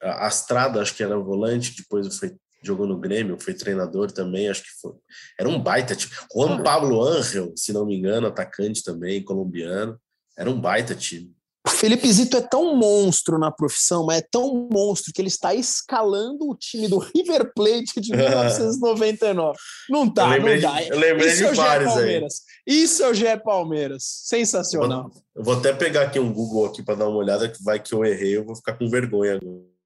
Astrada, 0.00 0.80
acho 0.80 0.94
que 0.94 1.02
era 1.02 1.18
o 1.18 1.24
volante, 1.24 1.76
depois 1.76 2.16
foi 2.16 2.34
jogou 2.62 2.86
no 2.86 2.98
Grêmio, 2.98 3.38
foi 3.40 3.54
treinador 3.54 4.10
também, 4.10 4.48
acho 4.48 4.62
que 4.62 4.80
foi. 4.80 4.92
Era 5.38 5.48
um 5.48 5.60
baita 5.60 5.94
time. 5.94 6.12
Juan 6.34 6.62
Pablo 6.62 7.02
Angel, 7.02 7.52
se 7.56 7.72
não 7.72 7.86
me 7.86 7.96
engano, 7.96 8.26
atacante 8.26 8.82
também, 8.82 9.22
colombiano. 9.22 9.98
Era 10.36 10.50
um 10.50 10.60
baita 10.60 10.94
time. 10.94 11.32
O 11.66 11.70
Felipe 11.70 12.10
Zito 12.10 12.36
é 12.36 12.40
tão 12.40 12.74
monstro 12.76 13.38
na 13.38 13.50
profissão, 13.50 14.06
mas 14.06 14.18
é 14.20 14.26
tão 14.30 14.68
monstro 14.72 15.12
que 15.12 15.20
ele 15.20 15.28
está 15.28 15.54
escalando 15.54 16.48
o 16.48 16.56
time 16.56 16.88
do 16.88 16.98
River 16.98 17.52
Plate 17.54 18.00
de 18.00 18.10
1999. 18.16 19.58
Não 19.90 20.08
tá, 20.08 20.28
lembrei, 20.28 20.60
não 20.60 20.72
dá. 20.72 20.82
Eu 20.82 20.98
lembrei 20.98 21.28
Isso 21.28 21.36
de 21.38 21.44
é 21.44 21.52
vários 21.52 21.92
Palmeiras. 21.92 22.42
aí. 22.66 22.74
Isso 22.74 23.02
é 23.02 23.10
o 23.10 23.14
Gé 23.14 23.36
Palmeiras. 23.36 24.02
Sensacional. 24.24 25.10
Eu 25.36 25.44
vou 25.44 25.58
até 25.58 25.72
pegar 25.72 26.02
aqui 26.04 26.18
um 26.18 26.32
Google 26.32 26.66
aqui 26.66 26.82
para 26.82 26.94
dar 26.94 27.08
uma 27.08 27.18
olhada, 27.18 27.48
que 27.48 27.62
vai 27.62 27.78
que 27.78 27.92
eu 27.92 28.04
errei, 28.04 28.36
eu 28.36 28.44
vou 28.44 28.56
ficar 28.56 28.72
com 28.78 28.88
vergonha 28.88 29.34
agora. 29.34 29.77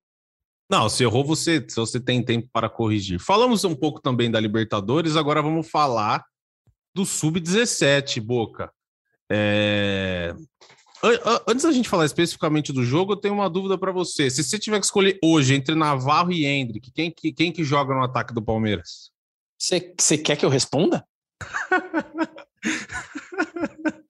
Não, 0.72 0.88
se 0.88 1.04
errou, 1.04 1.22
você, 1.22 1.62
se 1.68 1.76
você 1.76 2.00
tem 2.00 2.24
tempo 2.24 2.48
para 2.50 2.66
corrigir. 2.66 3.20
Falamos 3.20 3.62
um 3.62 3.74
pouco 3.74 4.00
também 4.00 4.30
da 4.30 4.40
Libertadores, 4.40 5.16
agora 5.16 5.42
vamos 5.42 5.68
falar 5.68 6.24
do 6.94 7.04
Sub-17, 7.04 8.22
Boca. 8.22 8.72
É... 9.30 10.34
Antes 11.46 11.64
da 11.64 11.72
gente 11.72 11.90
falar 11.90 12.06
especificamente 12.06 12.72
do 12.72 12.82
jogo, 12.82 13.12
eu 13.12 13.16
tenho 13.18 13.34
uma 13.34 13.50
dúvida 13.50 13.76
para 13.76 13.92
você. 13.92 14.30
Se 14.30 14.42
você 14.42 14.58
tiver 14.58 14.80
que 14.80 14.86
escolher 14.86 15.18
hoje 15.22 15.54
entre 15.54 15.74
Navarro 15.74 16.32
e 16.32 16.46
Hendrick, 16.46 16.90
quem 16.90 17.10
que, 17.10 17.34
quem 17.34 17.52
que 17.52 17.62
joga 17.62 17.94
no 17.94 18.02
ataque 18.02 18.32
do 18.32 18.40
Palmeiras? 18.40 19.10
Você, 19.58 19.94
você 19.98 20.16
quer 20.16 20.36
que 20.36 20.46
eu 20.46 20.48
responda? 20.48 21.06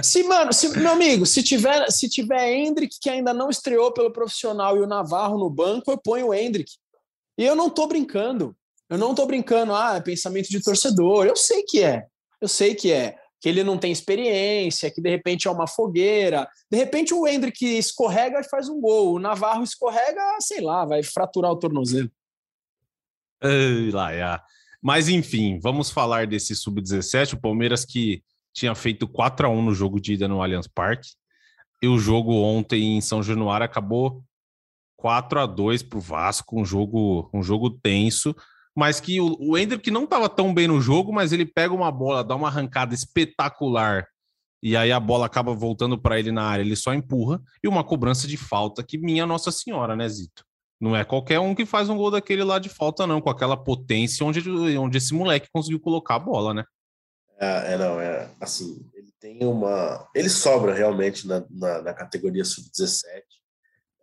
se, 0.00 0.22
mano, 0.22 0.52
se, 0.52 0.68
meu 0.78 0.92
amigo, 0.92 1.26
se 1.26 1.42
tiver, 1.42 1.90
se 1.90 2.08
tiver 2.08 2.52
Hendrick 2.52 2.98
que 3.00 3.10
ainda 3.10 3.34
não 3.34 3.50
estreou 3.50 3.92
pelo 3.92 4.12
profissional 4.12 4.76
e 4.76 4.80
o 4.80 4.86
Navarro 4.86 5.38
no 5.38 5.50
banco, 5.50 5.90
eu 5.90 5.98
ponho 5.98 6.28
o 6.28 6.34
Hendrick. 6.34 6.72
E 7.36 7.44
eu 7.44 7.54
não 7.54 7.68
tô 7.68 7.86
brincando. 7.86 8.56
Eu 8.88 8.98
não 8.98 9.14
tô 9.14 9.26
brincando, 9.26 9.74
ah, 9.74 9.96
é 9.96 10.00
pensamento 10.00 10.48
de 10.48 10.62
torcedor. 10.62 11.26
Eu 11.26 11.36
sei 11.36 11.62
que 11.62 11.82
é. 11.82 12.06
Eu 12.40 12.48
sei 12.48 12.74
que 12.74 12.92
é 12.92 13.16
que 13.42 13.48
ele 13.48 13.64
não 13.64 13.76
tem 13.76 13.90
experiência, 13.90 14.88
que 14.88 15.00
de 15.00 15.10
repente 15.10 15.48
é 15.48 15.50
uma 15.50 15.66
fogueira. 15.66 16.48
De 16.70 16.78
repente 16.78 17.12
o 17.12 17.26
Hendrick 17.26 17.64
escorrega 17.76 18.38
e 18.38 18.48
faz 18.48 18.68
um 18.68 18.80
gol. 18.80 19.14
O 19.14 19.18
Navarro 19.18 19.64
escorrega, 19.64 20.22
sei 20.38 20.60
lá, 20.60 20.84
vai 20.84 21.02
fraturar 21.02 21.50
o 21.50 21.58
tornozelo. 21.58 22.08
Ai, 23.42 23.90
lá, 23.90 24.12
é. 24.12 24.40
Mas 24.80 25.08
enfim, 25.08 25.58
vamos 25.58 25.90
falar 25.90 26.28
desse 26.28 26.54
sub-17, 26.54 27.32
o 27.34 27.40
Palmeiras 27.40 27.84
que 27.84 28.22
tinha 28.52 28.74
feito 28.74 29.08
4 29.08 29.46
a 29.46 29.50
1 29.50 29.62
no 29.62 29.74
jogo 29.74 30.00
de 30.00 30.14
ida 30.14 30.28
no 30.28 30.42
Allianz 30.42 30.66
Parque. 30.66 31.10
E 31.82 31.88
o 31.88 31.98
jogo 31.98 32.32
ontem 32.32 32.96
em 32.96 33.00
São 33.00 33.22
Januário 33.22 33.64
acabou 33.64 34.22
4 34.96 35.40
a 35.40 35.46
2 35.46 35.82
para 35.82 35.98
o 35.98 36.00
Vasco, 36.00 36.60
um 36.60 36.64
jogo, 36.64 37.28
um 37.34 37.42
jogo 37.42 37.70
tenso 37.70 38.34
mas 38.74 39.00
que 39.00 39.20
o, 39.20 39.36
o 39.38 39.56
Hendrick 39.56 39.90
não 39.90 40.04
estava 40.04 40.28
tão 40.28 40.52
bem 40.52 40.66
no 40.66 40.80
jogo, 40.80 41.12
mas 41.12 41.32
ele 41.32 41.44
pega 41.44 41.74
uma 41.74 41.90
bola, 41.90 42.24
dá 42.24 42.34
uma 42.34 42.48
arrancada 42.48 42.94
espetacular 42.94 44.06
e 44.62 44.76
aí 44.76 44.92
a 44.92 45.00
bola 45.00 45.26
acaba 45.26 45.52
voltando 45.54 45.98
para 45.98 46.18
ele 46.18 46.30
na 46.30 46.44
área, 46.44 46.62
ele 46.62 46.76
só 46.76 46.94
empurra 46.94 47.40
e 47.62 47.68
uma 47.68 47.82
cobrança 47.82 48.26
de 48.28 48.36
falta 48.36 48.82
que 48.82 48.96
minha 48.96 49.26
Nossa 49.26 49.50
Senhora, 49.50 49.96
né, 49.96 50.08
Zito? 50.08 50.44
Não 50.80 50.96
é 50.96 51.04
qualquer 51.04 51.38
um 51.38 51.54
que 51.54 51.66
faz 51.66 51.88
um 51.88 51.96
gol 51.96 52.10
daquele 52.10 52.42
lá 52.42 52.58
de 52.58 52.68
falta, 52.68 53.06
não, 53.06 53.20
com 53.20 53.30
aquela 53.30 53.56
potência 53.56 54.24
onde, 54.24 54.48
onde 54.76 54.98
esse 54.98 55.14
moleque 55.14 55.48
conseguiu 55.52 55.80
colocar 55.80 56.16
a 56.16 56.18
bola, 56.18 56.54
né? 56.54 56.64
É, 57.42 57.72
é 57.74 57.76
não, 57.76 58.00
é 58.00 58.30
assim, 58.40 58.88
ele 58.94 59.12
tem 59.18 59.44
uma. 59.44 60.08
Ele 60.14 60.28
sobra 60.28 60.72
realmente 60.72 61.26
na, 61.26 61.44
na, 61.50 61.82
na 61.82 61.92
categoria 61.92 62.44
sub-17. 62.44 63.02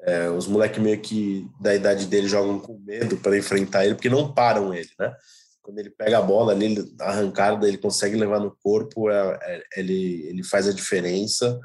É, 0.01 0.29
os 0.29 0.45
moleques 0.47 0.81
meio 0.81 0.99
que 1.01 1.49
da 1.59 1.73
idade 1.73 2.05
dele 2.05 2.27
jogam 2.27 2.59
com 2.59 2.77
medo 2.79 3.17
para 3.17 3.37
enfrentar 3.37 3.85
ele, 3.85 3.95
porque 3.95 4.09
não 4.09 4.33
param 4.33 4.73
ele, 4.73 4.89
né? 4.99 5.13
Quando 5.61 5.79
ele 5.79 5.89
pega 5.89 6.17
a 6.17 6.21
bola 6.21 6.51
ali, 6.51 6.95
a 6.99 7.09
arrancada, 7.09 7.67
ele 7.67 7.77
consegue 7.77 8.15
levar 8.15 8.39
no 8.39 8.55
corpo, 8.63 9.09
é, 9.09 9.39
é, 9.41 9.63
ele, 9.77 10.27
ele 10.27 10.43
faz 10.43 10.67
a 10.67 10.73
diferença. 10.73 11.59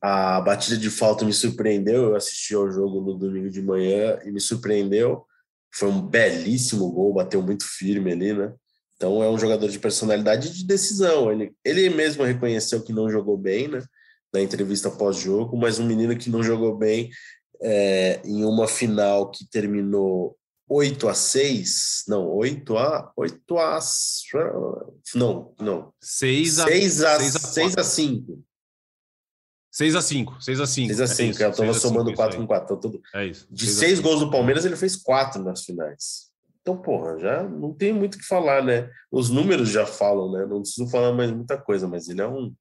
A 0.00 0.40
batida 0.40 0.76
de 0.76 0.90
falta 0.90 1.24
me 1.24 1.32
surpreendeu, 1.32 2.04
eu 2.04 2.16
assisti 2.16 2.54
ao 2.54 2.70
jogo 2.70 3.00
no 3.00 3.18
domingo 3.18 3.50
de 3.50 3.60
manhã 3.60 4.18
e 4.24 4.30
me 4.30 4.40
surpreendeu. 4.40 5.26
Foi 5.74 5.88
um 5.88 6.00
belíssimo 6.00 6.90
gol, 6.90 7.14
bateu 7.14 7.42
muito 7.42 7.64
firme 7.64 8.12
ali, 8.12 8.32
né? 8.32 8.54
Então 8.96 9.22
é 9.22 9.28
um 9.28 9.38
jogador 9.38 9.68
de 9.68 9.78
personalidade 9.78 10.48
e 10.48 10.52
de 10.52 10.66
decisão. 10.66 11.30
Ele, 11.30 11.52
ele 11.64 11.90
mesmo 11.90 12.24
reconheceu 12.24 12.82
que 12.82 12.92
não 12.92 13.10
jogou 13.10 13.36
bem, 13.36 13.68
né? 13.68 13.82
Na 14.32 14.40
entrevista 14.40 14.90
pós-jogo, 14.90 15.56
mas 15.56 15.78
um 15.78 15.86
menino 15.86 16.16
que 16.16 16.30
não 16.30 16.42
jogou 16.42 16.76
bem 16.76 17.10
é, 17.62 18.20
em 18.24 18.44
uma 18.44 18.66
final 18.66 19.30
que 19.30 19.48
terminou 19.48 20.36
8 20.68 21.08
a 21.08 21.14
6, 21.14 22.04
não, 22.08 22.28
8 22.28 22.76
a 22.76 23.12
8 23.16 23.58
a 23.58 23.78
não, 25.14 25.54
não. 25.60 25.92
6 26.00 26.58
a 26.58 26.64
6 26.64 27.02
a 27.04 27.18
6 27.18 27.36
a, 27.36 27.38
6 27.38 27.78
a 27.78 27.84
5. 27.84 28.44
6 29.70 29.94
a 29.94 30.02
5, 30.02 30.42
6 30.42 30.60
a 30.60 30.66
5. 30.66 30.88
6 30.88 31.00
a 31.00 31.06
5, 31.06 31.42
é 31.42 31.44
eu 31.44 31.50
estava 31.50 31.74
somando 31.74 32.14
4 32.14 32.38
com 32.38 32.46
4, 32.46 32.64
então 32.64 32.80
tudo. 32.80 33.00
É 33.14 33.26
isso. 33.26 33.46
De 33.50 33.66
6 33.66 34.00
gols 34.00 34.20
do 34.20 34.30
Palmeiras, 34.30 34.64
ele 34.64 34.76
fez 34.76 34.96
4 34.96 35.42
nas 35.44 35.64
finais. 35.64 36.30
Então, 36.66 36.76
porra, 36.82 37.16
já 37.20 37.44
não 37.44 37.72
tem 37.72 37.92
muito 37.92 38.16
o 38.16 38.18
que 38.18 38.26
falar, 38.26 38.60
né? 38.60 38.90
Os 39.08 39.30
números 39.30 39.68
já 39.68 39.86
falam, 39.86 40.32
né? 40.32 40.44
Não 40.46 40.62
preciso 40.62 40.90
falar 40.90 41.12
mais 41.12 41.30
muita 41.30 41.56
coisa, 41.56 41.86
mas 41.86 42.08
ele 42.08 42.20
é 42.20 42.26
um 42.26 42.52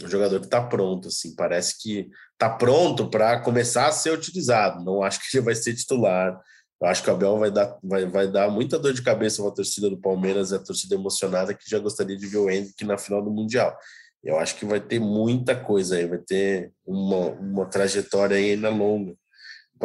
um 0.00 0.08
jogador 0.08 0.38
que 0.40 0.46
está 0.46 0.62
pronto, 0.62 1.08
assim, 1.08 1.34
parece 1.34 1.78
que 1.82 2.08
está 2.32 2.48
pronto 2.48 3.10
para 3.10 3.38
começar 3.40 3.88
a 3.88 3.92
ser 3.92 4.10
utilizado. 4.10 4.82
Não 4.82 5.02
acho 5.02 5.20
que 5.20 5.36
ele 5.36 5.44
vai 5.44 5.54
ser 5.54 5.74
titular. 5.74 6.40
Eu 6.80 6.88
acho 6.88 7.02
que 7.02 7.10
o 7.10 7.12
Abel 7.12 7.38
vai 7.38 7.50
dar, 7.50 7.78
vai, 7.82 8.06
vai 8.06 8.26
dar 8.26 8.50
muita 8.50 8.78
dor 8.78 8.94
de 8.94 9.02
cabeça 9.02 9.42
para 9.42 9.52
a 9.52 9.54
torcida 9.54 9.90
do 9.90 10.00
Palmeiras, 10.00 10.50
a 10.50 10.58
torcida 10.58 10.94
emocionada 10.94 11.52
que 11.52 11.68
já 11.68 11.78
gostaria 11.78 12.16
de 12.16 12.26
ver 12.26 12.38
o 12.38 12.48
Henrique 12.48 12.86
na 12.86 12.96
final 12.96 13.22
do 13.22 13.30
Mundial. 13.30 13.76
Eu 14.24 14.38
acho 14.38 14.56
que 14.56 14.64
vai 14.64 14.80
ter 14.80 14.98
muita 14.98 15.54
coisa 15.54 15.96
aí, 15.96 16.06
vai 16.06 16.18
ter 16.20 16.72
uma, 16.86 17.26
uma 17.32 17.66
trajetória 17.66 18.36
ainda 18.36 18.70
longa 18.70 19.14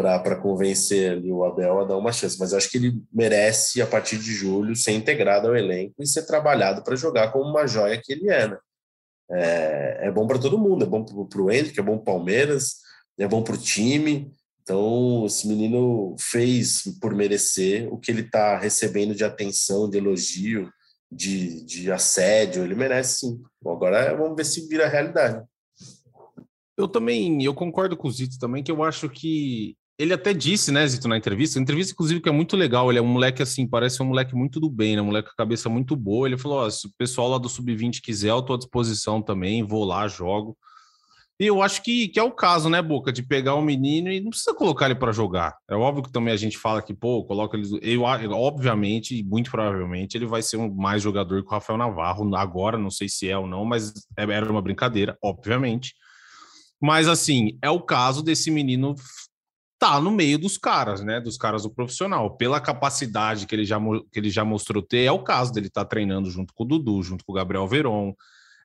para 0.03 0.35
convencer 0.35 1.19
o 1.25 1.43
Abel 1.43 1.79
a 1.79 1.85
dar 1.85 1.97
uma 1.97 2.13
chance. 2.13 2.37
Mas 2.39 2.53
acho 2.53 2.69
que 2.69 2.77
ele 2.77 3.01
merece, 3.11 3.81
a 3.81 3.87
partir 3.87 4.17
de 4.17 4.31
julho, 4.31 4.75
ser 4.75 4.91
integrado 4.91 5.47
ao 5.47 5.55
elenco 5.55 5.95
e 5.99 6.07
ser 6.07 6.25
trabalhado 6.25 6.83
para 6.83 6.95
jogar 6.95 7.31
como 7.31 7.49
uma 7.49 7.65
joia 7.65 7.99
que 8.01 8.13
ele 8.13 8.29
é. 8.29 8.47
Né? 8.47 8.57
é, 9.29 10.07
é 10.07 10.11
bom 10.11 10.25
para 10.25 10.39
todo 10.39 10.57
mundo, 10.57 10.83
é 10.83 10.87
bom 10.87 11.03
para 11.03 11.41
o 11.41 11.51
Henrique, 11.51 11.79
é 11.79 11.83
bom 11.83 11.97
para 11.97 12.01
o 12.01 12.15
Palmeiras, 12.15 12.77
é 13.17 13.27
bom 13.27 13.43
para 13.43 13.55
o 13.55 13.57
time. 13.57 14.31
Então, 14.61 15.25
esse 15.25 15.47
menino 15.47 16.15
fez 16.19 16.83
por 16.99 17.15
merecer 17.15 17.91
o 17.91 17.97
que 17.97 18.11
ele 18.11 18.21
está 18.21 18.57
recebendo 18.57 19.15
de 19.15 19.23
atenção, 19.23 19.89
de 19.89 19.97
elogio, 19.97 20.69
de, 21.11 21.63
de 21.63 21.91
assédio. 21.91 22.63
Ele 22.63 22.75
merece 22.75 23.19
sim. 23.19 23.41
Agora 23.65 24.15
vamos 24.15 24.35
ver 24.35 24.45
se 24.45 24.67
vira 24.67 24.87
realidade. 24.87 25.43
Eu 26.77 26.87
também, 26.87 27.43
eu 27.43 27.53
concordo 27.53 27.97
com 27.97 28.07
o 28.07 28.11
Zito 28.11 28.37
também, 28.37 28.61
que 28.61 28.71
eu 28.71 28.83
acho 28.83 29.09
que 29.09 29.75
ele 29.97 30.13
até 30.13 30.31
disse, 30.33 30.71
né, 30.71 30.85
Zito, 30.87 31.07
na 31.07 31.17
entrevista, 31.17 31.59
entrevista, 31.59 31.93
inclusive, 31.93 32.21
que 32.21 32.29
é 32.29 32.31
muito 32.31 32.55
legal. 32.55 32.91
Ele 32.91 32.99
é 32.99 33.01
um 33.01 33.07
moleque 33.07 33.41
assim, 33.41 33.67
parece 33.67 34.01
um 34.01 34.05
moleque 34.05 34.35
muito 34.35 34.59
do 34.59 34.69
bem, 34.69 34.95
né? 34.95 35.01
Um 35.01 35.05
moleque 35.05 35.29
com 35.29 35.33
a 35.33 35.37
cabeça 35.37 35.69
muito 35.69 35.95
boa. 35.95 36.27
Ele 36.27 36.37
falou: 36.37 36.69
se 36.69 36.85
o 36.85 36.91
pessoal 36.97 37.29
lá 37.29 37.37
do 37.39 37.49
Sub-20 37.49 37.99
quiser, 38.01 38.29
eu 38.29 38.41
tô 38.43 38.53
à 38.53 38.57
disposição 38.57 39.21
também, 39.21 39.63
vou 39.63 39.83
lá, 39.83 40.07
jogo. 40.07 40.55
E 41.39 41.45
eu 41.45 41.61
acho 41.61 41.83
que, 41.83 42.07
que 42.07 42.19
é 42.19 42.23
o 42.23 42.31
caso, 42.31 42.67
né, 42.67 42.81
Boca, 42.81 43.11
de 43.11 43.21
pegar 43.21 43.53
o 43.53 43.61
menino 43.61 44.11
e 44.11 44.19
não 44.19 44.31
precisa 44.31 44.55
colocar 44.55 44.85
ele 44.85 44.95
para 44.95 45.11
jogar. 45.11 45.55
É 45.69 45.75
óbvio 45.75 46.03
que 46.03 46.11
também 46.11 46.33
a 46.33 46.37
gente 46.37 46.57
fala 46.57 46.81
que, 46.81 46.95
pô, 46.95 47.23
coloca 47.25 47.55
ele. 47.55 47.79
Eu, 47.81 48.01
obviamente, 48.03 49.23
muito 49.23 49.51
provavelmente, 49.51 50.15
ele 50.15 50.25
vai 50.25 50.41
ser 50.41 50.57
um 50.57 50.73
mais 50.73 51.01
jogador 51.01 51.41
que 51.43 51.47
o 51.47 51.51
Rafael 51.51 51.77
Navarro 51.77 52.35
agora, 52.35 52.77
não 52.77 52.89
sei 52.89 53.07
se 53.07 53.29
é 53.29 53.37
ou 53.37 53.47
não, 53.47 53.65
mas 53.65 53.93
é, 54.17 54.23
era 54.23 54.51
uma 54.51 54.61
brincadeira, 54.61 55.17
obviamente. 55.23 55.93
Mas 56.81 57.07
assim, 57.07 57.57
é 57.61 57.69
o 57.69 57.81
caso 57.81 58.23
desse 58.23 58.51
menino 58.51 58.95
tá 59.79 59.99
no 60.01 60.11
meio 60.11 60.37
dos 60.37 60.57
caras, 60.57 61.03
né? 61.03 61.19
Dos 61.19 61.37
caras 61.37 61.63
do 61.63 61.69
profissional. 61.69 62.35
Pela 62.35 62.59
capacidade 62.59 63.45
que 63.45 63.55
ele 63.55 63.65
já, 63.65 63.79
que 64.11 64.19
ele 64.19 64.29
já 64.29 64.43
mostrou 64.43 64.81
ter, 64.81 65.03
é 65.03 65.11
o 65.11 65.23
caso 65.23 65.51
dele 65.51 65.67
estar 65.67 65.83
tá 65.83 65.89
treinando 65.89 66.29
junto 66.29 66.53
com 66.53 66.63
o 66.63 66.67
Dudu, 66.67 67.03
junto 67.03 67.23
com 67.23 67.31
o 67.31 67.35
Gabriel 67.35 67.67
Veron. 67.67 68.13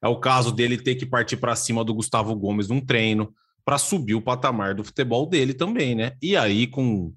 É 0.02 0.08
o 0.08 0.18
caso 0.18 0.52
dele 0.52 0.76
ter 0.76 0.94
que 0.96 1.06
partir 1.06 1.36
para 1.36 1.54
cima 1.54 1.84
do 1.84 1.94
Gustavo 1.94 2.34
Gomes 2.34 2.68
num 2.68 2.80
treino 2.80 3.32
para 3.64 3.78
subir 3.78 4.14
o 4.14 4.22
patamar 4.22 4.74
do 4.74 4.82
futebol 4.82 5.26
dele 5.26 5.54
também, 5.54 5.94
né? 5.94 6.16
E 6.20 6.36
aí, 6.36 6.66
com. 6.66 7.14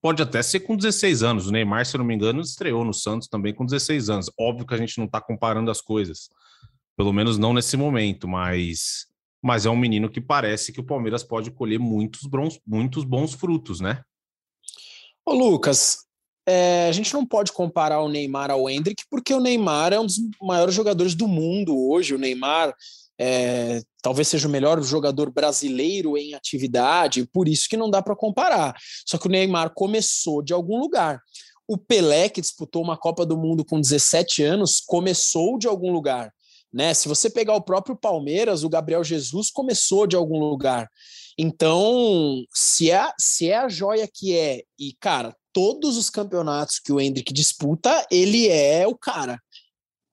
Pode 0.00 0.22
até 0.22 0.40
ser 0.42 0.60
com 0.60 0.76
16 0.76 1.24
anos. 1.24 1.48
O 1.48 1.50
Neymar, 1.50 1.84
se 1.84 1.96
eu 1.96 1.98
não 1.98 2.04
me 2.04 2.14
engano, 2.14 2.40
estreou 2.40 2.84
no 2.84 2.94
Santos 2.94 3.26
também 3.26 3.52
com 3.52 3.66
16 3.66 4.08
anos. 4.08 4.30
Óbvio 4.38 4.64
que 4.64 4.74
a 4.74 4.76
gente 4.76 4.96
não 4.96 5.06
está 5.06 5.20
comparando 5.20 5.72
as 5.72 5.80
coisas. 5.80 6.28
Pelo 6.96 7.12
menos 7.12 7.36
não 7.36 7.52
nesse 7.52 7.76
momento, 7.76 8.28
mas 8.28 9.08
mas 9.42 9.66
é 9.66 9.70
um 9.70 9.76
menino 9.76 10.10
que 10.10 10.20
parece 10.20 10.72
que 10.72 10.80
o 10.80 10.84
Palmeiras 10.84 11.22
pode 11.22 11.50
colher 11.50 11.78
muitos 11.78 12.22
bons, 12.22 12.60
muitos 12.66 13.04
bons 13.04 13.34
frutos, 13.34 13.80
né? 13.80 14.02
Ô 15.24 15.32
Lucas, 15.32 15.98
é, 16.46 16.88
a 16.88 16.92
gente 16.92 17.12
não 17.12 17.26
pode 17.26 17.52
comparar 17.52 18.00
o 18.00 18.08
Neymar 18.08 18.50
ao 18.50 18.68
Hendrick, 18.70 19.04
porque 19.10 19.34
o 19.34 19.40
Neymar 19.40 19.92
é 19.92 20.00
um 20.00 20.06
dos 20.06 20.18
maiores 20.40 20.74
jogadores 20.74 21.14
do 21.14 21.28
mundo 21.28 21.76
hoje. 21.76 22.14
O 22.14 22.18
Neymar 22.18 22.74
é, 23.20 23.82
talvez 24.00 24.28
seja 24.28 24.48
o 24.48 24.50
melhor 24.50 24.80
jogador 24.82 25.30
brasileiro 25.30 26.16
em 26.16 26.34
atividade, 26.34 27.26
por 27.26 27.48
isso 27.48 27.68
que 27.68 27.76
não 27.76 27.90
dá 27.90 28.00
para 28.00 28.16
comparar. 28.16 28.74
Só 29.06 29.18
que 29.18 29.26
o 29.26 29.30
Neymar 29.30 29.72
começou 29.74 30.42
de 30.42 30.54
algum 30.54 30.78
lugar. 30.78 31.20
O 31.66 31.76
Pelé, 31.76 32.30
que 32.30 32.40
disputou 32.40 32.82
uma 32.82 32.96
Copa 32.96 33.26
do 33.26 33.36
Mundo 33.36 33.62
com 33.62 33.78
17 33.78 34.42
anos, 34.42 34.80
começou 34.80 35.58
de 35.58 35.66
algum 35.66 35.92
lugar. 35.92 36.32
Né? 36.72 36.94
Se 36.94 37.08
você 37.08 37.30
pegar 37.30 37.54
o 37.54 37.62
próprio 37.62 37.96
Palmeiras, 37.96 38.64
o 38.64 38.68
Gabriel 38.68 39.02
Jesus 39.02 39.50
começou 39.50 40.06
de 40.06 40.16
algum 40.16 40.38
lugar. 40.38 40.88
Então, 41.38 42.44
se 42.52 42.90
é, 42.90 43.12
se 43.18 43.50
é 43.50 43.56
a 43.56 43.68
joia 43.68 44.08
que 44.12 44.36
é, 44.36 44.62
e 44.78 44.92
cara, 45.00 45.34
todos 45.52 45.96
os 45.96 46.10
campeonatos 46.10 46.78
que 46.78 46.92
o 46.92 47.00
Hendrick 47.00 47.32
disputa, 47.32 48.06
ele 48.10 48.48
é 48.48 48.86
o 48.86 48.96
cara. 48.96 49.40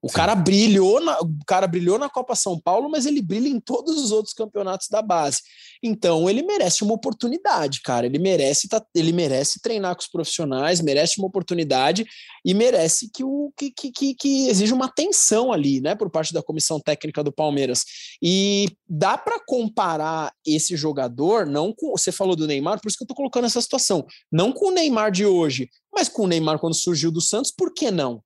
O 0.05 0.09
cara 0.11 0.35
brilhou 0.35 1.03
na, 1.03 1.19
o 1.19 1.45
cara 1.47 1.65
brilhou 1.65 1.97
na 1.97 2.07
Copa 2.07 2.35
São 2.35 2.61
Paulo, 2.61 2.87
mas 2.87 3.07
ele 3.07 3.23
brilha 3.23 3.47
em 3.47 3.59
todos 3.59 3.97
os 3.97 4.11
outros 4.11 4.35
campeonatos 4.35 4.87
da 4.87 5.01
base. 5.01 5.39
Então 5.81 6.29
ele 6.29 6.43
merece 6.43 6.83
uma 6.83 6.93
oportunidade, 6.93 7.81
cara. 7.81 8.05
Ele 8.05 8.19
merece 8.19 8.67
tá, 8.67 8.85
ele 8.93 9.11
merece 9.11 9.59
treinar 9.59 9.95
com 9.95 10.01
os 10.01 10.07
profissionais, 10.07 10.79
merece 10.79 11.17
uma 11.17 11.27
oportunidade 11.27 12.05
e 12.45 12.53
merece 12.53 13.09
que 13.11 13.23
o 13.23 13.51
que, 13.57 13.71
que, 13.71 13.91
que, 13.91 14.13
que 14.13 14.47
exija 14.47 14.75
uma 14.75 14.85
atenção 14.85 15.51
ali, 15.51 15.81
né, 15.81 15.95
por 15.95 16.11
parte 16.11 16.31
da 16.31 16.43
comissão 16.43 16.79
técnica 16.79 17.23
do 17.23 17.31
Palmeiras. 17.31 17.83
E 18.21 18.77
dá 18.87 19.17
para 19.17 19.43
comparar 19.43 20.31
esse 20.45 20.77
jogador 20.77 21.47
não 21.47 21.73
com 21.75 21.97
você 21.97 22.11
falou 22.11 22.35
do 22.35 22.45
Neymar, 22.45 22.79
por 22.79 22.89
isso 22.89 22.97
que 22.99 23.05
eu 23.05 23.07
tô 23.07 23.15
colocando 23.15 23.45
essa 23.45 23.59
situação, 23.59 24.05
não 24.31 24.51
com 24.51 24.67
o 24.67 24.71
Neymar 24.71 25.09
de 25.09 25.25
hoje, 25.25 25.67
mas 25.91 26.07
com 26.07 26.25
o 26.25 26.27
Neymar 26.27 26.59
quando 26.59 26.75
surgiu 26.75 27.11
do 27.11 27.21
Santos, 27.21 27.51
por 27.51 27.73
que 27.73 27.89
não? 27.89 28.21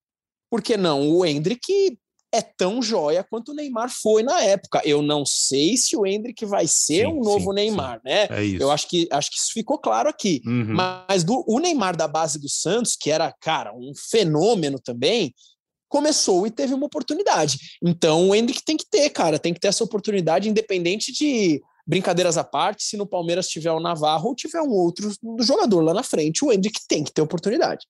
Por 0.50 0.62
que 0.62 0.76
não? 0.78 1.10
O 1.10 1.26
Hendrick 1.26 1.98
é 2.32 2.42
tão 2.42 2.82
joia 2.82 3.24
quanto 3.24 3.52
o 3.52 3.56
Neymar 3.56 3.90
foi 3.90 4.22
na 4.22 4.42
época. 4.42 4.82
Eu 4.86 5.02
não 5.02 5.26
sei 5.26 5.78
se 5.78 5.96
o 5.96 6.06
Hendrick 6.06 6.46
vai 6.46 6.68
ser 6.68 7.06
sim, 7.06 7.08
um 7.08 7.22
novo 7.22 7.50
sim, 7.50 7.56
Neymar, 7.56 7.96
sim. 7.96 8.02
né? 8.06 8.28
É 8.30 8.44
Eu 8.60 8.72
acho 8.72 8.88
que 8.88 9.08
acho 9.12 9.32
que 9.32 9.38
isso 9.38 9.52
ficou 9.54 9.80
claro 9.80 10.10
aqui. 10.10 10.42
Uhum. 10.46 10.76
Mas 10.76 11.24
do, 11.24 11.44
o 11.48 11.60
Neymar 11.60 11.96
da 11.96 12.08
base 12.08 12.40
do 12.40 12.50
Santos, 12.50 12.96
que 12.96 13.10
era, 13.10 13.34
cara, 13.42 13.74
um 13.74 13.92
fenômeno 13.96 14.80
também, 14.80 15.34
começou 15.88 16.46
e 16.46 16.52
teve 16.52 16.74
uma 16.74 16.86
oportunidade. 16.86 17.58
Então 17.84 18.30
o 18.30 18.36
Hendrick 18.36 18.64
tem 18.64 18.78
que 18.78 18.86
ter, 18.88 19.10
cara, 19.10 19.40
tem 19.40 19.54
que 19.54 19.60
ter 19.60 19.70
essa 19.70 19.84
oportunidade, 19.84 20.48
independente 20.48 21.12
de 21.12 21.60
brincadeiras 21.86 22.38
à 22.38 22.44
parte, 22.44 22.84
se 22.84 22.96
no 22.96 23.08
Palmeiras 23.08 23.48
tiver 23.48 23.72
o 23.72 23.80
Navarro 23.80 24.30
ou 24.30 24.36
tiver 24.36 24.62
um 24.62 24.70
outro 24.70 25.12
jogador 25.40 25.82
lá 25.82 25.92
na 25.92 26.04
frente, 26.04 26.46
o 26.46 26.52
Hendrick 26.52 26.80
tem 26.88 27.04
que 27.04 27.12
ter 27.12 27.24
oportunidade. 27.24 27.88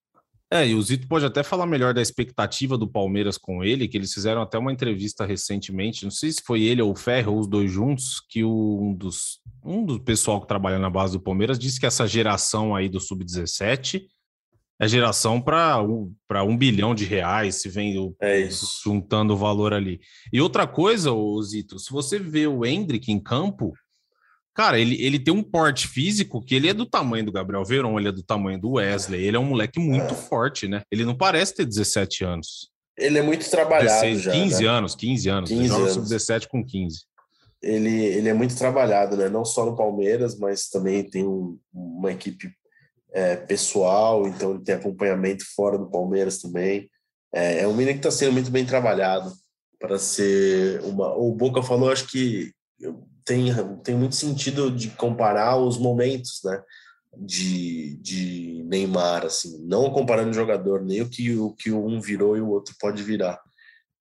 É, 0.51 0.67
e 0.67 0.73
o 0.73 0.81
Zito 0.81 1.07
pode 1.07 1.25
até 1.25 1.43
falar 1.43 1.67
melhor 1.67 1.93
da 1.93 2.01
expectativa 2.01 2.75
do 2.75 2.87
Palmeiras 2.87 3.37
com 3.37 3.63
ele, 3.63 3.87
que 3.87 3.95
eles 3.95 4.11
fizeram 4.11 4.41
até 4.41 4.57
uma 4.57 4.73
entrevista 4.73 5.23
recentemente, 5.23 6.03
não 6.03 6.11
sei 6.11 6.31
se 6.31 6.41
foi 6.41 6.63
ele 6.63 6.81
ou 6.81 6.91
o 6.91 6.95
Ferro, 6.95 7.33
ou 7.33 7.39
os 7.39 7.47
dois 7.47 7.71
juntos, 7.71 8.19
que 8.27 8.43
o, 8.43 8.79
um 8.81 8.93
dos 8.93 9.39
um 9.63 9.85
do 9.85 9.99
pessoal 9.99 10.41
que 10.41 10.47
trabalha 10.47 10.79
na 10.79 10.89
base 10.89 11.13
do 11.13 11.19
Palmeiras 11.19 11.59
disse 11.59 11.79
que 11.79 11.85
essa 11.85 12.07
geração 12.07 12.75
aí 12.75 12.89
do 12.89 12.99
Sub-17 12.99 14.03
é 14.79 14.87
geração 14.87 15.41
para 15.41 15.83
um, 15.83 16.15
um 16.47 16.57
bilhão 16.57 16.95
de 16.95 17.03
reais, 17.03 17.55
se 17.55 17.67
vem 17.67 17.99
o, 17.99 18.15
é 18.21 18.49
juntando 18.83 19.33
o 19.33 19.37
valor 19.37 19.73
ali. 19.73 19.99
E 20.31 20.39
outra 20.39 20.65
coisa, 20.65 21.11
Zito, 21.43 21.77
se 21.77 21.91
você 21.91 22.17
vê 22.17 22.47
o 22.47 22.65
Hendrick 22.65 23.11
em 23.11 23.19
campo, 23.19 23.73
Cara, 24.53 24.79
ele, 24.79 25.01
ele 25.01 25.19
tem 25.19 25.33
um 25.33 25.43
porte 25.43 25.87
físico 25.87 26.43
que 26.43 26.55
ele 26.55 26.69
é 26.69 26.73
do 26.73 26.85
tamanho 26.85 27.25
do 27.25 27.31
Gabriel 27.31 27.63
Veron, 27.63 27.97
ele 27.97 28.09
é 28.09 28.11
do 28.11 28.23
tamanho 28.23 28.59
do 28.59 28.73
Wesley, 28.73 29.23
ele 29.23 29.37
é 29.37 29.39
um 29.39 29.45
moleque 29.45 29.79
muito 29.79 30.13
é. 30.13 30.17
forte, 30.17 30.67
né? 30.67 30.81
Ele 30.91 31.05
não 31.05 31.15
parece 31.15 31.55
ter 31.55 31.65
17 31.65 32.25
anos. 32.25 32.69
Ele 32.97 33.17
é 33.17 33.21
muito 33.21 33.49
trabalhado 33.49 34.01
16, 34.01 34.21
já, 34.21 34.31
15 34.31 34.63
né? 34.63 34.69
anos, 34.69 34.95
15 34.95 35.29
anos. 35.29 35.49
15 35.49 35.61
ele 35.61 35.69
joga 35.69 35.89
sub-17 35.91 36.47
com 36.47 36.65
15. 36.65 36.99
Ele, 37.61 38.03
ele 38.03 38.29
é 38.29 38.33
muito 38.33 38.57
trabalhado, 38.57 39.15
né? 39.15 39.29
Não 39.29 39.45
só 39.45 39.65
no 39.65 39.75
Palmeiras, 39.75 40.37
mas 40.37 40.67
também 40.67 41.03
tem 41.03 41.25
um, 41.25 41.57
uma 41.73 42.11
equipe 42.11 42.51
é, 43.11 43.35
pessoal, 43.35 44.27
então 44.27 44.51
ele 44.51 44.63
tem 44.63 44.75
acompanhamento 44.75 45.43
fora 45.55 45.77
do 45.77 45.89
Palmeiras 45.89 46.39
também. 46.39 46.89
É, 47.33 47.61
é 47.61 47.67
um 47.67 47.73
menino 47.73 47.93
que 47.93 47.99
está 47.99 48.11
sendo 48.11 48.33
muito 48.33 48.51
bem 48.51 48.65
trabalhado 48.65 49.31
para 49.79 49.97
ser 49.97 50.81
uma. 50.81 51.15
O 51.15 51.33
Boca 51.33 51.63
falou, 51.63 51.91
acho 51.91 52.07
que 52.07 52.51
tem, 53.29 53.53
tem 53.83 53.95
muito 53.95 54.15
sentido 54.15 54.71
de 54.71 54.89
comparar 54.89 55.55
os 55.55 55.77
momentos, 55.77 56.41
né? 56.43 56.63
De, 57.15 57.95
de 57.97 58.63
Neymar, 58.67 59.23
assim, 59.23 59.63
não 59.67 59.91
comparando 59.91 60.31
o 60.31 60.33
jogador, 60.33 60.81
nem 60.81 61.01
o 61.01 61.09
que, 61.09 61.37
o 61.37 61.53
que 61.53 61.71
um 61.71 62.01
virou 62.01 62.35
e 62.35 62.41
o 62.41 62.49
outro 62.49 62.73
pode 62.79 63.03
virar. 63.03 63.39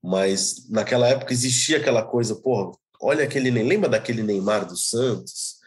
Mas 0.02 0.66
naquela 0.70 1.06
época 1.08 1.34
existia 1.34 1.76
aquela 1.76 2.02
coisa, 2.02 2.36
pô, 2.36 2.72
olha 3.02 3.24
aquele, 3.24 3.50
lembra 3.50 3.90
daquele 3.90 4.22
Neymar 4.22 4.66
do 4.66 4.76
Santos? 4.78 5.58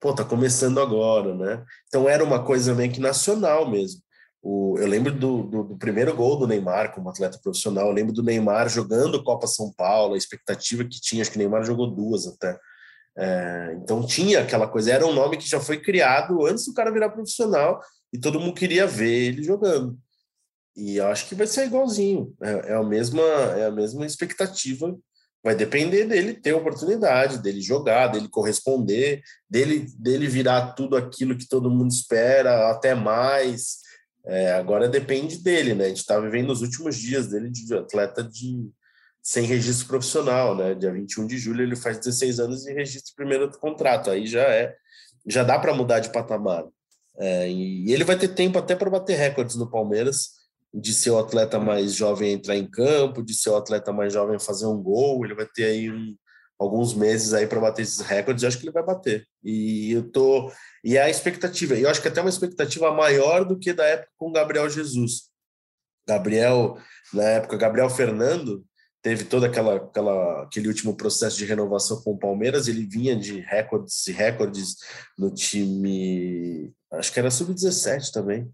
Pô, 0.00 0.14
tá 0.14 0.24
começando 0.24 0.80
agora, 0.80 1.34
né? 1.34 1.62
Então 1.88 2.08
era 2.08 2.24
uma 2.24 2.42
coisa 2.42 2.74
meio 2.74 2.90
que 2.90 3.00
nacional 3.00 3.70
mesmo. 3.70 4.00
O, 4.42 4.78
eu 4.78 4.86
lembro 4.86 5.12
do, 5.12 5.42
do, 5.42 5.62
do, 5.64 5.76
primeiro 5.76 6.16
gol 6.16 6.38
do 6.38 6.46
Neymar 6.46 6.94
como 6.94 7.10
atleta 7.10 7.38
profissional, 7.42 7.88
eu 7.88 7.92
lembro 7.92 8.14
do 8.14 8.22
Neymar 8.22 8.70
jogando 8.70 9.22
Copa 9.22 9.46
São 9.46 9.70
Paulo, 9.70 10.14
a 10.14 10.16
expectativa 10.18 10.84
que 10.84 10.98
tinha, 10.98 11.20
acho 11.20 11.30
que 11.30 11.36
o 11.36 11.40
Neymar 11.40 11.64
jogou 11.64 11.94
duas 11.94 12.26
até. 12.26 12.58
É, 13.18 13.76
então 13.82 14.06
tinha 14.06 14.40
aquela 14.40 14.68
coisa, 14.68 14.92
era 14.92 15.06
um 15.06 15.12
nome 15.12 15.36
que 15.36 15.48
já 15.48 15.60
foi 15.60 15.80
criado 15.80 16.46
antes 16.46 16.64
do 16.64 16.74
cara 16.74 16.92
virar 16.92 17.10
profissional 17.10 17.80
e 18.12 18.18
todo 18.18 18.40
mundo 18.40 18.54
queria 18.54 18.86
ver 18.86 19.26
ele 19.26 19.42
jogando. 19.42 19.98
E 20.76 20.96
eu 20.96 21.06
acho 21.08 21.28
que 21.28 21.34
vai 21.34 21.46
ser 21.46 21.66
igualzinho, 21.66 22.34
é, 22.42 22.72
é, 22.72 22.74
a, 22.74 22.82
mesma, 22.82 23.22
é 23.22 23.66
a 23.66 23.70
mesma 23.70 24.06
expectativa. 24.06 24.96
Vai 25.42 25.54
depender 25.54 26.04
dele 26.04 26.34
ter 26.34 26.52
oportunidade, 26.52 27.38
dele 27.38 27.62
jogar, 27.62 28.08
dele 28.08 28.28
corresponder, 28.28 29.22
dele, 29.48 29.86
dele 29.98 30.28
virar 30.28 30.72
tudo 30.74 30.96
aquilo 30.96 31.36
que 31.36 31.48
todo 31.48 31.70
mundo 31.70 31.90
espera, 31.90 32.70
até 32.70 32.94
mais. 32.94 33.78
É, 34.26 34.52
agora 34.52 34.86
depende 34.86 35.42
dele, 35.42 35.74
né? 35.74 35.86
A 35.86 35.88
gente 35.88 35.98
está 35.98 36.20
vivendo 36.20 36.50
os 36.50 36.60
últimos 36.60 36.96
dias 36.96 37.28
dele 37.28 37.50
de 37.50 37.74
atleta 37.74 38.22
de, 38.22 38.70
sem 39.30 39.44
registro 39.44 39.86
profissional, 39.86 40.56
né? 40.56 40.74
Dia 40.74 40.90
21 40.90 41.24
de 41.24 41.38
julho 41.38 41.62
ele 41.62 41.76
faz 41.76 41.98
16 41.98 42.40
anos 42.40 42.66
e 42.66 42.72
registra 42.72 43.12
o 43.12 43.14
primeiro 43.14 43.48
contrato. 43.60 44.10
Aí 44.10 44.26
já 44.26 44.42
é, 44.42 44.74
já 45.24 45.44
dá 45.44 45.56
para 45.56 45.72
mudar 45.72 46.00
de 46.00 46.10
patamar. 46.10 46.64
É, 47.16 47.48
e 47.48 47.92
ele 47.92 48.02
vai 48.02 48.18
ter 48.18 48.26
tempo 48.26 48.58
até 48.58 48.74
para 48.74 48.90
bater 48.90 49.16
recordes 49.16 49.54
no 49.54 49.70
Palmeiras, 49.70 50.30
de 50.74 50.92
ser 50.92 51.10
o 51.10 51.18
atleta 51.20 51.60
mais 51.60 51.94
jovem 51.94 52.32
entrar 52.32 52.56
em 52.56 52.68
campo, 52.68 53.22
de 53.22 53.32
ser 53.32 53.50
o 53.50 53.56
atleta 53.56 53.92
mais 53.92 54.12
jovem 54.12 54.36
fazer 54.40 54.66
um 54.66 54.82
gol. 54.82 55.24
Ele 55.24 55.36
vai 55.36 55.46
ter 55.46 55.66
aí 55.66 55.92
um, 55.92 56.16
alguns 56.58 56.92
meses 56.92 57.32
aí 57.32 57.46
para 57.46 57.60
bater 57.60 57.82
esses 57.82 58.00
recordes. 58.00 58.42
Eu 58.42 58.48
acho 58.48 58.58
que 58.58 58.64
ele 58.64 58.72
vai 58.72 58.84
bater. 58.84 59.28
E 59.44 59.92
eu 59.92 60.10
tô 60.10 60.50
e 60.82 60.96
é 60.96 61.02
a 61.02 61.10
expectativa. 61.10 61.76
Eu 61.76 61.88
acho 61.88 62.02
que 62.02 62.08
até 62.08 62.20
uma 62.20 62.30
expectativa 62.30 62.92
maior 62.92 63.44
do 63.44 63.56
que 63.56 63.72
da 63.72 63.84
época 63.84 64.10
com 64.16 64.30
o 64.30 64.32
Gabriel 64.32 64.68
Jesus. 64.68 65.30
Gabriel 66.08 66.76
na 67.14 67.22
época 67.22 67.56
Gabriel 67.56 67.88
Fernando 67.88 68.64
teve 69.02 69.24
todo 69.24 69.44
aquela, 69.44 69.76
aquela, 69.76 70.42
aquele 70.42 70.68
último 70.68 70.94
processo 70.94 71.36
de 71.36 71.44
renovação 71.44 72.02
com 72.02 72.12
o 72.12 72.18
Palmeiras, 72.18 72.68
ele 72.68 72.86
vinha 72.86 73.16
de 73.16 73.40
recordes 73.40 74.06
e 74.06 74.12
recordes 74.12 74.76
no 75.18 75.30
time, 75.30 76.72
acho 76.92 77.12
que 77.12 77.18
era 77.18 77.30
sub-17 77.30 78.10
também. 78.12 78.50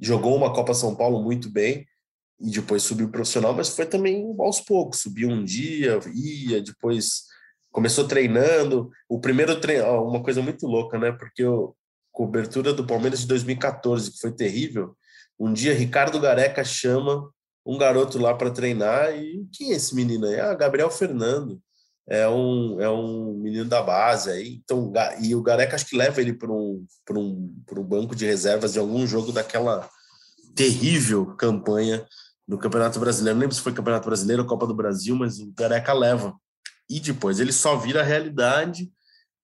Jogou 0.00 0.36
uma 0.36 0.52
Copa 0.52 0.74
São 0.74 0.94
Paulo 0.94 1.22
muito 1.22 1.50
bem 1.50 1.86
e 2.40 2.50
depois 2.50 2.82
subiu 2.82 3.10
profissional, 3.10 3.54
mas 3.54 3.68
foi 3.70 3.86
também 3.86 4.34
aos 4.38 4.60
poucos, 4.60 5.00
subiu 5.00 5.28
um 5.28 5.44
dia, 5.44 5.98
ia, 6.14 6.60
depois 6.60 7.24
começou 7.70 8.06
treinando. 8.06 8.90
O 9.08 9.20
primeiro 9.20 9.60
treino, 9.60 10.04
uma 10.04 10.22
coisa 10.22 10.42
muito 10.42 10.66
louca, 10.66 10.98
né? 10.98 11.12
Porque 11.12 11.42
a 11.42 11.48
cobertura 12.10 12.72
do 12.72 12.86
Palmeiras 12.86 13.20
de 13.20 13.26
2014, 13.28 14.12
que 14.12 14.20
foi 14.20 14.32
terrível, 14.32 14.96
um 15.38 15.52
dia 15.52 15.74
Ricardo 15.74 16.20
Gareca 16.20 16.64
chama 16.64 17.30
um 17.64 17.78
garoto 17.78 18.18
lá 18.18 18.34
para 18.34 18.50
treinar. 18.50 19.14
E 19.16 19.46
quem 19.52 19.72
é 19.72 19.76
esse 19.76 19.94
menino 19.94 20.26
aí? 20.26 20.38
Ah, 20.40 20.54
Gabriel 20.54 20.90
Fernando. 20.90 21.60
É 22.08 22.28
um, 22.28 22.80
é 22.80 22.90
um 22.90 23.34
menino 23.34 23.64
da 23.64 23.80
base 23.80 24.30
aí. 24.30 24.60
Então, 24.64 24.92
e 25.20 25.34
o 25.34 25.42
Gareca 25.42 25.76
acho 25.76 25.86
que 25.86 25.96
leva 25.96 26.20
ele 26.20 26.32
para 26.32 26.50
um, 26.50 26.84
um, 27.10 27.54
um 27.70 27.82
banco 27.84 28.14
de 28.14 28.26
reservas 28.26 28.72
de 28.72 28.78
algum 28.78 29.06
jogo 29.06 29.30
daquela 29.30 29.88
terrível 30.54 31.34
campanha 31.36 32.04
no 32.46 32.58
Campeonato 32.58 32.98
Brasileiro. 32.98 33.36
Não 33.36 33.40
lembro 33.42 33.54
se 33.54 33.62
foi 33.62 33.72
Campeonato 33.72 34.06
Brasileiro 34.06 34.42
ou 34.42 34.48
Copa 34.48 34.66
do 34.66 34.74
Brasil, 34.74 35.14
mas 35.14 35.38
o 35.38 35.52
Gareca 35.56 35.92
leva. 35.92 36.34
E 36.90 36.98
depois 36.98 37.38
ele 37.38 37.52
só 37.52 37.76
vira 37.76 38.02
realidade 38.02 38.90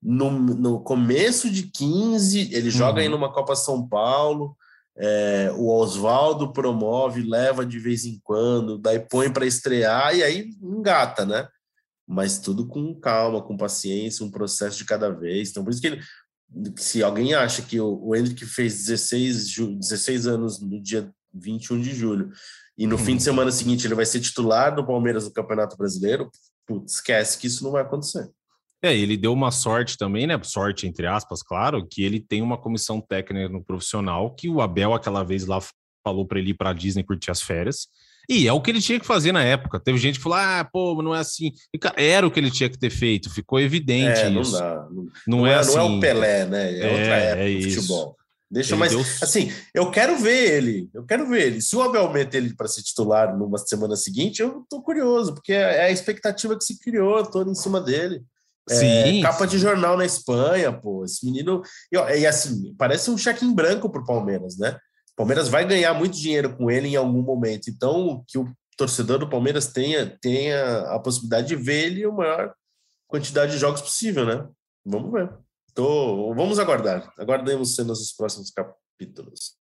no, 0.03 0.31
no 0.31 0.81
começo 0.81 1.51
de 1.51 1.65
15, 1.65 2.55
ele 2.55 2.71
joga 2.71 2.95
uhum. 2.95 2.99
aí 2.99 3.09
numa 3.09 3.33
Copa 3.33 3.57
São 3.57 3.87
Paulo, 3.87 4.57
é, 4.99 5.51
o 5.57 5.69
Oswaldo 5.69 6.53
promove, 6.53 7.23
leva 7.23 7.65
de 7.65 7.79
vez 7.79 8.05
em 8.05 8.21
quando, 8.23 8.79
daí 8.79 8.99
põe 8.99 9.31
para 9.31 9.47
estrear 9.47 10.15
e 10.15 10.23
aí 10.25 10.51
engata, 10.61 11.25
né? 11.25 11.47
Mas 12.07 12.39
tudo 12.39 12.67
com 12.67 12.99
calma, 12.99 13.41
com 13.41 13.57
paciência, 13.57 14.25
um 14.25 14.31
processo 14.31 14.79
de 14.79 14.85
cada 14.85 15.11
vez. 15.11 15.51
Então, 15.51 15.63
por 15.63 15.73
isso 15.73 15.81
que 15.81 15.87
ele, 15.87 16.01
se 16.77 17.03
alguém 17.03 17.35
acha 17.35 17.63
que 17.63 17.81
o, 17.81 18.03
o 18.03 18.17
Hendrick 18.17 18.45
fez 18.45 18.87
16, 18.87 19.55
16 19.79 20.27
anos 20.27 20.61
no 20.61 20.83
dia 20.83 21.13
21 21.33 21.81
de 21.81 21.95
julho 21.95 22.33
e 22.77 22.87
no 22.87 22.97
hum. 22.97 22.99
fim 22.99 23.17
de 23.17 23.23
semana 23.23 23.53
seguinte 23.53 23.87
ele 23.87 23.95
vai 23.95 24.07
ser 24.07 24.21
titular 24.21 24.75
do 24.75 24.87
Palmeiras 24.87 25.25
no 25.25 25.33
Campeonato 25.33 25.77
Brasileiro, 25.77 26.31
putz, 26.67 26.95
esquece 26.95 27.39
que 27.39 27.47
isso 27.47 27.63
não 27.63 27.71
vai 27.71 27.83
acontecer. 27.83 28.29
É, 28.83 28.97
ele 28.97 29.17
deu 29.17 29.33
uma 29.33 29.51
sorte 29.51 29.97
também, 29.97 30.27
né? 30.27 30.39
Sorte, 30.43 30.87
entre 30.87 31.07
aspas, 31.07 31.43
claro, 31.43 31.87
que 31.87 32.03
ele 32.03 32.21
tem 32.21 32.41
uma 32.43 32.57
comissão 32.57 33.01
técnica 33.01 33.49
no 33.49 33.63
profissional 33.65 34.35
que 34.35 34.49
o 34.49 34.61
Abel, 34.61 34.95
aquela 34.95 35.25
vez 35.25 35.47
lá, 35.47 35.59
falou 36.05 36.25
para 36.27 36.39
ele 36.39 36.51
ir 36.51 36.55
para 36.55 36.71
a 36.71 36.73
Disney 36.75 37.03
curtir 37.03 37.31
as 37.31 37.43
férias. 37.43 37.89
E 38.31 38.47
é 38.47 38.53
o 38.53 38.61
que 38.61 38.71
ele 38.71 38.81
tinha 38.81 39.01
que 39.01 39.07
fazer 39.07 39.33
na 39.33 39.43
época. 39.43 39.81
Teve 39.81 39.97
gente 39.99 40.17
que 40.19 40.23
falou: 40.23 40.39
ah, 40.39 40.69
pô, 40.71 41.03
não 41.03 41.15
é 41.15 41.19
assim. 41.19 41.51
E, 41.75 41.79
cara, 41.79 42.01
era 42.01 42.27
o 42.27 42.31
que 42.31 42.39
ele 42.39 42.51
tinha 42.51 42.69
que 42.69 42.79
ter 42.79 42.91
feito, 42.91 43.31
ficou 43.33 43.59
evidente 43.59 44.21
É, 44.21 44.29
não 44.31 44.43
isso. 44.43 44.53
dá. 44.53 44.87
Não, 44.91 45.05
Não, 45.27 45.39
não 45.39 45.47
é, 45.47 45.53
é, 45.53 45.55
assim. 45.57 45.77
não 45.77 45.81
é 45.81 45.97
o 45.97 46.01
Pelé, 46.01 46.45
né? 46.47 46.73
É, 46.73 46.79
É, 46.81 46.91
outra 46.91 47.17
época 47.17 47.43
é 47.43 47.49
isso. 47.51 47.77
futebol. 47.77 48.17
Deixa 48.51 48.73
Ele 48.75 48.81
mais. 48.81 48.93
deu- 48.93 49.01
Assim, 49.23 49.51
eu 49.75 49.91
quero 49.91 50.17
ver 50.19 50.53
ele. 50.57 50.89
Eu 50.95 51.05
quero 51.05 51.27
ver 51.29 51.47
ele. 51.49 51.61
Se 51.61 51.75
o 51.75 51.83
Abel 51.83 52.11
meter 52.13 52.39
ele 52.39 52.55
para 52.55 52.69
ser 52.69 52.83
titular 52.83 53.37
numa 53.37 53.59
semana 53.59 53.97
seguinte, 53.97 54.41
eu 54.41 54.65
tô 54.71 54.81
curioso, 54.83 55.35
porque 55.35 55.53
é 55.53 55.85
a 55.85 55.91
expectativa 55.91 56.57
que 56.57 56.65
se 56.65 56.79
criou 56.79 57.25
toda 57.27 57.51
em 57.51 57.55
cima 57.55 57.81
dele. 57.81 58.23
É, 58.71 58.75
Sim. 58.75 59.23
capa 59.23 59.47
de 59.47 59.59
jornal 59.59 59.97
na 59.97 60.05
Espanha, 60.05 60.73
pô. 60.73 61.05
Esse 61.05 61.25
menino. 61.25 61.63
E, 61.93 61.97
ó, 61.97 62.09
e 62.09 62.27
assim, 62.27 62.75
parece 62.77 63.11
um 63.11 63.19
cheque 63.19 63.45
em 63.45 63.55
branco 63.55 63.91
pro 63.91 64.05
Palmeiras, 64.05 64.59
né? 64.59 64.79
O 65.13 65.17
Palmeiras 65.17 65.49
vai 65.49 65.67
ganhar 65.67 65.95
muito 65.95 66.17
dinheiro 66.17 66.57
com 66.57 66.71
ele 66.71 66.89
em 66.89 66.97
algum 66.97 67.23
momento. 67.23 67.69
Então, 67.69 68.23
que 68.27 68.39
o 68.39 68.49
torcedor 68.77 69.19
do 69.19 69.29
Palmeiras 69.29 69.67
tenha, 69.67 70.17
tenha 70.21 70.81
a 70.93 70.99
possibilidade 70.99 71.49
de 71.49 71.57
ver 71.57 71.87
ele 71.87 72.05
a 72.05 72.11
maior 72.11 72.55
quantidade 73.09 73.53
de 73.53 73.59
jogos 73.59 73.81
possível, 73.81 74.25
né? 74.25 74.47
Vamos 74.85 75.11
ver. 75.13 75.31
Tô, 75.75 76.35
vamos 76.35 76.59
aguardar. 76.59 77.13
Aguardemos 77.19 77.75
cenas 77.75 77.99
dos 77.99 78.13
próximos 78.13 78.51
capítulos. 78.51 79.57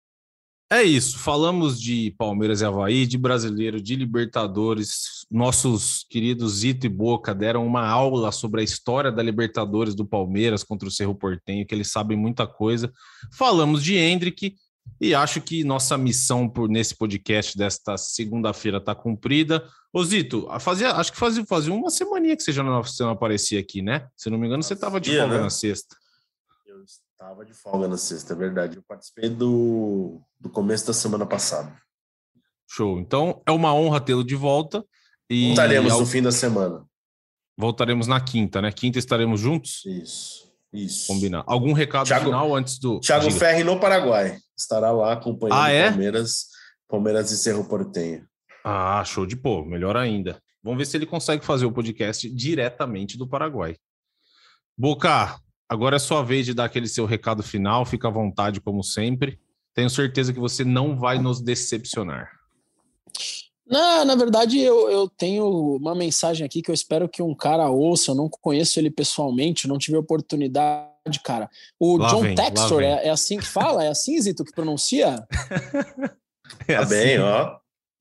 É 0.72 0.82
isso. 0.82 1.18
Falamos 1.18 1.78
de 1.78 2.14
Palmeiras 2.16 2.62
e 2.62 2.64
Havaí, 2.64 3.06
de 3.06 3.18
brasileiro, 3.18 3.78
de 3.78 3.94
Libertadores. 3.94 5.26
Nossos 5.30 6.06
queridos 6.08 6.60
Zito 6.60 6.86
e 6.86 6.88
Boca 6.88 7.34
deram 7.34 7.66
uma 7.66 7.86
aula 7.86 8.32
sobre 8.32 8.62
a 8.62 8.64
história 8.64 9.12
da 9.12 9.22
Libertadores 9.22 9.94
do 9.94 10.06
Palmeiras 10.06 10.64
contra 10.64 10.88
o 10.88 10.90
Cerro 10.90 11.14
Portenho, 11.14 11.66
que 11.66 11.74
eles 11.74 11.92
sabem 11.92 12.16
muita 12.16 12.46
coisa. 12.46 12.90
Falamos 13.34 13.84
de 13.84 13.96
Hendrick 13.96 14.54
e 14.98 15.14
acho 15.14 15.42
que 15.42 15.62
nossa 15.62 15.98
missão 15.98 16.48
por 16.48 16.70
nesse 16.70 16.96
podcast 16.96 17.54
desta 17.54 17.98
segunda-feira 17.98 18.78
está 18.78 18.94
cumprida. 18.94 19.62
Ô 19.92 20.02
Zito, 20.02 20.48
fazia, 20.58 20.92
acho 20.92 21.12
que 21.12 21.18
fazia, 21.18 21.44
fazia 21.44 21.74
uma 21.74 21.90
semaninha 21.90 22.34
que 22.34 22.42
você 22.42 22.50
já 22.50 22.62
não, 22.62 22.82
você 22.82 23.02
não 23.02 23.10
aparecia 23.10 23.60
aqui, 23.60 23.82
né? 23.82 24.06
Se 24.16 24.30
não 24.30 24.38
me 24.38 24.46
engano, 24.46 24.62
você 24.62 24.72
estava 24.72 24.98
de 24.98 25.10
folga 25.10 25.36
né? 25.36 25.42
na 25.42 25.50
sexta. 25.50 25.94
Estava 27.22 27.44
de 27.44 27.54
folga 27.54 27.86
na 27.86 27.96
sexta, 27.96 28.32
é 28.32 28.36
verdade. 28.36 28.76
Eu 28.78 28.82
participei 28.82 29.28
do, 29.30 30.20
do 30.40 30.50
começo 30.50 30.88
da 30.88 30.92
semana 30.92 31.24
passada. 31.24 31.72
Show. 32.68 32.98
Então 32.98 33.40
é 33.46 33.52
uma 33.52 33.72
honra 33.72 34.00
tê-lo 34.00 34.24
de 34.24 34.34
volta. 34.34 34.84
E 35.30 35.46
Voltaremos 35.46 35.92
ao- 35.92 36.00
no 36.00 36.06
fim 36.06 36.20
da 36.20 36.32
semana. 36.32 36.84
Voltaremos 37.56 38.08
na 38.08 38.20
quinta, 38.20 38.60
né? 38.60 38.72
Quinta 38.72 38.98
estaremos 38.98 39.38
juntos? 39.40 39.84
Isso. 39.86 40.52
Isso. 40.72 41.06
Combinar. 41.06 41.44
Algum 41.46 41.72
recado 41.72 42.08
Thiago- 42.08 42.24
final 42.24 42.56
antes 42.56 42.80
do. 42.80 42.98
Thiago 42.98 43.28
Diga. 43.28 43.38
Ferri 43.38 43.62
no 43.62 43.78
Paraguai. 43.78 44.38
Estará 44.58 44.90
lá 44.90 45.12
acompanhando 45.12 45.60
Ah, 45.60 45.70
é? 45.70 45.90
Palmeiras, 45.90 46.46
Palmeiras 46.88 47.30
e 47.30 47.38
Cerro 47.38 47.64
Portenho. 47.68 48.26
Ah, 48.64 49.04
show 49.04 49.24
de 49.24 49.36
pô, 49.36 49.64
melhor 49.64 49.96
ainda. 49.96 50.42
Vamos 50.60 50.78
ver 50.78 50.86
se 50.86 50.96
ele 50.96 51.06
consegue 51.06 51.44
fazer 51.44 51.66
o 51.66 51.72
podcast 51.72 52.28
diretamente 52.28 53.16
do 53.16 53.28
Paraguai. 53.28 53.76
Boca, 54.76 55.38
agora 55.72 55.96
é 55.96 55.98
sua 55.98 56.22
vez 56.22 56.44
de 56.44 56.54
dar 56.54 56.66
aquele 56.66 56.86
seu 56.86 57.06
recado 57.06 57.42
final. 57.42 57.84
Fica 57.86 58.08
à 58.08 58.10
vontade, 58.10 58.60
como 58.60 58.82
sempre. 58.82 59.38
Tenho 59.74 59.88
certeza 59.88 60.32
que 60.32 60.38
você 60.38 60.64
não 60.64 60.98
vai 60.98 61.18
nos 61.18 61.40
decepcionar. 61.40 62.30
Na, 63.66 64.04
na 64.04 64.14
verdade, 64.14 64.60
eu, 64.60 64.90
eu 64.90 65.08
tenho 65.08 65.76
uma 65.76 65.94
mensagem 65.94 66.44
aqui 66.44 66.60
que 66.60 66.70
eu 66.70 66.74
espero 66.74 67.08
que 67.08 67.22
um 67.22 67.34
cara 67.34 67.70
ouça. 67.70 68.10
Eu 68.10 68.14
não 68.14 68.28
conheço 68.28 68.78
ele 68.78 68.90
pessoalmente, 68.90 69.66
não 69.66 69.78
tive 69.78 69.96
oportunidade, 69.96 71.20
cara. 71.24 71.48
O 71.80 71.96
Lá 71.96 72.10
John 72.10 72.20
vem, 72.20 72.34
Textor, 72.34 72.82
é, 72.82 73.06
é 73.06 73.10
assim 73.10 73.38
que 73.38 73.46
fala? 73.46 73.84
É 73.84 73.88
assim, 73.88 74.20
Zito, 74.20 74.44
que 74.44 74.52
pronuncia? 74.52 75.26
É 76.68 76.76
Tá 76.76 76.84
bem, 76.84 77.16
assim. 77.16 77.22
ó. 77.22 77.56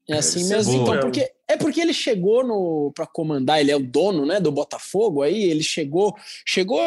É 0.10 0.18
assim 0.18 0.44
ser 0.44 0.58
mesmo. 0.58 0.74
boa. 0.74 0.98
Então, 0.98 1.00
porque, 1.00 1.32
é 1.48 1.58
porque 1.58 1.80
ele 1.80 1.94
chegou 1.94 2.44
no 2.44 2.92
para 2.94 3.08
comandar, 3.08 3.60
ele 3.60 3.72
é 3.72 3.76
o 3.76 3.80
dono, 3.84 4.26
né, 4.26 4.40
do 4.40 4.52
Botafogo 4.52 5.22
aí, 5.22 5.44
ele 5.44 5.64
chegou, 5.64 6.14
chegou 6.46 6.82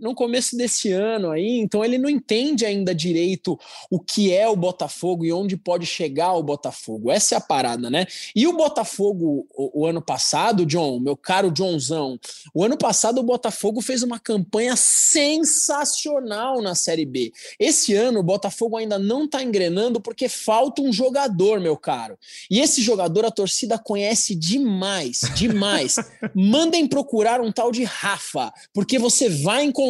no 0.00 0.14
começo 0.14 0.56
desse 0.56 0.90
ano 0.92 1.30
aí, 1.30 1.58
então 1.58 1.84
ele 1.84 1.98
não 1.98 2.08
entende 2.08 2.64
ainda 2.64 2.94
direito 2.94 3.58
o 3.90 4.00
que 4.00 4.32
é 4.32 4.48
o 4.48 4.56
Botafogo 4.56 5.24
e 5.24 5.32
onde 5.32 5.56
pode 5.56 5.86
chegar 5.86 6.34
o 6.34 6.42
Botafogo. 6.42 7.10
Essa 7.10 7.34
é 7.34 7.38
a 7.38 7.40
parada, 7.40 7.90
né? 7.90 8.06
E 8.34 8.46
o 8.46 8.56
Botafogo 8.56 9.46
o, 9.54 9.82
o 9.82 9.86
ano 9.86 10.00
passado, 10.00 10.66
John, 10.66 10.98
meu 10.98 11.16
caro 11.16 11.50
Johnzão, 11.50 12.18
o 12.54 12.64
ano 12.64 12.76
passado 12.76 13.18
o 13.18 13.24
Botafogo 13.24 13.80
fez 13.80 14.02
uma 14.02 14.18
campanha 14.18 14.74
sensacional 14.76 16.62
na 16.62 16.74
Série 16.74 17.04
B. 17.04 17.32
Esse 17.58 17.94
ano 17.94 18.20
o 18.20 18.24
Botafogo 18.24 18.76
ainda 18.76 18.98
não 18.98 19.28
tá 19.28 19.42
engrenando 19.42 20.00
porque 20.00 20.28
falta 20.28 20.82
um 20.82 20.92
jogador, 20.92 21.60
meu 21.60 21.76
caro. 21.76 22.18
E 22.50 22.60
esse 22.60 22.82
jogador 22.82 23.24
a 23.24 23.30
torcida 23.30 23.78
conhece 23.78 24.34
demais, 24.34 25.20
demais. 25.34 25.96
Mandem 26.34 26.86
procurar 26.86 27.40
um 27.40 27.52
tal 27.52 27.70
de 27.70 27.84
Rafa, 27.84 28.52
porque 28.72 28.98
você 28.98 29.28
vai 29.28 29.64
encontrar. 29.64 29.89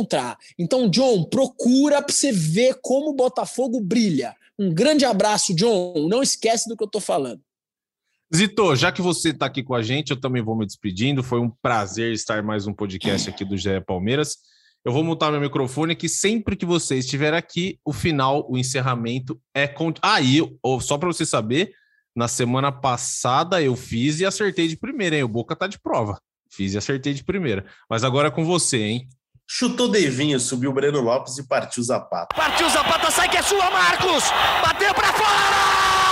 Então, 0.58 0.88
John, 0.88 1.24
procura 1.24 2.02
para 2.02 2.14
você 2.14 2.32
ver 2.32 2.78
como 2.82 3.10
o 3.10 3.14
Botafogo 3.14 3.80
brilha. 3.80 4.34
Um 4.58 4.72
grande 4.72 5.04
abraço, 5.04 5.54
John. 5.54 6.08
Não 6.08 6.22
esquece 6.22 6.68
do 6.68 6.76
que 6.76 6.84
eu 6.84 6.88
tô 6.88 7.00
falando. 7.00 7.40
Zito, 8.34 8.76
já 8.76 8.92
que 8.92 9.02
você 9.02 9.30
está 9.30 9.46
aqui 9.46 9.62
com 9.62 9.74
a 9.74 9.82
gente, 9.82 10.10
eu 10.10 10.20
também 10.20 10.42
vou 10.42 10.56
me 10.56 10.64
despedindo. 10.64 11.22
Foi 11.22 11.40
um 11.40 11.50
prazer 11.50 12.12
estar 12.12 12.42
mais 12.42 12.66
um 12.66 12.72
podcast 12.72 13.28
aqui 13.28 13.44
do 13.44 13.56
GE 13.56 13.80
Palmeiras. 13.84 14.36
Eu 14.84 14.92
vou 14.92 15.02
montar 15.02 15.30
meu 15.30 15.40
microfone 15.40 15.96
que 15.96 16.08
sempre 16.08 16.56
que 16.56 16.64
você 16.64 16.96
estiver 16.96 17.34
aqui, 17.34 17.78
o 17.84 17.92
final, 17.92 18.46
o 18.48 18.56
encerramento 18.56 19.40
é 19.52 19.66
com. 19.66 19.92
Ah, 20.00 20.18
só 20.80 20.96
para 20.96 21.08
você 21.08 21.26
saber, 21.26 21.72
na 22.14 22.28
semana 22.28 22.70
passada 22.72 23.60
eu 23.60 23.76
fiz 23.76 24.20
e 24.20 24.26
acertei 24.26 24.68
de 24.68 24.76
primeira, 24.76 25.16
hein? 25.16 25.22
O 25.22 25.28
Boca 25.28 25.56
tá 25.56 25.66
de 25.66 25.78
prova. 25.78 26.20
Fiz 26.50 26.74
e 26.74 26.78
acertei 26.78 27.12
de 27.12 27.24
primeira. 27.24 27.66
Mas 27.88 28.04
agora 28.04 28.28
é 28.28 28.30
com 28.30 28.44
você, 28.44 28.78
hein? 28.78 29.08
Chutou 29.52 29.88
Devinho, 29.88 30.38
subiu 30.38 30.72
Breno 30.72 31.00
Lopes 31.00 31.36
e 31.38 31.42
partiu 31.42 31.82
Zapata. 31.82 32.36
Partiu 32.36 32.70
Zapata, 32.70 33.10
sai 33.10 33.28
que 33.28 33.36
é 33.36 33.42
sua, 33.42 33.68
Marcos! 33.68 34.22
Bateu 34.62 34.94
para 34.94 35.12
fora! 35.12 36.09